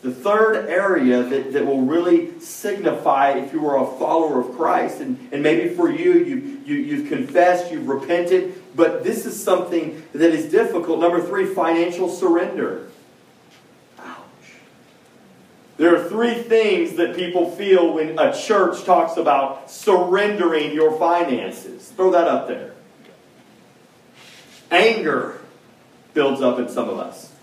the 0.02 0.14
third 0.14 0.70
area 0.70 1.24
that, 1.24 1.54
that 1.54 1.66
will 1.66 1.82
really 1.82 2.40
signify 2.40 3.32
if 3.32 3.52
you 3.52 3.68
are 3.68 3.84
a 3.84 3.98
follower 3.98 4.40
of 4.40 4.56
Christ, 4.56 5.02
and, 5.02 5.18
and 5.32 5.42
maybe 5.42 5.74
for 5.74 5.92
you, 5.92 6.14
you, 6.14 6.62
you, 6.66 6.76
you've 6.76 7.10
confessed, 7.10 7.72
you've 7.72 7.88
repented, 7.88 8.57
but 8.78 9.04
this 9.04 9.26
is 9.26 9.44
something 9.44 10.04
that 10.14 10.32
is 10.34 10.52
difficult. 10.52 11.00
Number 11.00 11.20
three, 11.20 11.48
financial 11.48 12.08
surrender. 12.10 12.88
Ouch. 13.98 14.16
There 15.78 15.96
are 15.96 16.08
three 16.08 16.36
things 16.36 16.96
that 16.98 17.16
people 17.16 17.50
feel 17.50 17.96
when 17.96 18.20
a 18.20 18.40
church 18.40 18.84
talks 18.84 19.18
about 19.18 19.72
surrendering 19.72 20.74
your 20.74 20.98
finances. 21.00 21.90
Throw 21.90 22.12
that 22.12 22.28
up 22.28 22.48
there. 22.48 22.76
Anger 24.70 25.42
builds 26.14 26.42
up 26.42 26.60
in 26.60 26.70
some 26.70 26.88
of 26.88 27.00
us, 27.00 27.34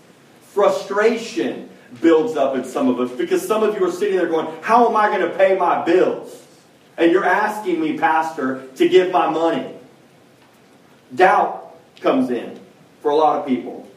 frustration 0.53 1.69
builds 2.01 2.37
up 2.37 2.55
in 2.55 2.63
some 2.63 2.87
of 2.87 2.99
us 2.99 3.11
because 3.11 3.45
some 3.45 3.61
of 3.61 3.77
you 3.77 3.85
are 3.85 3.91
sitting 3.91 4.15
there 4.15 4.27
going, 4.27 4.47
How 4.61 4.87
am 4.87 4.95
I 4.95 5.09
going 5.09 5.29
to 5.29 5.37
pay 5.37 5.57
my 5.57 5.83
bills? 5.83 6.41
And 6.97 7.11
you're 7.11 7.25
asking 7.25 7.81
me, 7.81 7.97
Pastor, 7.97 8.67
to 8.77 8.87
give 8.87 9.11
my 9.11 9.29
money. 9.29 9.74
Doubt 11.13 11.75
comes 12.01 12.29
in 12.29 12.59
for 13.01 13.11
a 13.11 13.15
lot 13.15 13.39
of 13.39 13.47
people. 13.47 13.87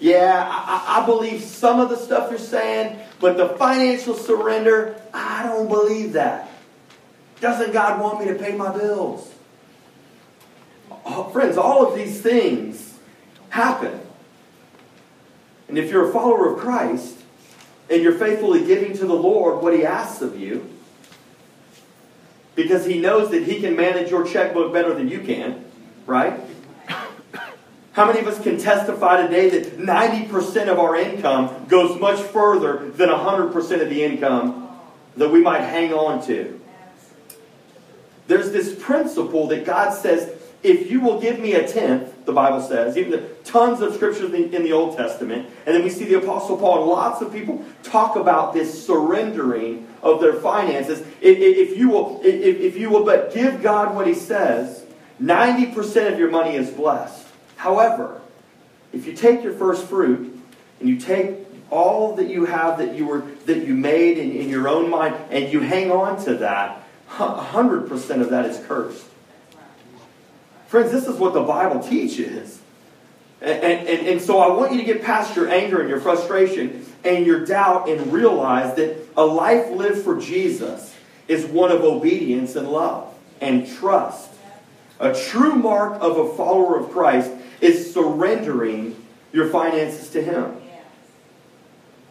Yeah, 0.00 0.48
I, 0.50 1.02
I, 1.02 1.06
believe 1.06 1.42
some 1.42 1.78
of 1.78 1.90
the 1.90 1.96
stuff 1.96 2.30
you're 2.30 2.38
saying, 2.38 2.98
but 3.20 3.36
the 3.36 3.50
financial 3.50 4.14
surrender, 4.14 4.98
I 5.12 5.42
don't 5.42 5.68
believe 5.68 6.14
that. 6.14 6.48
Doesn't 7.40 7.72
God 7.72 8.00
want 8.00 8.20
me 8.20 8.32
to 8.32 8.34
pay 8.34 8.56
my 8.56 8.74
bills? 8.74 9.34
Oh, 11.04 11.28
friends, 11.30 11.58
all 11.58 11.86
of 11.86 11.94
these 11.94 12.20
things 12.20 12.98
happen. 13.50 14.00
And 15.68 15.76
if 15.76 15.90
you're 15.90 16.08
a 16.08 16.12
follower 16.12 16.54
of 16.54 16.60
Christ 16.60 17.16
and 17.90 18.02
you're 18.02 18.18
faithfully 18.18 18.64
giving 18.64 18.96
to 18.96 19.06
the 19.06 19.14
Lord 19.14 19.62
what 19.62 19.74
He 19.74 19.84
asks 19.84 20.22
of 20.22 20.38
you, 20.38 20.66
because 22.54 22.86
He 22.86 22.98
knows 22.98 23.30
that 23.32 23.42
He 23.42 23.60
can 23.60 23.76
manage 23.76 24.10
your 24.10 24.26
checkbook 24.26 24.72
better 24.72 24.94
than 24.94 25.08
you 25.08 25.20
can, 25.20 25.64
right? 26.10 26.40
How 27.92 28.06
many 28.06 28.20
of 28.20 28.26
us 28.26 28.40
can 28.42 28.58
testify 28.58 29.22
today 29.22 29.48
that 29.50 29.78
90% 29.78 30.68
of 30.68 30.78
our 30.78 30.96
income 30.96 31.66
goes 31.68 31.98
much 32.00 32.20
further 32.20 32.90
than 32.90 33.08
100% 33.08 33.54
of 33.82 33.88
the 33.88 34.02
income 34.02 34.68
that 35.16 35.28
we 35.28 35.40
might 35.40 35.60
hang 35.60 35.92
on 35.92 36.24
to? 36.26 36.60
There's 38.26 38.50
this 38.52 38.74
principle 38.80 39.48
that 39.48 39.64
God 39.64 39.92
says, 39.92 40.32
if 40.62 40.90
you 40.90 41.00
will 41.00 41.20
give 41.20 41.38
me 41.38 41.54
a 41.54 41.66
tenth, 41.66 42.26
the 42.26 42.32
Bible 42.32 42.60
says, 42.60 42.96
even 42.96 43.12
the 43.12 43.28
tons 43.44 43.80
of 43.80 43.94
scriptures 43.94 44.32
in, 44.34 44.50
the 44.50 44.72
Old 44.72 44.96
Testament, 44.96 45.48
and 45.66 45.74
then 45.74 45.82
we 45.82 45.90
see 45.90 46.04
the 46.04 46.18
Apostle 46.18 46.56
Paul 46.56 46.82
and 46.82 46.90
lots 46.90 47.22
of 47.22 47.32
people 47.32 47.64
talk 47.82 48.16
about 48.16 48.52
this 48.52 48.86
surrendering 48.86 49.88
of 50.02 50.20
their 50.20 50.34
finances. 50.34 51.04
If, 51.20 51.76
you 51.76 51.88
will, 51.88 52.20
if 52.22 52.76
you 52.76 52.90
will 52.90 53.04
but 53.04 53.32
give 53.32 53.62
God 53.62 53.94
what 53.94 54.06
He 54.06 54.14
says, 54.14 54.79
90% 55.20 56.12
of 56.12 56.18
your 56.18 56.30
money 56.30 56.56
is 56.56 56.70
blessed. 56.70 57.26
However, 57.56 58.20
if 58.92 59.06
you 59.06 59.12
take 59.12 59.42
your 59.42 59.52
first 59.52 59.86
fruit 59.86 60.40
and 60.80 60.88
you 60.88 60.98
take 60.98 61.36
all 61.70 62.16
that 62.16 62.28
you 62.28 62.46
have 62.46 62.78
that 62.78 62.94
you 62.96 63.06
were 63.06 63.20
that 63.46 63.64
you 63.64 63.74
made 63.74 64.18
in, 64.18 64.32
in 64.32 64.48
your 64.48 64.66
own 64.66 64.90
mind 64.90 65.14
and 65.30 65.52
you 65.52 65.60
hang 65.60 65.90
on 65.92 66.22
to 66.24 66.34
that, 66.36 66.84
100% 67.10 68.20
of 68.20 68.30
that 68.30 68.46
is 68.46 68.58
cursed. 68.66 69.04
Friends, 70.68 70.92
this 70.92 71.06
is 71.06 71.16
what 71.16 71.34
the 71.34 71.42
Bible 71.42 71.80
teaches. 71.80 72.60
And, 73.40 73.64
and, 73.64 74.06
and, 74.06 74.20
so 74.20 74.38
I 74.38 74.54
want 74.54 74.72
you 74.72 74.78
to 74.78 74.84
get 74.84 75.02
past 75.02 75.34
your 75.34 75.48
anger 75.48 75.80
and 75.80 75.88
your 75.88 75.98
frustration 75.98 76.84
and 77.04 77.24
your 77.24 77.44
doubt 77.46 77.88
and 77.88 78.12
realize 78.12 78.76
that 78.76 78.98
a 79.16 79.24
life 79.24 79.70
lived 79.70 80.04
for 80.04 80.20
Jesus 80.20 80.94
is 81.26 81.46
one 81.46 81.72
of 81.72 81.82
obedience 81.82 82.54
and 82.54 82.70
love 82.70 83.14
and 83.40 83.66
trust. 83.66 84.29
A 85.00 85.14
true 85.14 85.54
mark 85.54 86.00
of 86.02 86.18
a 86.18 86.34
follower 86.34 86.78
of 86.78 86.90
Christ 86.90 87.32
is 87.60 87.92
surrendering 87.92 88.96
your 89.32 89.48
finances 89.48 90.10
to 90.10 90.22
Him. 90.22 90.56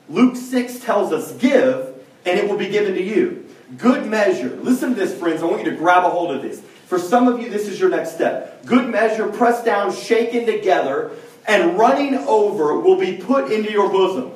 Luke 0.09 0.35
6 0.35 0.79
tells 0.79 1.13
us, 1.13 1.31
Give, 1.33 1.93
and 2.25 2.39
it 2.39 2.49
will 2.49 2.57
be 2.57 2.67
given 2.67 2.95
to 2.95 3.01
you. 3.01 3.45
Good 3.77 4.07
measure. 4.07 4.55
Listen 4.63 4.89
to 4.89 4.95
this, 4.95 5.17
friends. 5.17 5.43
I 5.43 5.45
want 5.45 5.63
you 5.63 5.69
to 5.69 5.77
grab 5.77 6.03
a 6.03 6.09
hold 6.09 6.31
of 6.35 6.41
this. 6.41 6.61
For 6.87 6.97
some 6.97 7.27
of 7.27 7.39
you, 7.39 7.51
this 7.51 7.67
is 7.67 7.79
your 7.79 7.89
next 7.89 8.15
step. 8.15 8.65
Good 8.65 8.89
measure, 8.89 9.27
pressed 9.27 9.63
down, 9.63 9.93
shaken 9.93 10.47
together, 10.47 11.11
and 11.47 11.77
running 11.77 12.15
over 12.15 12.79
will 12.79 12.99
be 12.99 13.17
put 13.17 13.51
into 13.51 13.71
your 13.71 13.89
bosom. 13.89 14.31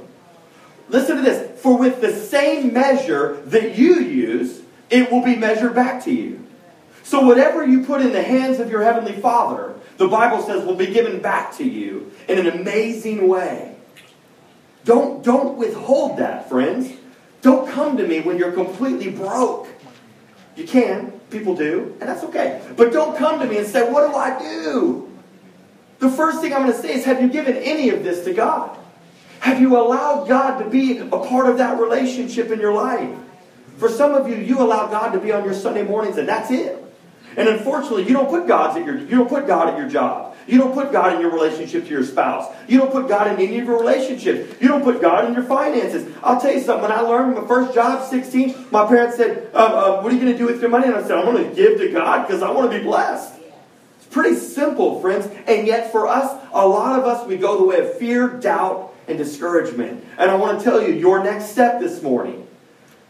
Listen 0.90 1.16
to 1.16 1.24
this. 1.24 1.60
For 1.60 1.76
with 1.76 2.02
the 2.02 2.14
same 2.14 2.72
measure 2.72 3.42
that 3.48 3.76
you 3.76 3.96
use, 3.96 4.62
it 4.92 5.12
will 5.12 5.24
be 5.24 5.36
measured 5.36 5.74
back 5.74 6.04
to 6.04 6.12
you. 6.12 6.46
So 7.14 7.20
whatever 7.20 7.64
you 7.64 7.86
put 7.86 8.02
in 8.02 8.12
the 8.12 8.24
hands 8.24 8.60
of 8.60 8.72
your 8.72 8.82
Heavenly 8.82 9.14
Father, 9.14 9.76
the 9.98 10.08
Bible 10.08 10.42
says 10.42 10.66
will 10.66 10.74
be 10.74 10.88
given 10.88 11.22
back 11.22 11.56
to 11.58 11.64
you 11.64 12.12
in 12.28 12.40
an 12.40 12.48
amazing 12.48 13.28
way. 13.28 13.76
Don't, 14.84 15.24
don't 15.24 15.56
withhold 15.56 16.18
that, 16.18 16.50
friends. 16.50 16.92
Don't 17.44 17.70
come 17.70 17.98
to 17.98 18.08
me 18.08 18.22
when 18.22 18.40
you're 18.40 18.52
completely 18.52 19.12
broke. 19.12 19.68
You 20.56 20.66
can. 20.66 21.12
People 21.30 21.56
do, 21.56 21.96
and 22.02 22.10
that's 22.10 22.24
okay. 22.24 22.60
But 22.76 22.92
don't 22.92 23.16
come 23.16 23.40
to 23.42 23.46
me 23.46 23.60
and 23.60 23.68
say, 23.68 23.88
What 23.88 24.10
do 24.10 24.18
I 24.18 24.40
do? 24.40 25.12
The 26.00 26.10
first 26.10 26.42
thing 26.42 26.52
I'm 26.52 26.64
going 26.64 26.72
to 26.72 26.78
say 26.80 26.96
is, 26.96 27.06
Have 27.06 27.22
you 27.22 27.30
given 27.30 27.58
any 27.58 27.90
of 27.90 28.04
this 28.04 28.26
to 28.26 28.34
God? 28.34 28.76
Have 29.40 29.62
you 29.62 29.78
allowed 29.78 30.28
God 30.28 30.64
to 30.64 30.68
be 30.68 30.98
a 30.98 31.06
part 31.06 31.48
of 31.48 31.60
that 31.60 31.80
relationship 31.80 32.50
in 32.50 32.60
your 32.60 32.74
life? 32.74 33.16
For 33.78 33.88
some 33.88 34.16
of 34.16 34.28
you, 34.28 34.36
you 34.36 34.60
allow 34.60 34.88
God 34.88 35.12
to 35.12 35.20
be 35.20 35.32
on 35.32 35.46
your 35.46 35.54
Sunday 35.54 35.84
mornings, 35.84 36.18
and 36.18 36.28
that's 36.28 36.50
it. 36.50 36.83
And 37.36 37.50
unfortunately, 37.50 38.04
you 38.04 38.14
don't 38.14 38.30
put 38.30 38.48
God's 38.48 38.78
at 38.78 38.86
your 38.86 38.98
you 38.98 39.18
don't 39.18 39.30
put 39.30 39.48
God 39.48 39.70
at 39.70 39.78
your 39.78 39.90
job. 39.90 40.36
You 40.46 40.58
don't 40.58 40.74
put 40.74 40.92
God 40.92 41.14
in 41.14 41.22
your 41.22 41.32
relationship 41.32 41.86
to 41.86 41.90
your 41.90 42.04
spouse. 42.04 42.54
You 42.68 42.78
don't 42.78 42.92
put 42.92 43.08
God 43.08 43.28
in 43.28 43.36
any 43.36 43.60
of 43.60 43.66
your 43.66 43.80
relationships. 43.80 44.62
You 44.62 44.68
don't 44.68 44.84
put 44.84 45.02
God 45.02 45.26
in 45.26 45.34
your 45.34 45.44
finances. 45.44 46.14
I'll 46.22 46.40
tell 46.40 46.54
you 46.54 46.60
something. 46.60 46.84
When 46.84 46.92
I 46.92 47.00
learned 47.00 47.36
my 47.36 47.48
first 47.48 47.74
job, 47.74 48.10
16, 48.10 48.68
my 48.72 48.86
parents 48.86 49.16
said, 49.18 49.50
uh, 49.54 49.58
uh, 49.58 50.02
What 50.02 50.12
are 50.12 50.16
you 50.16 50.22
going 50.22 50.34
to 50.34 50.38
do 50.38 50.46
with 50.46 50.60
your 50.60 50.70
money? 50.70 50.88
And 50.88 50.96
I 50.96 51.02
said, 51.02 51.12
I'm 51.12 51.26
going 51.26 51.50
to 51.50 51.56
give 51.56 51.78
to 51.80 51.90
God 51.92 52.28
because 52.28 52.42
I 52.42 52.52
want 52.52 52.72
to 52.72 52.78
be 52.78 52.84
blessed. 52.84 53.40
It's 53.98 54.08
pretty 54.08 54.36
simple, 54.36 55.00
friends. 55.00 55.28
And 55.48 55.66
yet, 55.66 55.92
for 55.92 56.08
us, 56.08 56.42
a 56.52 56.68
lot 56.68 57.00
of 57.00 57.06
us, 57.06 57.26
we 57.26 57.38
go 57.38 57.58
the 57.58 57.64
way 57.64 57.80
of 57.80 57.98
fear, 57.98 58.28
doubt, 58.28 58.94
and 59.08 59.18
discouragement. 59.18 60.04
And 60.18 60.30
I 60.30 60.36
want 60.36 60.60
to 60.60 60.64
tell 60.64 60.86
you, 60.86 60.94
your 60.94 61.24
next 61.24 61.46
step 61.46 61.80
this 61.80 62.02
morning 62.02 62.48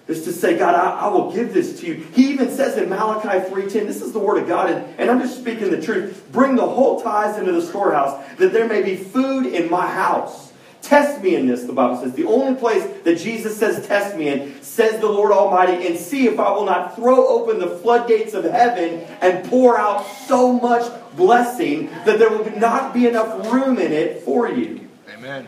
is 0.08 0.24
to 0.26 0.34
say, 0.34 0.58
God, 0.58 0.76
I, 0.76 1.06
I, 1.06 1.08
will 1.08 1.32
give 1.32 1.54
this 1.54 1.80
to 1.80 1.88
you. 1.88 1.94
He 2.14 2.32
even 2.32 2.50
says 2.50 2.78
in 2.78 2.90
Malachi 2.90 3.50
3.10, 3.50 3.72
this 3.88 4.02
is 4.02 4.12
the 4.12 4.20
word 4.20 4.42
of 4.42 4.48
God, 4.48 4.70
and, 4.70 5.00
and 5.00 5.10
I'm 5.10 5.22
just 5.22 5.40
speaking 5.40 5.72
the 5.72 5.82
truth. 5.82 6.28
Bring 6.32 6.56
the 6.56 6.68
whole 6.68 7.02
tithes 7.02 7.38
into 7.38 7.54
the 7.54 7.62
storehouse, 7.62 8.22
that 8.38 8.52
there 8.52 8.68
may 8.68 8.82
be 8.82 8.98
food 8.98 9.46
in 9.46 9.70
my 9.70 9.88
house. 9.88 10.52
Test 10.82 11.24
me 11.24 11.36
in 11.36 11.48
this, 11.48 11.64
the 11.64 11.72
Bible 11.72 11.96
says. 11.96 12.12
The 12.14 12.26
only 12.26 12.60
place 12.60 12.84
that 13.04 13.18
Jesus 13.18 13.58
says, 13.58 13.88
test 13.88 14.18
me 14.18 14.28
in, 14.28 14.62
says 14.62 15.00
the 15.00 15.08
Lord 15.08 15.32
Almighty, 15.32 15.88
and 15.88 15.98
see 15.98 16.28
if 16.28 16.38
I 16.38 16.52
will 16.52 16.66
not 16.66 16.98
throw 16.98 17.26
open 17.26 17.60
the 17.60 17.78
floodgates 17.78 18.34
of 18.34 18.44
heaven 18.44 19.00
and 19.22 19.50
pour 19.50 19.78
out 19.78 20.06
so 20.28 20.52
much 20.52 20.92
blessing 21.16 21.88
that 22.06 22.20
there 22.20 22.30
will 22.30 22.60
not 22.60 22.94
be 22.94 23.08
enough 23.08 23.50
room 23.54 23.78
in 23.78 23.94
it 23.94 24.24
for 24.24 24.50
you. 24.50 24.90
Amen. 25.14 25.48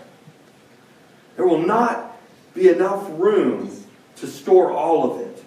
There 1.35 1.45
will 1.45 1.65
not 1.65 2.17
be 2.53 2.69
enough 2.69 3.05
room 3.19 3.69
to 4.17 4.27
store 4.27 4.71
all 4.71 5.11
of 5.11 5.21
it. 5.21 5.43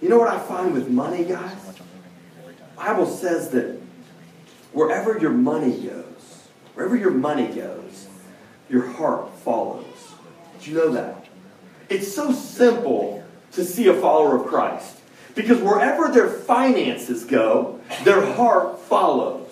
You 0.00 0.08
know 0.08 0.18
what 0.18 0.28
I 0.28 0.38
find 0.38 0.72
with 0.72 0.88
money, 0.88 1.24
guys? 1.24 1.56
Bible 2.76 3.06
says 3.06 3.50
that 3.50 3.80
wherever 4.72 5.18
your 5.18 5.32
money 5.32 5.72
goes, 5.80 6.48
wherever 6.74 6.96
your 6.96 7.10
money 7.10 7.48
goes, 7.48 8.08
your 8.70 8.86
heart 8.86 9.34
follows. 9.38 9.84
Did 10.58 10.68
you 10.68 10.74
know 10.74 10.92
that? 10.92 11.26
It's 11.88 12.14
so 12.14 12.32
simple 12.32 13.24
to 13.52 13.64
see 13.64 13.88
a 13.88 13.94
follower 13.94 14.36
of 14.36 14.46
Christ. 14.46 15.00
Because 15.34 15.60
wherever 15.60 16.08
their 16.08 16.28
finances 16.28 17.24
go, 17.24 17.80
their 18.04 18.34
heart 18.34 18.80
follows. 18.80 19.47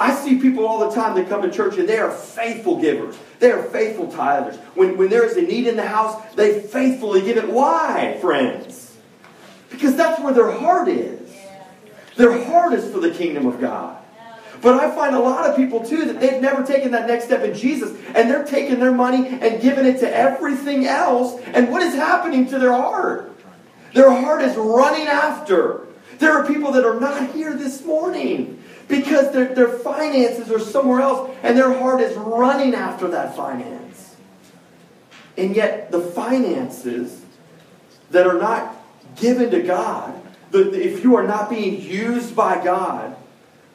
I 0.00 0.14
see 0.14 0.38
people 0.38 0.66
all 0.66 0.88
the 0.88 0.94
time 0.94 1.14
that 1.16 1.28
come 1.28 1.42
to 1.42 1.50
church 1.50 1.76
and 1.76 1.86
they 1.86 1.98
are 1.98 2.10
faithful 2.10 2.80
givers. 2.80 3.18
They 3.38 3.52
are 3.52 3.62
faithful 3.64 4.06
tithers. 4.06 4.56
When, 4.74 4.96
when 4.96 5.10
there 5.10 5.24
is 5.24 5.36
a 5.36 5.42
need 5.42 5.66
in 5.66 5.76
the 5.76 5.86
house, 5.86 6.18
they 6.34 6.62
faithfully 6.62 7.20
give 7.20 7.36
it. 7.36 7.46
Why, 7.46 8.16
friends? 8.22 8.96
Because 9.68 9.96
that's 9.96 10.18
where 10.22 10.32
their 10.32 10.52
heart 10.52 10.88
is. 10.88 11.30
Their 12.16 12.42
heart 12.44 12.72
is 12.72 12.90
for 12.90 12.98
the 12.98 13.10
kingdom 13.10 13.46
of 13.46 13.60
God. 13.60 13.98
But 14.62 14.74
I 14.74 14.94
find 14.94 15.14
a 15.14 15.20
lot 15.20 15.48
of 15.48 15.56
people 15.56 15.84
too 15.84 16.06
that 16.06 16.18
they've 16.18 16.40
never 16.40 16.64
taken 16.64 16.92
that 16.92 17.06
next 17.06 17.26
step 17.26 17.44
in 17.44 17.54
Jesus 17.54 17.90
and 18.14 18.30
they're 18.30 18.44
taking 18.44 18.80
their 18.80 18.92
money 18.92 19.38
and 19.40 19.60
giving 19.60 19.84
it 19.84 19.98
to 20.00 20.14
everything 20.14 20.86
else. 20.86 21.38
And 21.46 21.70
what 21.70 21.82
is 21.82 21.94
happening 21.94 22.46
to 22.48 22.58
their 22.58 22.72
heart? 22.72 23.32
Their 23.92 24.10
heart 24.10 24.40
is 24.42 24.56
running 24.56 25.08
after. 25.08 25.86
There 26.18 26.32
are 26.32 26.46
people 26.46 26.72
that 26.72 26.86
are 26.86 26.98
not 26.98 27.32
here 27.32 27.54
this 27.54 27.84
morning 27.84 28.59
because 28.90 29.32
their, 29.32 29.54
their 29.54 29.68
finances 29.68 30.50
are 30.50 30.58
somewhere 30.58 31.00
else 31.00 31.34
and 31.42 31.56
their 31.56 31.72
heart 31.72 32.00
is 32.00 32.14
running 32.16 32.74
after 32.74 33.08
that 33.08 33.36
finance. 33.36 34.16
And 35.36 35.54
yet, 35.54 35.90
the 35.90 36.00
finances 36.00 37.24
that 38.10 38.26
are 38.26 38.38
not 38.38 38.76
given 39.16 39.50
to 39.52 39.62
God, 39.62 40.20
the, 40.50 40.72
if 40.72 41.04
you 41.04 41.16
are 41.16 41.26
not 41.26 41.48
being 41.48 41.80
used 41.80 42.34
by 42.34 42.62
God, 42.62 43.16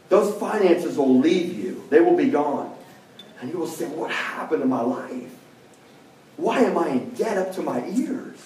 those 0.10 0.36
finances 0.36 0.98
will 0.98 1.18
leave 1.18 1.58
you. 1.58 1.88
They 1.90 2.02
will 2.02 2.18
be 2.18 2.30
gone. 2.30 2.76
And 3.40 3.52
you 3.52 3.58
will 3.58 3.68
say, 3.68 3.88
What 3.88 4.12
happened 4.12 4.62
to 4.62 4.68
my 4.68 4.82
life? 4.82 5.34
Why 6.38 6.60
am 6.60 6.78
I 6.78 6.90
in 6.90 7.10
debt 7.12 7.38
up 7.38 7.54
to 7.56 7.62
my 7.62 7.88
ears? 7.88 8.38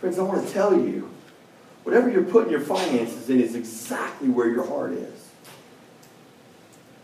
Friends, 0.00 0.18
I 0.18 0.22
want 0.22 0.46
to 0.46 0.52
tell 0.52 0.74
you 0.74 1.10
Whatever 1.84 2.10
you're 2.10 2.22
putting 2.22 2.50
your 2.50 2.60
finances 2.60 3.30
in 3.30 3.40
is 3.40 3.54
exactly 3.54 4.28
where 4.28 4.48
your 4.48 4.66
heart 4.66 4.92
is. 4.92 5.30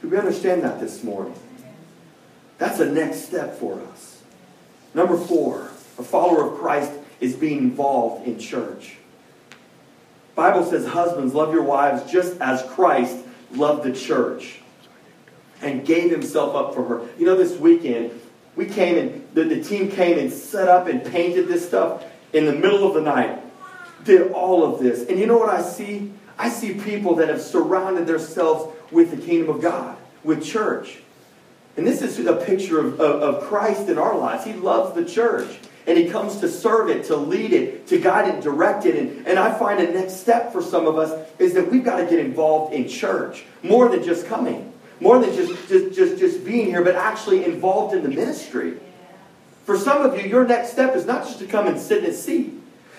Do 0.03 0.09
we 0.09 0.18
understand 0.18 0.62
that 0.62 0.79
this 0.79 1.03
morning? 1.03 1.35
That's 2.59 2.81
a 2.81 2.91
next 2.91 3.24
step 3.27 3.59
for 3.59 3.81
us. 3.81 4.22
Number 4.95 5.16
four, 5.16 5.70
a 5.99 6.03
follower 6.03 6.51
of 6.51 6.59
Christ 6.59 6.93
is 7.20 7.35
being 7.35 7.59
involved 7.59 8.27
in 8.27 8.39
church. 8.39 8.97
Bible 10.35 10.64
says, 10.64 10.87
husbands, 10.87 11.35
love 11.35 11.53
your 11.53 11.62
wives 11.62 12.11
just 12.11 12.39
as 12.41 12.62
Christ 12.62 13.16
loved 13.53 13.85
the 13.85 13.93
church 13.93 14.61
and 15.62 15.85
gave 15.87 16.11
himself 16.11 16.55
up 16.55 16.74
for 16.74 16.85
her. 16.85 17.09
You 17.18 17.24
know, 17.24 17.37
this 17.37 17.59
weekend, 17.59 18.20
we 18.55 18.66
came 18.66 18.99
and 18.99 19.27
the, 19.33 19.45
the 19.45 19.62
team 19.62 19.91
came 19.91 20.18
and 20.18 20.31
set 20.31 20.68
up 20.68 20.87
and 20.87 21.05
painted 21.05 21.49
this 21.49 21.66
stuff 21.66 22.05
in 22.35 22.45
the 22.45 22.53
middle 22.53 22.87
of 22.87 22.95
the 22.95 23.01
night 23.01 23.39
did 24.07 24.32
all 24.32 24.64
of 24.64 24.80
this. 24.80 25.09
And 25.09 25.18
you 25.18 25.26
know 25.26 25.36
what 25.36 25.50
I 25.50 25.62
see? 25.62 26.12
I 26.38 26.48
see 26.48 26.74
people 26.74 27.16
that 27.16 27.28
have 27.28 27.42
surrounded 27.42 28.07
themselves 28.07 28.74
with 28.90 29.11
the 29.11 29.16
kingdom 29.16 29.54
of 29.54 29.61
God, 29.61 29.96
with 30.22 30.44
church. 30.44 30.98
And 31.76 31.86
this 31.86 32.00
is 32.00 32.18
a 32.26 32.36
picture 32.36 32.78
of, 32.78 33.00
of, 33.00 33.22
of, 33.22 33.42
Christ 33.44 33.88
in 33.88 33.98
our 33.98 34.16
lives. 34.16 34.44
He 34.44 34.54
loves 34.54 34.94
the 34.94 35.04
church. 35.04 35.59
And 35.86 35.96
he 35.96 36.09
comes 36.09 36.40
to 36.40 36.48
serve 36.48 36.88
it, 36.88 37.04
to 37.07 37.16
lead 37.16 37.52
it, 37.52 37.86
to 37.88 38.00
guide 38.00 38.28
it, 38.28 38.40
direct 38.42 38.86
it. 38.86 38.96
And, 38.96 39.26
and 39.26 39.38
I 39.38 39.57
find 39.57 39.78
a 39.78 39.92
next 39.92 40.20
step 40.20 40.52
for 40.52 40.62
some 40.62 40.86
of 40.86 40.98
us 40.98 41.28
is 41.38 41.54
that 41.54 41.70
we've 41.70 41.84
got 41.84 41.98
to 41.98 42.07
get 42.07 42.18
involved 42.18 42.74
in 42.74 42.88
church. 42.88 43.44
More 43.62 43.88
than 43.88 44.02
just 44.02 44.26
coming. 44.26 44.72
More 45.00 45.18
than 45.18 45.32
just, 45.34 45.68
just, 45.68 45.94
just, 45.94 46.18
just 46.18 46.44
being 46.44 46.66
here, 46.66 46.82
but 46.82 46.96
actually 46.96 47.44
involved 47.44 47.94
in 47.94 48.02
the 48.02 48.09
ministry. 48.09 48.78
For 49.64 49.76
some 49.76 50.02
of 50.02 50.16
you, 50.16 50.28
your 50.28 50.46
next 50.46 50.72
step 50.72 50.96
is 50.96 51.07
not 51.07 51.24
just 51.24 51.38
to 51.40 51.46
come 51.46 51.66
and 51.66 51.78
sit 51.78 52.02
in 52.02 52.11
a 52.11 52.14
seat. 52.14 52.54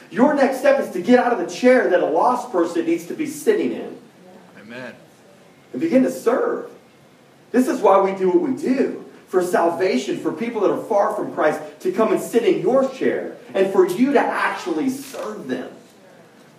Your 0.09 0.33
next 0.33 0.59
step 0.59 0.79
is 0.79 0.91
to 0.91 1.01
get 1.01 1.19
out 1.19 1.33
of 1.33 1.39
the 1.39 1.53
chair 1.53 1.89
that 1.89 1.99
a 1.99 2.05
lost 2.05 2.51
person 2.51 2.85
needs 2.85 3.07
to 3.07 3.13
be 3.13 3.25
sitting 3.27 3.73
in. 3.73 3.97
Amen. 4.59 4.95
And 5.73 5.81
begin 5.81 6.03
to 6.03 6.11
serve. 6.11 6.71
This 7.51 7.67
is 7.67 7.81
why 7.81 8.01
we 8.01 8.17
do 8.17 8.29
what 8.29 8.41
we 8.41 8.55
do. 8.55 9.03
For 9.27 9.43
salvation, 9.43 10.17
for 10.19 10.31
people 10.31 10.61
that 10.61 10.71
are 10.71 10.83
far 10.85 11.13
from 11.13 11.33
Christ 11.33 11.61
to 11.81 11.91
come 11.91 12.13
and 12.13 12.21
sit 12.21 12.43
in 12.43 12.61
your 12.61 12.89
chair, 12.89 13.35
and 13.53 13.71
for 13.73 13.85
you 13.85 14.13
to 14.13 14.19
actually 14.19 14.89
serve 14.89 15.47
them. 15.47 15.69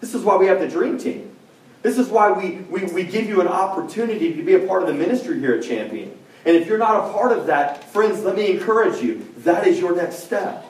This 0.00 0.14
is 0.14 0.22
why 0.22 0.36
we 0.36 0.46
have 0.46 0.60
the 0.60 0.68
dream 0.68 0.98
team. 0.98 1.34
This 1.82 1.96
is 1.96 2.08
why 2.08 2.32
we, 2.32 2.56
we, 2.70 2.84
we 2.92 3.04
give 3.04 3.26
you 3.26 3.40
an 3.40 3.48
opportunity 3.48 4.34
to 4.34 4.42
be 4.42 4.54
a 4.54 4.66
part 4.66 4.82
of 4.82 4.88
the 4.88 4.94
ministry 4.94 5.38
here 5.38 5.54
at 5.54 5.64
Champion. 5.64 6.16
And 6.44 6.56
if 6.56 6.66
you're 6.66 6.78
not 6.78 7.08
a 7.08 7.12
part 7.12 7.36
of 7.36 7.46
that, 7.46 7.84
friends, 7.84 8.22
let 8.22 8.36
me 8.36 8.50
encourage 8.50 9.02
you. 9.02 9.26
That 9.38 9.66
is 9.66 9.78
your 9.78 9.94
next 9.94 10.24
step. 10.24 10.64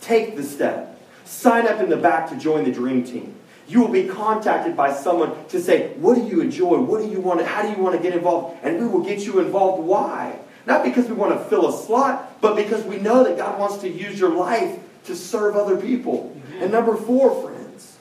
Take 0.00 0.36
the 0.36 0.42
step. 0.42 0.93
Sign 1.24 1.66
up 1.66 1.80
in 1.80 1.88
the 1.88 1.96
back 1.96 2.28
to 2.30 2.36
join 2.36 2.64
the 2.64 2.72
dream 2.72 3.04
team. 3.04 3.34
You 3.66 3.80
will 3.80 3.88
be 3.88 4.06
contacted 4.06 4.76
by 4.76 4.92
someone 4.92 5.32
to 5.48 5.60
say, 5.60 5.94
What 5.96 6.16
do 6.16 6.26
you 6.26 6.40
enjoy? 6.40 6.78
What 6.78 7.00
do 7.00 7.08
you 7.08 7.20
want 7.20 7.40
to, 7.40 7.46
how 7.46 7.62
do 7.62 7.70
you 7.70 7.78
want 7.82 7.96
to 7.96 8.02
get 8.02 8.14
involved? 8.14 8.58
And 8.62 8.78
we 8.78 8.86
will 8.86 9.02
get 9.02 9.20
you 9.20 9.40
involved. 9.40 9.82
Why? 9.82 10.38
Not 10.66 10.84
because 10.84 11.06
we 11.06 11.14
want 11.14 11.38
to 11.38 11.44
fill 11.48 11.68
a 11.68 11.72
slot, 11.72 12.40
but 12.40 12.56
because 12.56 12.84
we 12.84 12.98
know 12.98 13.24
that 13.24 13.36
God 13.36 13.58
wants 13.58 13.78
to 13.78 13.88
use 13.88 14.18
your 14.18 14.30
life 14.30 14.78
to 15.04 15.16
serve 15.16 15.56
other 15.56 15.76
people. 15.76 16.34
Mm-hmm. 16.34 16.62
And 16.62 16.72
number 16.72 16.96
four, 16.96 17.42
friends, 17.42 17.98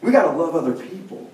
we 0.00 0.10
got 0.10 0.30
to 0.30 0.36
love 0.36 0.54
other 0.54 0.72
people. 0.72 1.30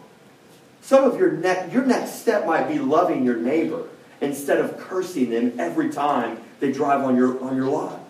Some 0.82 1.04
of 1.04 1.18
your 1.18 1.32
next 1.32 1.72
your 1.72 1.84
next 1.84 2.20
step 2.20 2.46
might 2.46 2.68
be 2.68 2.78
loving 2.78 3.24
your 3.24 3.36
neighbor 3.36 3.88
instead 4.20 4.58
of 4.58 4.78
cursing 4.78 5.30
them 5.30 5.58
every 5.58 5.90
time 5.90 6.38
they 6.60 6.72
drive 6.72 7.02
on 7.02 7.16
your 7.16 7.42
on 7.42 7.56
your 7.56 7.66
lot. 7.66 8.01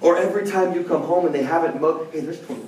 Or 0.00 0.16
every 0.16 0.46
time 0.46 0.74
you 0.74 0.84
come 0.84 1.02
home 1.02 1.26
and 1.26 1.34
they 1.34 1.42
haven't 1.42 1.80
mowed, 1.80 2.08
hey, 2.12 2.20
there's 2.20 2.38
$20. 2.38 2.66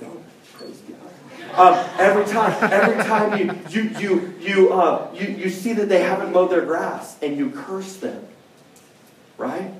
Praise 0.53 0.81
God. 0.87 1.77
Um, 1.77 1.89
every 1.99 2.25
time, 2.25 2.71
every 2.71 3.03
time 3.03 3.39
you 3.39 3.59
you 3.69 3.99
you 3.99 4.33
you 4.39 4.73
uh, 4.73 5.11
you 5.13 5.27
you 5.27 5.49
see 5.49 5.73
that 5.73 5.87
they 5.87 6.01
haven't 6.01 6.31
mowed 6.31 6.51
their 6.51 6.65
grass 6.65 7.17
and 7.21 7.37
you 7.37 7.51
curse 7.51 7.97
them, 7.97 8.25
right? 9.37 9.71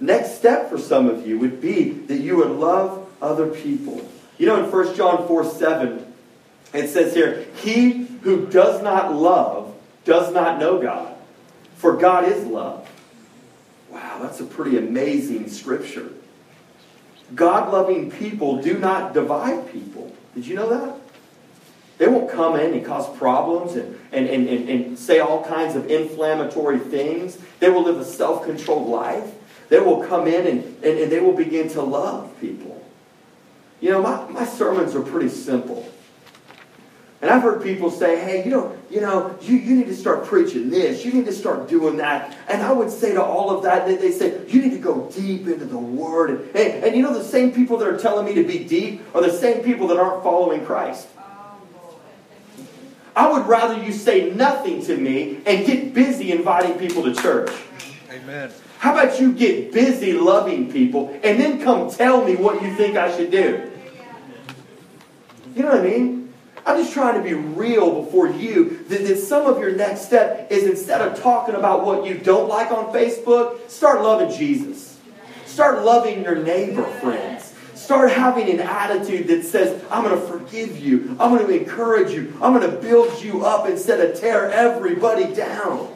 Next 0.00 0.36
step 0.38 0.70
for 0.70 0.78
some 0.78 1.08
of 1.08 1.26
you 1.26 1.38
would 1.38 1.60
be 1.60 1.90
that 1.90 2.18
you 2.18 2.36
would 2.36 2.50
love 2.50 3.06
other 3.20 3.48
people. 3.48 4.08
You 4.38 4.46
know, 4.46 4.64
in 4.64 4.70
1 4.70 4.96
John 4.96 5.28
4 5.28 5.44
7, 5.44 6.12
it 6.72 6.88
says 6.88 7.14
here, 7.14 7.46
He 7.56 8.06
who 8.22 8.46
does 8.46 8.82
not 8.82 9.14
love 9.14 9.74
does 10.04 10.32
not 10.32 10.58
know 10.58 10.80
God, 10.80 11.14
for 11.76 11.96
God 11.96 12.24
is 12.24 12.44
love. 12.46 12.88
Wow, 13.90 14.20
that's 14.22 14.40
a 14.40 14.44
pretty 14.44 14.78
amazing 14.78 15.48
scripture. 15.50 16.10
God 17.34 17.72
loving 17.72 18.10
people 18.10 18.60
do 18.60 18.78
not 18.78 19.14
divide 19.14 19.70
people. 19.72 20.14
Did 20.34 20.46
you 20.46 20.56
know 20.56 20.68
that? 20.68 20.96
They 21.98 22.08
won't 22.08 22.30
come 22.30 22.56
in 22.56 22.72
and 22.72 22.84
cause 22.84 23.14
problems 23.18 23.76
and, 23.76 23.98
and, 24.10 24.26
and, 24.26 24.48
and, 24.48 24.68
and 24.68 24.98
say 24.98 25.18
all 25.18 25.44
kinds 25.44 25.76
of 25.76 25.90
inflammatory 25.90 26.78
things. 26.78 27.38
They 27.58 27.68
will 27.68 27.82
live 27.82 27.98
a 27.98 28.04
self 28.04 28.44
controlled 28.44 28.88
life. 28.88 29.34
They 29.68 29.80
will 29.80 30.02
come 30.04 30.26
in 30.26 30.46
and, 30.46 30.64
and, 30.82 30.98
and 30.98 31.12
they 31.12 31.20
will 31.20 31.36
begin 31.36 31.68
to 31.70 31.82
love 31.82 32.38
people. 32.40 32.82
You 33.80 33.90
know, 33.90 34.02
my, 34.02 34.26
my 34.30 34.44
sermons 34.44 34.94
are 34.94 35.02
pretty 35.02 35.28
simple. 35.28 35.90
And 37.22 37.30
I've 37.30 37.42
heard 37.42 37.62
people 37.62 37.90
say, 37.90 38.18
hey, 38.18 38.42
you 38.44 38.50
know, 38.50 38.74
you 38.90 39.02
know, 39.02 39.36
you, 39.42 39.56
you 39.56 39.76
need 39.76 39.88
to 39.88 39.94
start 39.94 40.24
preaching 40.24 40.70
this. 40.70 41.04
You 41.04 41.12
need 41.12 41.26
to 41.26 41.32
start 41.32 41.68
doing 41.68 41.98
that. 41.98 42.34
And 42.48 42.62
I 42.62 42.72
would 42.72 42.90
say 42.90 43.12
to 43.12 43.22
all 43.22 43.50
of 43.50 43.62
that, 43.64 43.86
they 43.86 44.10
say, 44.10 44.40
you 44.48 44.62
need 44.62 44.70
to 44.70 44.78
go 44.78 45.10
deep 45.14 45.46
into 45.46 45.66
the 45.66 45.76
Word. 45.76 46.30
And, 46.30 46.56
and, 46.56 46.84
and 46.84 46.96
you 46.96 47.02
know, 47.02 47.12
the 47.12 47.22
same 47.22 47.52
people 47.52 47.76
that 47.76 47.88
are 47.88 47.98
telling 47.98 48.24
me 48.24 48.34
to 48.34 48.44
be 48.44 48.64
deep 48.64 49.02
are 49.14 49.20
the 49.20 49.32
same 49.32 49.62
people 49.62 49.86
that 49.88 49.98
aren't 49.98 50.22
following 50.22 50.64
Christ. 50.64 51.08
I 53.14 53.30
would 53.30 53.46
rather 53.46 53.82
you 53.82 53.92
say 53.92 54.30
nothing 54.30 54.82
to 54.86 54.96
me 54.96 55.40
and 55.44 55.66
get 55.66 55.92
busy 55.92 56.32
inviting 56.32 56.78
people 56.78 57.02
to 57.02 57.14
church. 57.14 57.50
Amen. 58.10 58.50
How 58.78 58.92
about 58.92 59.20
you 59.20 59.32
get 59.34 59.72
busy 59.72 60.14
loving 60.14 60.72
people 60.72 61.10
and 61.22 61.38
then 61.38 61.62
come 61.62 61.90
tell 61.90 62.24
me 62.24 62.36
what 62.36 62.62
you 62.62 62.74
think 62.76 62.96
I 62.96 63.14
should 63.14 63.30
do? 63.30 63.70
You 65.54 65.62
know 65.64 65.70
what 65.70 65.80
I 65.80 65.82
mean? 65.82 66.19
I'm 66.66 66.82
just 66.82 66.92
trying 66.92 67.14
to 67.14 67.22
be 67.22 67.34
real 67.34 68.02
before 68.02 68.28
you 68.28 68.84
that, 68.88 69.06
that 69.06 69.18
some 69.18 69.46
of 69.46 69.58
your 69.58 69.74
next 69.74 70.02
step 70.02 70.50
is 70.50 70.64
instead 70.64 71.00
of 71.00 71.20
talking 71.20 71.54
about 71.54 71.84
what 71.84 72.06
you 72.06 72.18
don't 72.18 72.48
like 72.48 72.70
on 72.70 72.92
Facebook, 72.92 73.68
start 73.70 74.02
loving 74.02 74.36
Jesus. 74.36 74.98
Start 75.46 75.84
loving 75.84 76.22
your 76.22 76.36
neighbor, 76.36 76.84
friends. 77.00 77.54
Start 77.74 78.12
having 78.12 78.48
an 78.50 78.60
attitude 78.60 79.26
that 79.28 79.42
says, 79.42 79.82
I'm 79.90 80.04
going 80.04 80.20
to 80.20 80.26
forgive 80.26 80.78
you. 80.78 81.16
I'm 81.18 81.34
going 81.34 81.46
to 81.46 81.60
encourage 81.60 82.12
you. 82.12 82.32
I'm 82.40 82.54
going 82.54 82.70
to 82.70 82.76
build 82.76 83.20
you 83.22 83.44
up 83.44 83.66
instead 83.66 84.00
of 84.00 84.20
tear 84.20 84.50
everybody 84.50 85.34
down. 85.34 85.92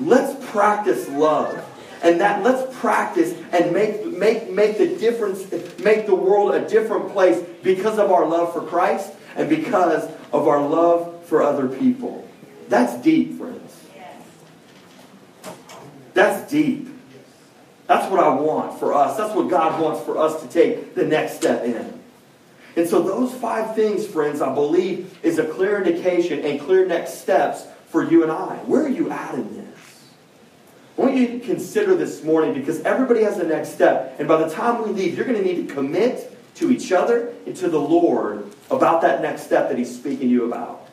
Let's 0.00 0.50
practice 0.50 1.06
love. 1.08 1.67
And 2.02 2.20
that 2.20 2.42
let's 2.42 2.76
practice 2.78 3.34
and 3.52 3.72
make, 3.72 4.06
make, 4.06 4.50
make 4.50 4.78
the 4.78 4.96
difference, 4.96 5.50
make 5.80 6.06
the 6.06 6.14
world 6.14 6.54
a 6.54 6.68
different 6.68 7.12
place 7.12 7.44
because 7.62 7.98
of 7.98 8.12
our 8.12 8.26
love 8.26 8.52
for 8.52 8.62
Christ 8.62 9.12
and 9.36 9.48
because 9.48 10.10
of 10.32 10.46
our 10.46 10.66
love 10.66 11.24
for 11.26 11.42
other 11.42 11.68
people. 11.68 12.28
That's 12.68 12.94
deep, 13.02 13.38
friends. 13.38 13.58
That's 16.14 16.50
deep. 16.50 16.88
That's 17.86 18.10
what 18.10 18.20
I 18.20 18.28
want 18.28 18.78
for 18.78 18.92
us. 18.92 19.16
That's 19.16 19.34
what 19.34 19.48
God 19.48 19.80
wants 19.80 20.04
for 20.04 20.18
us 20.18 20.42
to 20.42 20.48
take 20.48 20.94
the 20.94 21.04
next 21.04 21.36
step 21.36 21.64
in. 21.64 21.98
And 22.76 22.88
so, 22.88 23.02
those 23.02 23.32
five 23.34 23.74
things, 23.74 24.06
friends, 24.06 24.40
I 24.40 24.54
believe 24.54 25.18
is 25.22 25.38
a 25.38 25.44
clear 25.44 25.82
indication 25.82 26.44
and 26.44 26.60
clear 26.60 26.86
next 26.86 27.14
steps 27.22 27.64
for 27.86 28.08
you 28.08 28.22
and 28.22 28.30
I. 28.30 28.56
Where 28.66 28.84
are 28.84 28.88
you 28.88 29.10
at 29.10 29.34
in 29.34 29.56
this? 29.56 29.77
I 30.98 31.00
want 31.00 31.14
you 31.14 31.28
to 31.28 31.38
consider 31.38 31.94
this 31.94 32.24
morning 32.24 32.54
because 32.54 32.80
everybody 32.80 33.22
has 33.22 33.38
a 33.38 33.46
next 33.46 33.68
step. 33.68 34.16
And 34.18 34.26
by 34.26 34.42
the 34.42 34.52
time 34.52 34.82
we 34.82 34.90
leave, 34.90 35.16
you're 35.16 35.26
going 35.26 35.38
to 35.38 35.44
need 35.44 35.68
to 35.68 35.72
commit 35.72 36.36
to 36.56 36.72
each 36.72 36.90
other 36.90 37.32
and 37.46 37.54
to 37.56 37.68
the 37.68 37.78
Lord 37.78 38.52
about 38.68 39.02
that 39.02 39.22
next 39.22 39.42
step 39.42 39.68
that 39.68 39.78
He's 39.78 39.94
speaking 39.94 40.22
to 40.22 40.26
you 40.26 40.46
about. 40.46 40.88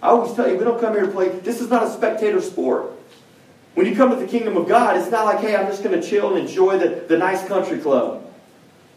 I 0.00 0.08
always 0.10 0.34
tell 0.34 0.48
you, 0.48 0.56
we 0.56 0.62
don't 0.62 0.80
come 0.80 0.92
here 0.92 1.06
to 1.06 1.10
play. 1.10 1.30
This 1.30 1.60
is 1.60 1.68
not 1.68 1.82
a 1.82 1.90
spectator 1.90 2.40
sport. 2.40 2.92
When 3.74 3.86
you 3.86 3.96
come 3.96 4.10
to 4.10 4.16
the 4.16 4.28
kingdom 4.28 4.56
of 4.56 4.68
God, 4.68 4.96
it's 4.96 5.10
not 5.10 5.24
like, 5.24 5.40
hey, 5.40 5.56
I'm 5.56 5.66
just 5.66 5.82
going 5.82 6.00
to 6.00 6.06
chill 6.06 6.36
and 6.36 6.46
enjoy 6.46 6.78
the, 6.78 7.04
the 7.08 7.18
nice 7.18 7.44
country 7.48 7.78
club. 7.80 8.32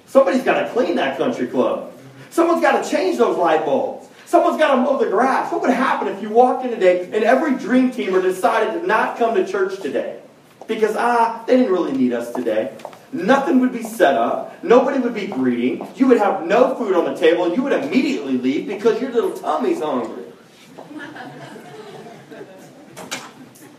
Somebody's 0.05 0.43
got 0.43 0.61
to 0.61 0.69
clean 0.69 0.97
that 0.97 1.17
country 1.17 1.47
club. 1.47 1.93
Someone's 2.29 2.61
got 2.61 2.83
to 2.83 2.87
change 2.87 3.17
those 3.17 3.37
light 3.37 3.65
bulbs. 3.65 4.07
Someone's 4.27 4.59
got 4.59 4.75
to 4.75 4.81
mow 4.81 4.99
the 4.99 5.09
grass. 5.09 5.51
What 5.51 5.61
would 5.61 5.71
happen 5.71 6.09
if 6.09 6.21
you 6.21 6.29
walked 6.29 6.63
in 6.63 6.69
today 6.69 7.05
and 7.05 7.23
every 7.23 7.57
dream 7.57 7.91
teamer 7.91 8.21
decided 8.21 8.79
to 8.79 8.85
not 8.85 9.17
come 9.17 9.33
to 9.33 9.47
church 9.47 9.79
today? 9.79 10.21
Because, 10.67 10.95
ah, 10.97 11.43
they 11.47 11.57
didn't 11.57 11.71
really 11.71 11.93
need 11.93 12.13
us 12.13 12.31
today. 12.33 12.73
Nothing 13.13 13.61
would 13.61 13.71
be 13.71 13.83
set 13.83 14.15
up. 14.15 14.61
Nobody 14.63 14.99
would 14.99 15.13
be 15.13 15.27
greeting. 15.27 15.87
You 15.95 16.07
would 16.07 16.17
have 16.17 16.45
no 16.45 16.75
food 16.75 16.93
on 16.93 17.05
the 17.05 17.17
table, 17.17 17.45
and 17.45 17.55
you 17.55 17.63
would 17.63 17.71
immediately 17.71 18.37
leave 18.37 18.67
because 18.67 19.01
your 19.01 19.11
little 19.11 19.31
tummy's 19.31 19.81
hungry. 19.81 20.25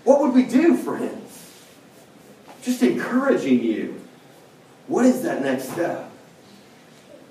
What 0.05 0.21
would 0.23 0.33
we 0.33 0.45
do, 0.45 0.77
friends? 0.79 1.53
Just 2.63 2.83
encouraging 2.83 3.63
you. 3.63 4.01
What 4.87 5.05
is 5.05 5.23
that 5.23 5.43
next 5.43 5.71
step? 5.71 6.11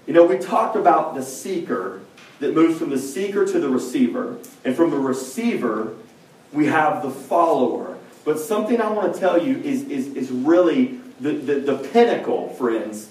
You 0.06 0.14
know, 0.14 0.24
we 0.24 0.38
talked 0.38 0.76
about 0.76 1.16
the 1.16 1.24
seeker 1.24 2.02
that 2.40 2.54
moves 2.54 2.78
from 2.78 2.92
the 2.92 3.00
seeker 3.00 3.46
to 3.46 3.60
the 3.60 3.68
receiver, 3.68 4.38
and 4.64 4.76
from 4.76 4.92
the 4.92 5.00
receiver, 5.00 5.96
we 6.54 6.68
have 6.68 7.02
the 7.02 7.10
follower. 7.10 7.97
But 8.28 8.40
something 8.42 8.82
I 8.82 8.90
want 8.90 9.14
to 9.14 9.18
tell 9.18 9.42
you 9.42 9.56
is, 9.60 9.84
is, 9.84 10.08
is 10.08 10.30
really 10.30 11.00
the, 11.22 11.32
the, 11.32 11.56
the 11.62 11.78
pinnacle, 11.78 12.50
friends, 12.56 13.08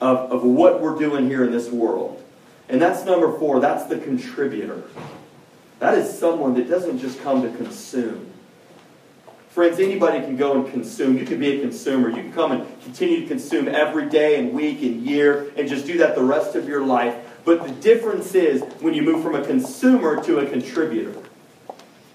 of, 0.00 0.32
of 0.32 0.42
what 0.42 0.80
we're 0.80 0.98
doing 0.98 1.28
here 1.28 1.44
in 1.44 1.52
this 1.52 1.68
world. 1.68 2.24
And 2.70 2.80
that's 2.80 3.04
number 3.04 3.30
four. 3.38 3.60
That's 3.60 3.84
the 3.84 3.98
contributor. 3.98 4.84
That 5.80 5.98
is 5.98 6.18
someone 6.18 6.54
that 6.54 6.66
doesn't 6.66 6.98
just 6.98 7.20
come 7.20 7.42
to 7.42 7.54
consume. 7.58 8.32
Friends, 9.50 9.80
anybody 9.80 10.20
can 10.20 10.38
go 10.38 10.54
and 10.54 10.72
consume. 10.72 11.18
You 11.18 11.26
can 11.26 11.38
be 11.38 11.58
a 11.58 11.60
consumer. 11.60 12.08
You 12.08 12.22
can 12.22 12.32
come 12.32 12.52
and 12.52 12.82
continue 12.84 13.20
to 13.20 13.26
consume 13.26 13.68
every 13.68 14.08
day 14.08 14.38
and 14.38 14.54
week 14.54 14.80
and 14.80 15.04
year 15.04 15.52
and 15.58 15.68
just 15.68 15.84
do 15.84 15.98
that 15.98 16.14
the 16.14 16.24
rest 16.24 16.54
of 16.54 16.66
your 16.66 16.86
life. 16.86 17.14
But 17.44 17.66
the 17.66 17.72
difference 17.82 18.34
is 18.34 18.62
when 18.80 18.94
you 18.94 19.02
move 19.02 19.22
from 19.22 19.34
a 19.34 19.44
consumer 19.44 20.24
to 20.24 20.38
a 20.38 20.46
contributor. 20.48 21.27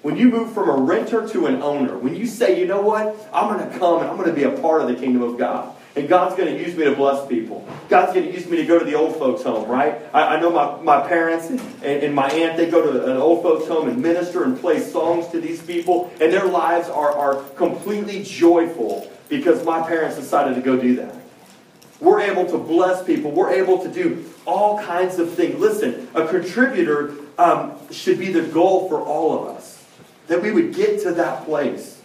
When 0.04 0.18
you 0.18 0.30
move 0.30 0.51
from 0.51 0.70
a 0.70 0.74
renter 0.74 1.26
to 1.30 1.45
an 1.45 1.62
owner, 1.62 1.97
when 1.97 2.14
you 2.14 2.28
say, 2.28 2.60
you 2.60 2.68
know 2.68 2.82
what, 2.82 3.16
I'm 3.32 3.58
going 3.58 3.72
to 3.72 3.80
come 3.80 4.01
and 4.01 4.10
I'm 4.10 4.18
going 4.18 4.28
to 4.28 4.36
be 4.36 4.43
a 4.43 4.51
part 4.51 4.82
of 4.82 4.89
the 4.89 4.95
kingdom 4.95 5.22
of 5.22 5.38
God. 5.38 5.74
And 5.95 6.10
God's 6.10 6.36
going 6.36 6.54
to 6.54 6.62
use 6.62 6.76
me 6.76 6.84
to 6.84 6.93
bless 6.93 7.26
people. 7.30 7.66
God's 7.88 8.14
going 8.14 8.26
to 8.26 8.34
use 8.34 8.45
me 8.49 8.58
to 8.58 8.66
go 8.66 8.78
to 8.78 8.84
the 8.84 8.95
old 8.95 9.16
folks' 9.16 9.43
home, 9.43 9.70
right? 9.70 10.01
I, 10.14 10.36
I 10.36 10.39
know 10.41 10.51
my, 10.51 10.82
my 10.82 11.08
parents 11.08 11.49
and, 11.49 11.62
and, 11.84 12.14
my 12.14 12.30
aunt, 12.30 12.58
they 12.58 12.70
go 12.70 12.82
to 12.82 13.12
an 13.12 13.16
old 13.16 13.43
folks' 13.43 13.66
home 13.70 13.88
and 13.88 14.01
minister 14.01 14.43
and 14.43 14.60
play 14.60 14.82
songs 14.82 15.30
to 15.30 15.39
these 15.39 15.62
people, 15.62 16.12
and 16.20 16.34
their 16.34 16.47
lives 16.47 16.89
are, 16.89 17.18
are 17.18 17.41
completely 17.51 18.24
joyful 18.24 19.10
because 19.30 19.64
my 19.64 19.88
parents 19.88 20.18
decided 20.18 20.56
to 20.56 20.62
go 20.62 20.76
do 20.76 20.97
that. 20.97 21.16
We're 22.01 22.20
able 22.20 22.45
to 22.47 22.58
bless 22.58 23.06
people. 23.06 23.32
We're 23.32 23.54
able 23.54 23.82
to 23.82 23.89
do 23.89 24.26
all 24.45 24.84
kinds 24.84 25.18
of 25.18 25.32
things. 25.34 25.58
Listen, 25.60 26.10
a 26.14 26.28
contributor 26.28 27.14
um, 27.38 27.78
should 27.89 28.20
be 28.20 28.34
the 28.34 28.41
goal 28.41 28.89
for 28.89 28.99
all 28.99 29.39
of 29.39 29.56
us 29.56 29.72
that 30.28 30.41
we 30.41 30.51
would 30.51 30.74
get 30.74 31.01
to 31.03 31.11
that 31.13 31.45
place. 31.45 32.01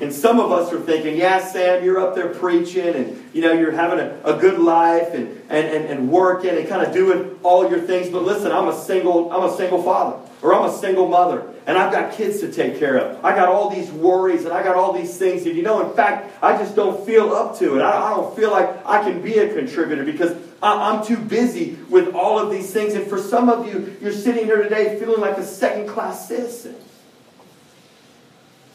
And 0.00 0.12
some 0.12 0.38
of 0.38 0.52
us 0.52 0.72
are 0.72 0.80
thinking, 0.80 1.16
yeah, 1.16 1.44
Sam, 1.44 1.84
you're 1.84 2.00
up 2.00 2.14
there 2.14 2.32
preaching 2.32 2.94
and 2.94 3.30
you 3.32 3.42
know 3.42 3.52
you're 3.52 3.72
having 3.72 3.98
a, 3.98 4.20
a 4.24 4.38
good 4.38 4.58
life 4.60 5.12
and, 5.12 5.28
and, 5.48 5.66
and, 5.66 5.84
and 5.86 6.10
working 6.10 6.50
and 6.50 6.68
kind 6.68 6.86
of 6.86 6.92
doing 6.92 7.38
all 7.42 7.68
your 7.68 7.80
things. 7.80 8.08
But 8.08 8.22
listen, 8.22 8.52
I'm 8.52 8.68
a 8.68 8.76
single, 8.76 9.32
I'm 9.32 9.48
a 9.48 9.56
single 9.56 9.82
father 9.82 10.18
or 10.40 10.54
I'm 10.54 10.68
a 10.70 10.72
single 10.72 11.08
mother 11.08 11.52
and 11.66 11.76
I've 11.76 11.92
got 11.92 12.12
kids 12.12 12.40
to 12.40 12.52
take 12.52 12.78
care 12.78 12.96
of. 12.96 13.24
I 13.24 13.34
got 13.34 13.48
all 13.48 13.70
these 13.70 13.90
worries 13.90 14.44
and 14.44 14.52
I 14.52 14.62
got 14.62 14.76
all 14.76 14.92
these 14.92 15.16
things. 15.16 15.46
And 15.46 15.56
you 15.56 15.62
know, 15.62 15.88
in 15.88 15.94
fact, 15.96 16.32
I 16.42 16.56
just 16.56 16.76
don't 16.76 17.04
feel 17.04 17.32
up 17.32 17.58
to 17.58 17.78
it. 17.78 17.82
I, 17.82 18.06
I 18.06 18.10
don't 18.10 18.36
feel 18.36 18.52
like 18.52 18.68
I 18.86 19.02
can 19.02 19.20
be 19.20 19.38
a 19.38 19.52
contributor 19.52 20.04
because 20.04 20.36
I, 20.62 20.92
I'm 20.92 21.04
too 21.04 21.16
busy 21.16 21.76
with 21.88 22.14
all 22.14 22.38
of 22.38 22.52
these 22.52 22.72
things. 22.72 22.94
And 22.94 23.06
for 23.08 23.18
some 23.18 23.48
of 23.48 23.66
you, 23.66 23.96
you're 24.00 24.12
sitting 24.12 24.44
here 24.44 24.62
today 24.62 24.96
feeling 25.00 25.20
like 25.20 25.38
a 25.38 25.44
second 25.44 25.88
class 25.88 26.28
citizen. 26.28 26.76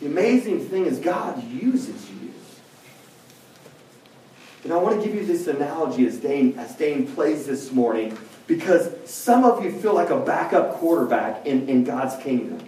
The 0.03 0.09
amazing 0.09 0.59
thing 0.59 0.85
is 0.85 0.99
God 0.99 1.41
uses 1.49 2.09
you. 2.09 2.33
And 4.65 4.73
I 4.73 4.75
want 4.75 5.01
to 5.01 5.07
give 5.07 5.15
you 5.15 5.25
this 5.25 5.47
analogy 5.47 6.05
as 6.05 6.17
Dane, 6.17 6.59
as 6.59 6.75
Dane 6.75 7.07
plays 7.07 7.45
this 7.45 7.71
morning 7.71 8.17
because 8.45 8.91
some 9.09 9.45
of 9.45 9.63
you 9.63 9.71
feel 9.71 9.93
like 9.93 10.09
a 10.09 10.19
backup 10.19 10.73
quarterback 10.73 11.45
in, 11.45 11.69
in 11.69 11.85
God's 11.85 12.21
kingdom. 12.21 12.67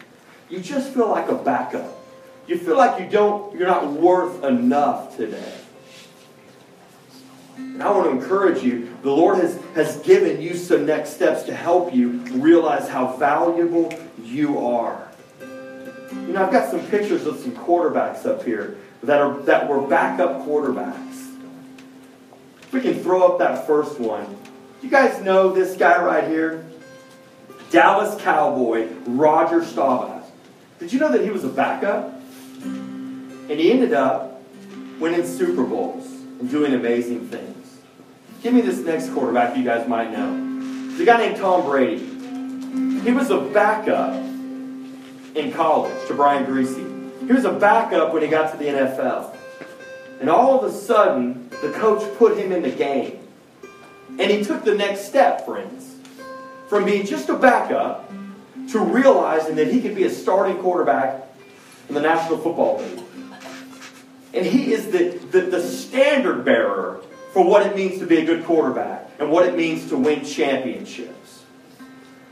You 0.50 0.62
just 0.62 0.94
feel 0.94 1.10
like 1.10 1.28
a 1.28 1.36
backup. 1.36 1.98
You 2.48 2.58
feel 2.58 2.78
like 2.78 3.02
you 3.02 3.10
don't, 3.10 3.54
you're 3.54 3.68
not 3.68 3.92
worth 3.92 4.46
enough 4.46 5.18
today. 5.18 5.58
And 7.58 7.84
I 7.84 7.92
want 7.92 8.06
to 8.06 8.12
encourage 8.12 8.64
you. 8.64 8.96
The 9.02 9.12
Lord 9.12 9.40
has, 9.40 9.60
has 9.74 9.98
given 10.04 10.42
you 10.42 10.56
some 10.56 10.86
next 10.86 11.10
steps 11.16 11.44
to 11.44 11.54
help 11.54 11.94
you 11.94 12.12
realize 12.12 12.88
how 12.88 13.18
valuable 13.18 13.94
you 14.24 14.58
are. 14.66 15.06
You 16.16 16.34
know, 16.34 16.46
I've 16.46 16.52
got 16.52 16.72
some 16.72 16.86
pictures 16.88 17.26
of 17.26 17.40
some 17.40 17.52
quarterbacks 17.52 18.26
up 18.26 18.44
here 18.44 18.78
that 19.04 19.22
are 19.22 19.40
that 19.42 19.68
were 19.68 19.82
backup 19.82 20.46
quarterbacks. 20.46 21.36
We 22.72 22.82
can 22.82 23.02
throw 23.02 23.28
up 23.28 23.40
that 23.40 23.68
first 23.68 24.00
one. 24.00 24.38
You 24.82 24.90
guys 24.90 25.22
know 25.22 25.52
this 25.52 25.78
guy 25.78 26.04
right 26.04 26.28
here? 26.28 26.66
Dallas 27.70 28.22
Cowboy, 28.22 28.88
Roger 29.06 29.64
Staubach. 29.64 30.24
Did 30.80 30.92
you 30.92 31.00
know 31.00 31.12
that 31.12 31.24
he 31.24 31.30
was 31.30 31.44
a 31.44 31.50
backup? 31.50 32.14
And 32.64 33.52
he 33.52 33.72
ended 33.72 33.94
up 33.94 34.42
winning 35.00 35.26
Super 35.26 35.64
Bowls 35.64 36.06
and 36.40 36.50
doing 36.50 36.74
amazing 36.74 37.28
things. 37.28 37.78
Give 38.42 38.54
me 38.54 38.62
this 38.62 38.80
next 38.80 39.10
quarterback 39.12 39.56
you 39.58 39.64
guys 39.64 39.88
might 39.88 40.12
know. 40.12 40.98
The 40.98 41.06
guy 41.06 41.18
named 41.18 41.38
Tom 41.38 41.66
Brady. 41.66 42.00
He 43.02 43.12
was 43.12 43.30
a 43.30 43.40
backup 43.40 44.14
in 45.36 45.52
college 45.52 46.08
to 46.08 46.14
Brian 46.14 46.46
Griese. 46.46 47.28
He 47.28 47.34
was 47.34 47.46
a 47.46 47.52
backup 47.52 48.14
when 48.14 48.24
he 48.24 48.28
got 48.28 48.52
to 48.52 48.58
the 48.58 48.66
NFL. 48.66 49.36
And 50.20 50.30
all 50.30 50.58
of 50.58 50.72
a 50.72 50.76
sudden, 50.76 51.50
the 51.62 51.72
coach 51.74 52.04
put 52.18 52.38
him 52.38 52.52
in 52.52 52.64
the 52.64 52.72
game. 52.72 53.20
And 54.18 54.32
he 54.32 54.44
took 54.44 54.64
the 54.64 54.76
next 54.76 55.06
step, 55.06 55.46
friends. 55.46 55.96
From 56.70 56.86
being 56.86 57.06
just 57.06 57.30
a 57.30 57.36
backup 57.36 58.10
to 58.70 58.80
realizing 58.80 59.56
that 59.56 59.68
he 59.68 59.82
could 59.82 59.96
be 59.96 60.06
a 60.06 60.10
starting 60.10 60.58
quarterback 60.58 61.24
in 61.90 61.96
the 61.96 62.02
National 62.02 62.38
Football 62.38 62.80
League. 62.80 63.02
And 64.34 64.46
he 64.46 64.74
is 64.74 64.92
the, 64.92 65.18
the, 65.32 65.42
the 65.42 65.62
standard 65.62 66.44
bearer 66.44 67.02
for 67.34 67.44
what 67.44 67.66
it 67.66 67.76
means 67.76 68.00
to 68.00 68.06
be 68.06 68.18
a 68.18 68.26
good 68.26 68.46
quarterback 68.46 69.10
and 69.20 69.30
what 69.30 69.46
it 69.46 69.56
means 69.56 69.90
to 69.90 69.98
win 69.98 70.26
championships. 70.26 71.25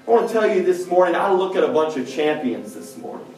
I 0.05 0.11
want 0.11 0.27
to 0.27 0.33
tell 0.33 0.53
you 0.53 0.63
this 0.63 0.85
morning, 0.87 1.15
I 1.15 1.31
look 1.31 1.55
at 1.55 1.63
a 1.63 1.69
bunch 1.69 1.95
of 1.95 2.09
champions 2.09 2.73
this 2.73 2.97
morning. 2.97 3.33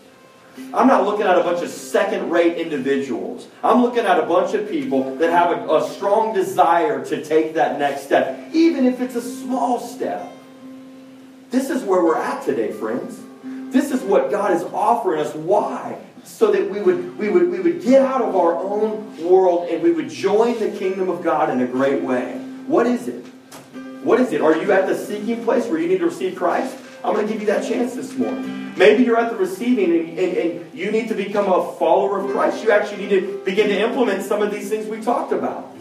I'm 0.74 0.88
not 0.88 1.06
looking 1.06 1.28
at 1.28 1.38
a 1.38 1.44
bunch 1.44 1.62
of 1.62 1.70
second 1.70 2.32
rate 2.32 2.58
individuals. 2.58 3.48
I'm 3.64 3.82
looking 3.82 4.06
at 4.06 4.18
a 4.18 4.26
bunch 4.26 4.56
of 4.56 4.70
people 4.70 5.16
that 5.18 5.30
have 5.30 5.52
a, 5.52 5.76
a, 5.76 5.90
strong 5.90 6.34
desire 6.34 7.04
to 7.06 7.24
take 7.24 7.56
that 7.56 7.78
next 7.78 8.04
step, 8.04 8.40
even 8.54 8.86
if 8.86 9.00
it's 9.02 9.16
a 9.16 9.22
small 9.22 9.80
step. 9.80 10.32
This 11.52 11.70
is 11.70 11.84
where 11.84 12.04
we're 12.04 12.18
at 12.18 12.44
today, 12.44 12.72
friends. 12.72 13.20
This 13.72 13.92
is 13.92 14.02
what 14.02 14.32
God 14.32 14.52
is 14.52 14.64
offering 14.64 15.20
us. 15.20 15.36
Why? 15.36 16.02
So 16.24 16.52
that 16.52 16.70
we 16.70 16.82
would, 16.82 17.18
we 17.18 17.30
would, 17.30 17.52
we 17.52 17.60
would 17.60 17.84
get 17.84 18.02
out 18.02 18.22
of 18.22 18.36
our 18.36 18.56
own 18.56 19.24
world 19.24 19.70
and 19.70 19.84
we 19.84 19.92
would 19.92 20.10
join 20.10 20.58
the 20.58 20.72
kingdom 20.72 21.10
of 21.10 21.22
God 21.22 21.50
in 21.50 21.62
a 21.62 21.68
great 21.68 22.02
way. 22.02 22.38
What 22.66 22.88
is 22.88 23.08
it? 23.08 23.26
What 24.06 24.20
is 24.20 24.32
it? 24.34 24.42
Are 24.42 24.56
you 24.56 24.72
at 24.72 24.86
the 24.86 24.96
seeking 24.96 25.44
place 25.44 25.66
where 25.66 25.80
you 25.80 25.88
need 25.88 25.98
to 25.98 26.06
receive 26.06 26.36
Christ? 26.36 26.78
I'm 27.04 27.16
going 27.16 27.26
to 27.26 27.34
give 27.34 27.42
you 27.42 27.48
that 27.48 27.68
chance 27.68 27.96
this 27.96 28.16
morning. 28.16 28.78
Maybe 28.78 29.04
you're 29.04 29.18
at 29.18 29.32
the 29.32 29.36
receiving 29.36 29.92
and, 29.92 30.20
and, 30.20 30.38
and, 30.38 30.74
you 30.76 30.92
need 30.92 31.08
to 31.08 31.16
become 31.16 31.52
a 31.52 31.72
follower 31.80 32.20
of 32.20 32.30
Christ. 32.30 32.64
You 32.64 32.70
actually 32.70 33.08
need 33.08 33.20
to 33.20 33.42
begin 33.44 33.68
to 33.70 33.80
implement 33.80 34.22
some 34.22 34.44
of 34.44 34.52
these 34.52 34.70
things 34.70 34.86
we 34.86 35.02
talked 35.02 35.32
about. 35.32 35.72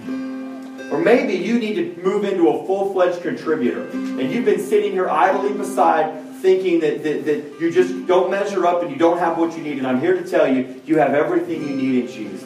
Or 0.91 0.99
maybe 0.99 1.35
you 1.35 1.59
need 1.59 1.75
to 1.75 2.03
move 2.03 2.25
into 2.25 2.49
a 2.49 2.67
full 2.67 2.95
fledged 2.95 3.21
contributor. 3.21 3.91
And 3.91 4.33
you've 4.33 4.47
been 4.47 4.61
sitting 4.61 4.93
here 4.93 5.11
idly 5.11 5.53
beside 5.53 6.25
thinking 6.41 6.81
that, 6.81 7.03
that, 7.03 7.27
that 7.27 7.61
you 7.61 7.71
just 7.71 8.07
don't 8.07 8.31
measure 8.31 8.67
up 8.67 8.83
and 8.83 8.91
you 8.91 8.97
don't 8.97 9.19
have 9.19 9.37
what 9.37 9.55
you 9.55 9.63
need. 9.63 9.77
And 9.77 9.87
I'm 9.87 10.01
here 10.01 10.15
to 10.15 10.27
tell 10.27 10.51
you, 10.51 10.81
you 10.87 10.97
have 10.97 11.13
everything 11.13 11.61
you 11.61 11.77
need 11.77 12.05
in 12.05 12.11
Jesus. 12.11 12.43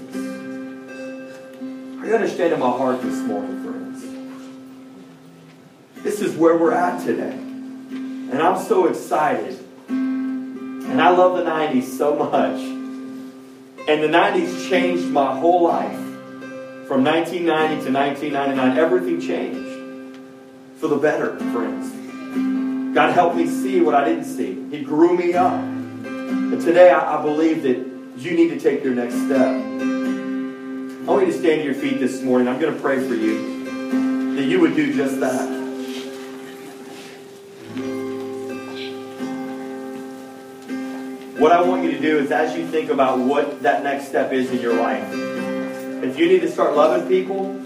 Are 2.01 2.07
you 2.07 2.15
understanding 2.17 2.59
my 2.59 2.71
heart 2.71 3.01
this 3.01 3.21
morning? 3.21 3.68
This 6.03 6.21
is 6.21 6.37
where 6.37 6.57
we're 6.57 6.73
at 6.73 7.05
today. 7.05 7.33
And 7.33 8.41
I'm 8.41 8.63
so 8.63 8.87
excited. 8.87 9.59
And 9.89 11.03
I 11.03 11.11
love 11.11 11.37
the 11.37 11.45
90s 11.51 11.85
so 11.85 12.15
much. 12.15 12.61
And 13.89 14.03
the 14.03 14.09
90s 14.09 14.69
changed 14.69 15.07
my 15.07 15.39
whole 15.39 15.63
life. 15.63 15.97
From 16.87 17.05
1990 17.05 17.85
to 17.85 17.93
1999, 17.93 18.79
everything 18.79 19.21
changed. 19.21 20.21
For 20.79 20.87
the 20.89 20.97
better, 20.97 21.37
friends. 21.53 22.95
God 22.95 23.13
helped 23.13 23.37
me 23.37 23.47
see 23.47 23.81
what 23.81 23.95
I 23.95 24.05
didn't 24.05 24.25
see. 24.25 24.69
He 24.71 24.83
grew 24.83 25.17
me 25.17 25.35
up. 25.35 25.53
And 25.53 26.61
today 26.61 26.91
I, 26.91 27.19
I 27.19 27.23
believe 27.23 27.63
that 27.65 27.77
you 28.17 28.33
need 28.37 28.49
to 28.51 28.61
take 28.61 28.85
your 28.85 28.95
next 28.95 29.15
step. 29.15 29.49
I 29.49 31.11
want 31.11 31.27
you 31.27 31.33
to 31.33 31.39
stand 31.39 31.61
to 31.61 31.65
your 31.65 31.75
feet 31.75 31.99
this 31.99 32.23
morning. 32.23 32.49
I'm 32.49 32.61
going 32.61 32.75
to 32.75 32.81
pray 32.81 32.97
for 33.07 33.15
you 33.15 34.35
that 34.37 34.45
you 34.45 34.61
would 34.61 34.77
do 34.77 34.95
just 34.95 35.21
that. 35.21 35.58
What 41.39 41.53
I 41.53 41.63
want 41.63 41.85
you 41.85 41.93
to 41.93 42.01
do 42.01 42.19
is, 42.19 42.33
as 42.33 42.57
you 42.57 42.67
think 42.67 42.91
about 42.91 43.21
what 43.21 43.63
that 43.63 43.85
next 43.85 44.09
step 44.09 44.33
is 44.33 44.51
in 44.51 44.61
your 44.61 44.75
life, 44.75 45.07
if 46.03 46.19
you 46.19 46.27
need 46.27 46.41
to 46.41 46.51
start 46.51 46.75
loving 46.75 47.07
people, 47.07 47.65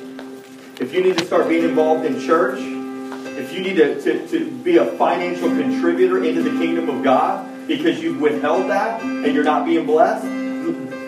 if 0.79 0.93
you 0.93 1.03
need 1.03 1.17
to 1.17 1.25
start 1.25 1.49
being 1.49 1.65
involved 1.65 2.05
in 2.05 2.21
church, 2.21 2.59
if 2.61 3.51
you 3.51 3.61
need 3.61 3.77
to, 3.77 3.99
to, 4.03 4.29
to 4.29 4.51
be 4.59 4.77
a 4.77 4.85
financial 4.99 5.49
contributor 5.49 6.23
into 6.23 6.43
the 6.43 6.51
kingdom 6.51 6.91
of 6.91 7.03
God 7.03 7.67
because 7.67 7.99
you've 8.03 8.21
withheld 8.21 8.69
that 8.69 9.01
and 9.01 9.35
you're 9.35 9.43
not 9.43 9.65
being 9.65 9.87
blessed, 9.87 10.27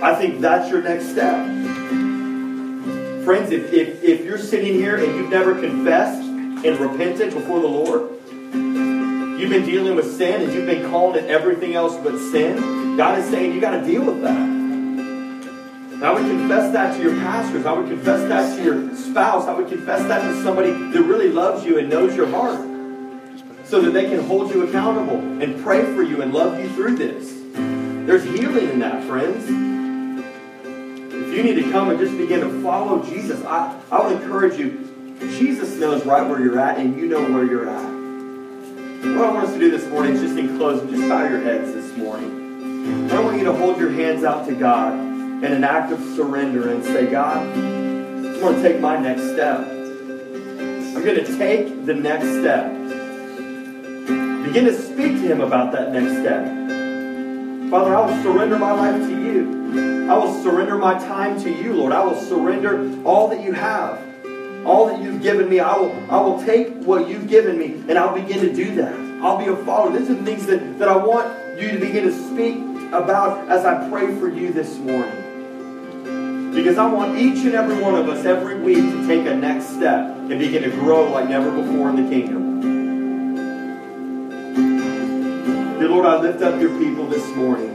I 0.02 0.14
think 0.14 0.40
that's 0.40 0.70
your 0.70 0.80
next 0.80 1.10
step. 1.10 1.34
Friends, 3.26 3.52
if, 3.52 3.74
if, 3.74 4.02
if 4.02 4.24
you're 4.24 4.38
sitting 4.38 4.72
here 4.72 4.96
and 4.96 5.14
you've 5.16 5.28
never 5.28 5.54
confessed 5.60 6.22
and 6.22 6.80
repented 6.80 7.34
before 7.34 7.60
the 7.60 7.68
Lord, 7.68 8.13
You've 9.44 9.52
been 9.52 9.66
dealing 9.66 9.94
with 9.94 10.16
sin 10.16 10.40
and 10.40 10.54
you've 10.54 10.64
been 10.64 10.90
calling 10.90 11.22
it 11.22 11.28
everything 11.28 11.74
else 11.74 11.98
but 12.02 12.18
sin. 12.30 12.96
God 12.96 13.18
is 13.18 13.28
saying 13.28 13.52
you 13.52 13.60
got 13.60 13.78
to 13.78 13.84
deal 13.84 14.02
with 14.02 14.22
that. 14.22 14.40
And 14.40 16.02
I 16.02 16.14
would 16.14 16.22
confess 16.22 16.72
that 16.72 16.96
to 16.96 17.02
your 17.02 17.12
pastors. 17.16 17.66
I 17.66 17.72
would 17.72 17.86
confess 17.86 18.26
that 18.26 18.56
to 18.56 18.64
your 18.64 18.96
spouse. 18.96 19.44
I 19.44 19.52
would 19.52 19.68
confess 19.68 20.00
that 20.08 20.22
to 20.22 20.42
somebody 20.42 20.70
that 20.70 21.02
really 21.02 21.28
loves 21.28 21.62
you 21.62 21.78
and 21.78 21.90
knows 21.90 22.16
your 22.16 22.26
heart. 22.28 22.58
So 23.66 23.82
that 23.82 23.90
they 23.90 24.08
can 24.08 24.24
hold 24.24 24.50
you 24.50 24.66
accountable 24.66 25.18
and 25.18 25.62
pray 25.62 25.82
for 25.94 26.02
you 26.02 26.22
and 26.22 26.32
love 26.32 26.58
you 26.58 26.70
through 26.70 26.96
this. 26.96 27.30
There's 28.06 28.24
healing 28.24 28.70
in 28.70 28.78
that, 28.78 29.04
friends. 29.04 29.44
If 31.12 31.36
you 31.36 31.42
need 31.42 31.62
to 31.62 31.70
come 31.70 31.90
and 31.90 31.98
just 31.98 32.16
begin 32.16 32.40
to 32.40 32.62
follow 32.62 33.04
Jesus, 33.04 33.44
I, 33.44 33.78
I 33.92 34.06
would 34.06 34.22
encourage 34.22 34.58
you. 34.58 35.18
Jesus 35.36 35.76
knows 35.76 36.06
right 36.06 36.26
where 36.26 36.40
you're 36.40 36.58
at, 36.58 36.78
and 36.78 36.96
you 36.96 37.08
know 37.08 37.20
where 37.30 37.44
you're 37.44 37.68
at. 37.68 37.93
What 39.04 39.26
I 39.26 39.30
want 39.32 39.46
us 39.46 39.52
to 39.52 39.58
do 39.58 39.70
this 39.70 39.86
morning 39.90 40.14
is 40.14 40.22
just 40.22 40.38
in 40.38 40.56
closing, 40.56 40.88
just 40.88 41.06
bow 41.10 41.28
your 41.28 41.40
heads 41.42 41.74
this 41.74 41.94
morning. 41.94 43.10
I 43.10 43.20
want 43.20 43.36
you 43.36 43.44
to 43.44 43.52
hold 43.52 43.78
your 43.78 43.90
hands 43.90 44.24
out 44.24 44.46
to 44.48 44.54
God 44.54 44.94
in 44.94 45.44
an 45.44 45.62
act 45.62 45.92
of 45.92 46.00
surrender 46.16 46.70
and 46.70 46.82
say, 46.82 47.06
God, 47.06 47.36
I'm 47.36 48.40
going 48.40 48.56
to 48.56 48.62
take 48.62 48.80
my 48.80 48.96
next 48.96 49.24
step. 49.24 49.58
I'm 49.58 51.04
going 51.04 51.22
to 51.22 51.38
take 51.38 51.84
the 51.84 51.92
next 51.92 52.28
step. 52.40 52.72
Begin 54.42 54.64
to 54.64 54.72
speak 54.72 55.20
to 55.20 55.20
Him 55.20 55.42
about 55.42 55.70
that 55.72 55.92
next 55.92 56.20
step. 56.20 56.44
Father, 57.70 57.94
I 57.94 58.06
will 58.06 58.22
surrender 58.22 58.58
my 58.58 58.72
life 58.72 59.02
to 59.02 59.22
you. 59.22 60.10
I 60.10 60.16
will 60.16 60.42
surrender 60.42 60.78
my 60.78 60.94
time 60.94 61.38
to 61.42 61.50
you, 61.50 61.74
Lord. 61.74 61.92
I 61.92 62.02
will 62.02 62.20
surrender 62.20 62.90
all 63.04 63.28
that 63.28 63.42
you 63.42 63.52
have 63.52 64.03
all 64.66 64.86
that 64.86 65.00
you've 65.02 65.22
given 65.22 65.48
me, 65.48 65.60
I 65.60 65.76
will, 65.76 65.92
I 66.10 66.20
will 66.20 66.42
take 66.44 66.68
what 66.82 67.08
you've 67.08 67.28
given 67.28 67.58
me 67.58 67.82
and 67.88 67.98
I'll 67.98 68.14
begin 68.14 68.40
to 68.40 68.52
do 68.52 68.74
that. 68.76 68.94
I'll 69.22 69.38
be 69.38 69.46
a 69.46 69.56
follower. 69.64 69.98
These 69.98 70.10
are 70.10 70.14
the 70.14 70.24
things 70.24 70.46
that, 70.46 70.78
that 70.78 70.88
I 70.88 70.96
want 70.96 71.60
you 71.60 71.70
to 71.70 71.78
begin 71.78 72.04
to 72.04 72.12
speak 72.30 72.56
about 72.92 73.48
as 73.48 73.64
I 73.64 73.88
pray 73.88 74.14
for 74.18 74.28
you 74.28 74.52
this 74.52 74.76
morning. 74.78 76.52
Because 76.54 76.78
I 76.78 76.86
want 76.86 77.18
each 77.18 77.44
and 77.44 77.54
every 77.54 77.80
one 77.80 77.94
of 77.94 78.08
us 78.08 78.24
every 78.24 78.60
week 78.60 78.76
to 78.76 79.06
take 79.06 79.26
a 79.26 79.34
next 79.34 79.66
step 79.70 80.06
and 80.16 80.38
begin 80.38 80.62
to 80.62 80.70
grow 80.70 81.10
like 81.10 81.28
never 81.28 81.50
before 81.50 81.90
in 81.90 82.04
the 82.04 82.08
kingdom. 82.08 82.60
Dear 85.78 85.88
Lord, 85.88 86.06
I 86.06 86.20
lift 86.20 86.42
up 86.42 86.60
your 86.60 86.78
people 86.78 87.06
this 87.06 87.26
morning 87.34 87.74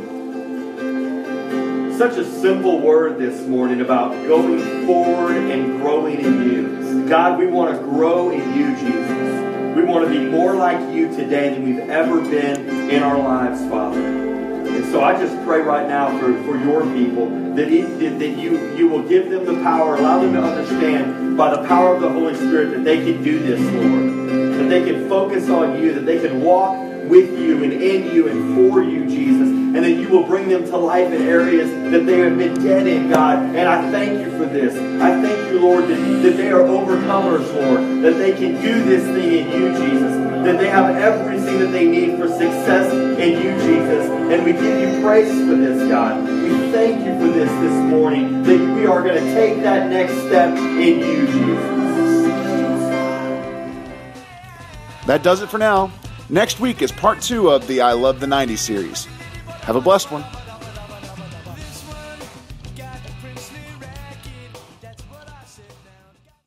such 2.00 2.16
a 2.18 2.24
simple 2.24 2.80
word 2.80 3.18
this 3.20 3.46
morning 3.46 3.82
about 3.82 4.14
going 4.26 4.88
forward 4.88 5.36
and 5.36 5.82
growing 5.82 6.22
in 6.22 6.50
you. 6.50 6.79
God, 7.10 7.40
we 7.40 7.48
want 7.48 7.76
to 7.76 7.84
grow 7.84 8.30
in 8.30 8.54
you, 8.56 8.76
Jesus. 8.76 9.76
We 9.76 9.84
want 9.84 10.08
to 10.08 10.12
be 10.12 10.20
more 10.20 10.54
like 10.54 10.94
you 10.94 11.08
today 11.08 11.50
than 11.50 11.64
we've 11.64 11.90
ever 11.90 12.22
been 12.22 12.92
in 12.92 13.02
our 13.02 13.18
lives, 13.18 13.68
Father. 13.68 14.00
And 14.00 14.86
so 14.92 15.04
I 15.04 15.18
just 15.20 15.36
pray 15.44 15.62
right 15.62 15.88
now 15.88 16.12
for, 16.20 16.32
for 16.44 16.56
your 16.56 16.84
people 16.94 17.28
that, 17.56 17.68
that 17.68 18.38
you, 18.38 18.76
you 18.76 18.88
will 18.88 19.02
give 19.02 19.32
them 19.32 19.44
the 19.44 19.56
power, 19.64 19.96
allow 19.96 20.20
them 20.20 20.34
to 20.34 20.44
understand 20.44 21.36
by 21.36 21.50
the 21.50 21.68
power 21.68 21.96
of 21.96 22.02
the 22.02 22.10
Holy 22.10 22.36
Spirit 22.36 22.76
that 22.76 22.84
they 22.84 22.98
can 22.98 23.24
do 23.24 23.40
this, 23.40 23.60
Lord. 23.60 24.60
That 24.60 24.70
they 24.70 24.86
can 24.86 25.10
focus 25.10 25.50
on 25.50 25.82
you, 25.82 25.96
that 25.96 26.06
they 26.06 26.20
can 26.20 26.42
walk 26.42 26.78
with 27.10 27.38
you 27.38 27.64
and 27.64 27.74
in 27.74 28.14
you 28.14 28.28
and 28.28 28.56
for 28.56 28.84
you, 28.84 29.08
Jesus. 29.08 29.50
And 29.50 29.76
that 29.76 29.92
you 29.92 30.10
will 30.10 30.24
bring 30.24 30.48
them 30.48 30.66
to 30.66 30.78
life 30.78 31.12
in 31.12 31.24
areas 31.24 31.70
that 31.92 32.06
they 32.06 32.20
have 32.20 32.38
been 32.38 32.54
dead 32.64 32.88
in, 32.88 33.10
God. 33.10 33.40
And 33.56 33.68
I 33.68 33.92
thank 33.92 34.20
you 34.20 34.32
for 34.38 34.46
this. 34.46 34.76
I 35.02 35.22
thank 35.22 35.52
you, 35.52 35.60
Lord, 35.60 35.88
that, 35.88 36.24
that 36.24 36.38
they 36.38 36.52
are 36.52 36.62
overcomers, 36.62 37.54
Lord. 37.54 38.04
That 38.04 38.18
they 38.18 38.34
can 38.34 38.62
do 38.62 38.84
this 38.84 39.04
thing 39.04 39.48
in 39.48 39.62
you, 39.62 39.70
Jesus. 39.78 40.14
That 40.46 40.58
they 40.58 40.70
have 40.70 40.96
everything 40.96 41.60
that 41.60 41.72
they 41.72 41.88
need 41.88 42.18
for 42.18 42.28
success 42.28 42.92
in 42.94 43.32
you, 43.34 43.52
Jesus. 43.62 44.10
And 44.10 44.46
we 44.46 44.54
give 44.54 44.64
you 44.64 45.02
praise 45.02 45.32
for 45.32 45.56
this, 45.56 45.90
God. 45.90 46.24
We 46.24 46.72
thank 46.72 47.06
you 47.06 47.14
for 47.20 47.34
this 47.34 47.50
this 47.50 47.92
morning. 47.92 48.44
That 48.44 48.76
we 48.76 48.86
are 48.86 49.02
going 49.04 49.24
to 49.24 49.34
take 49.34 49.62
that 49.64 49.90
next 49.90 50.14
step 50.28 50.56
in 50.58 51.00
you, 51.00 51.26
Jesus. 51.28 51.80
That 55.06 55.24
does 55.24 55.42
it 55.42 55.50
for 55.50 55.58
now. 55.58 55.92
Next 56.32 56.60
week 56.60 56.84
is 56.84 56.92
part 56.92 57.22
two 57.22 57.50
of 57.50 57.66
the 57.66 57.82
I 57.82 57.94
Love 57.94 58.20
the 58.20 58.28
90s 58.28 58.60
series. 58.60 59.06
Have 59.64 59.76
a 59.76 59.82
blessed 59.82 60.12
one. 60.12 60.24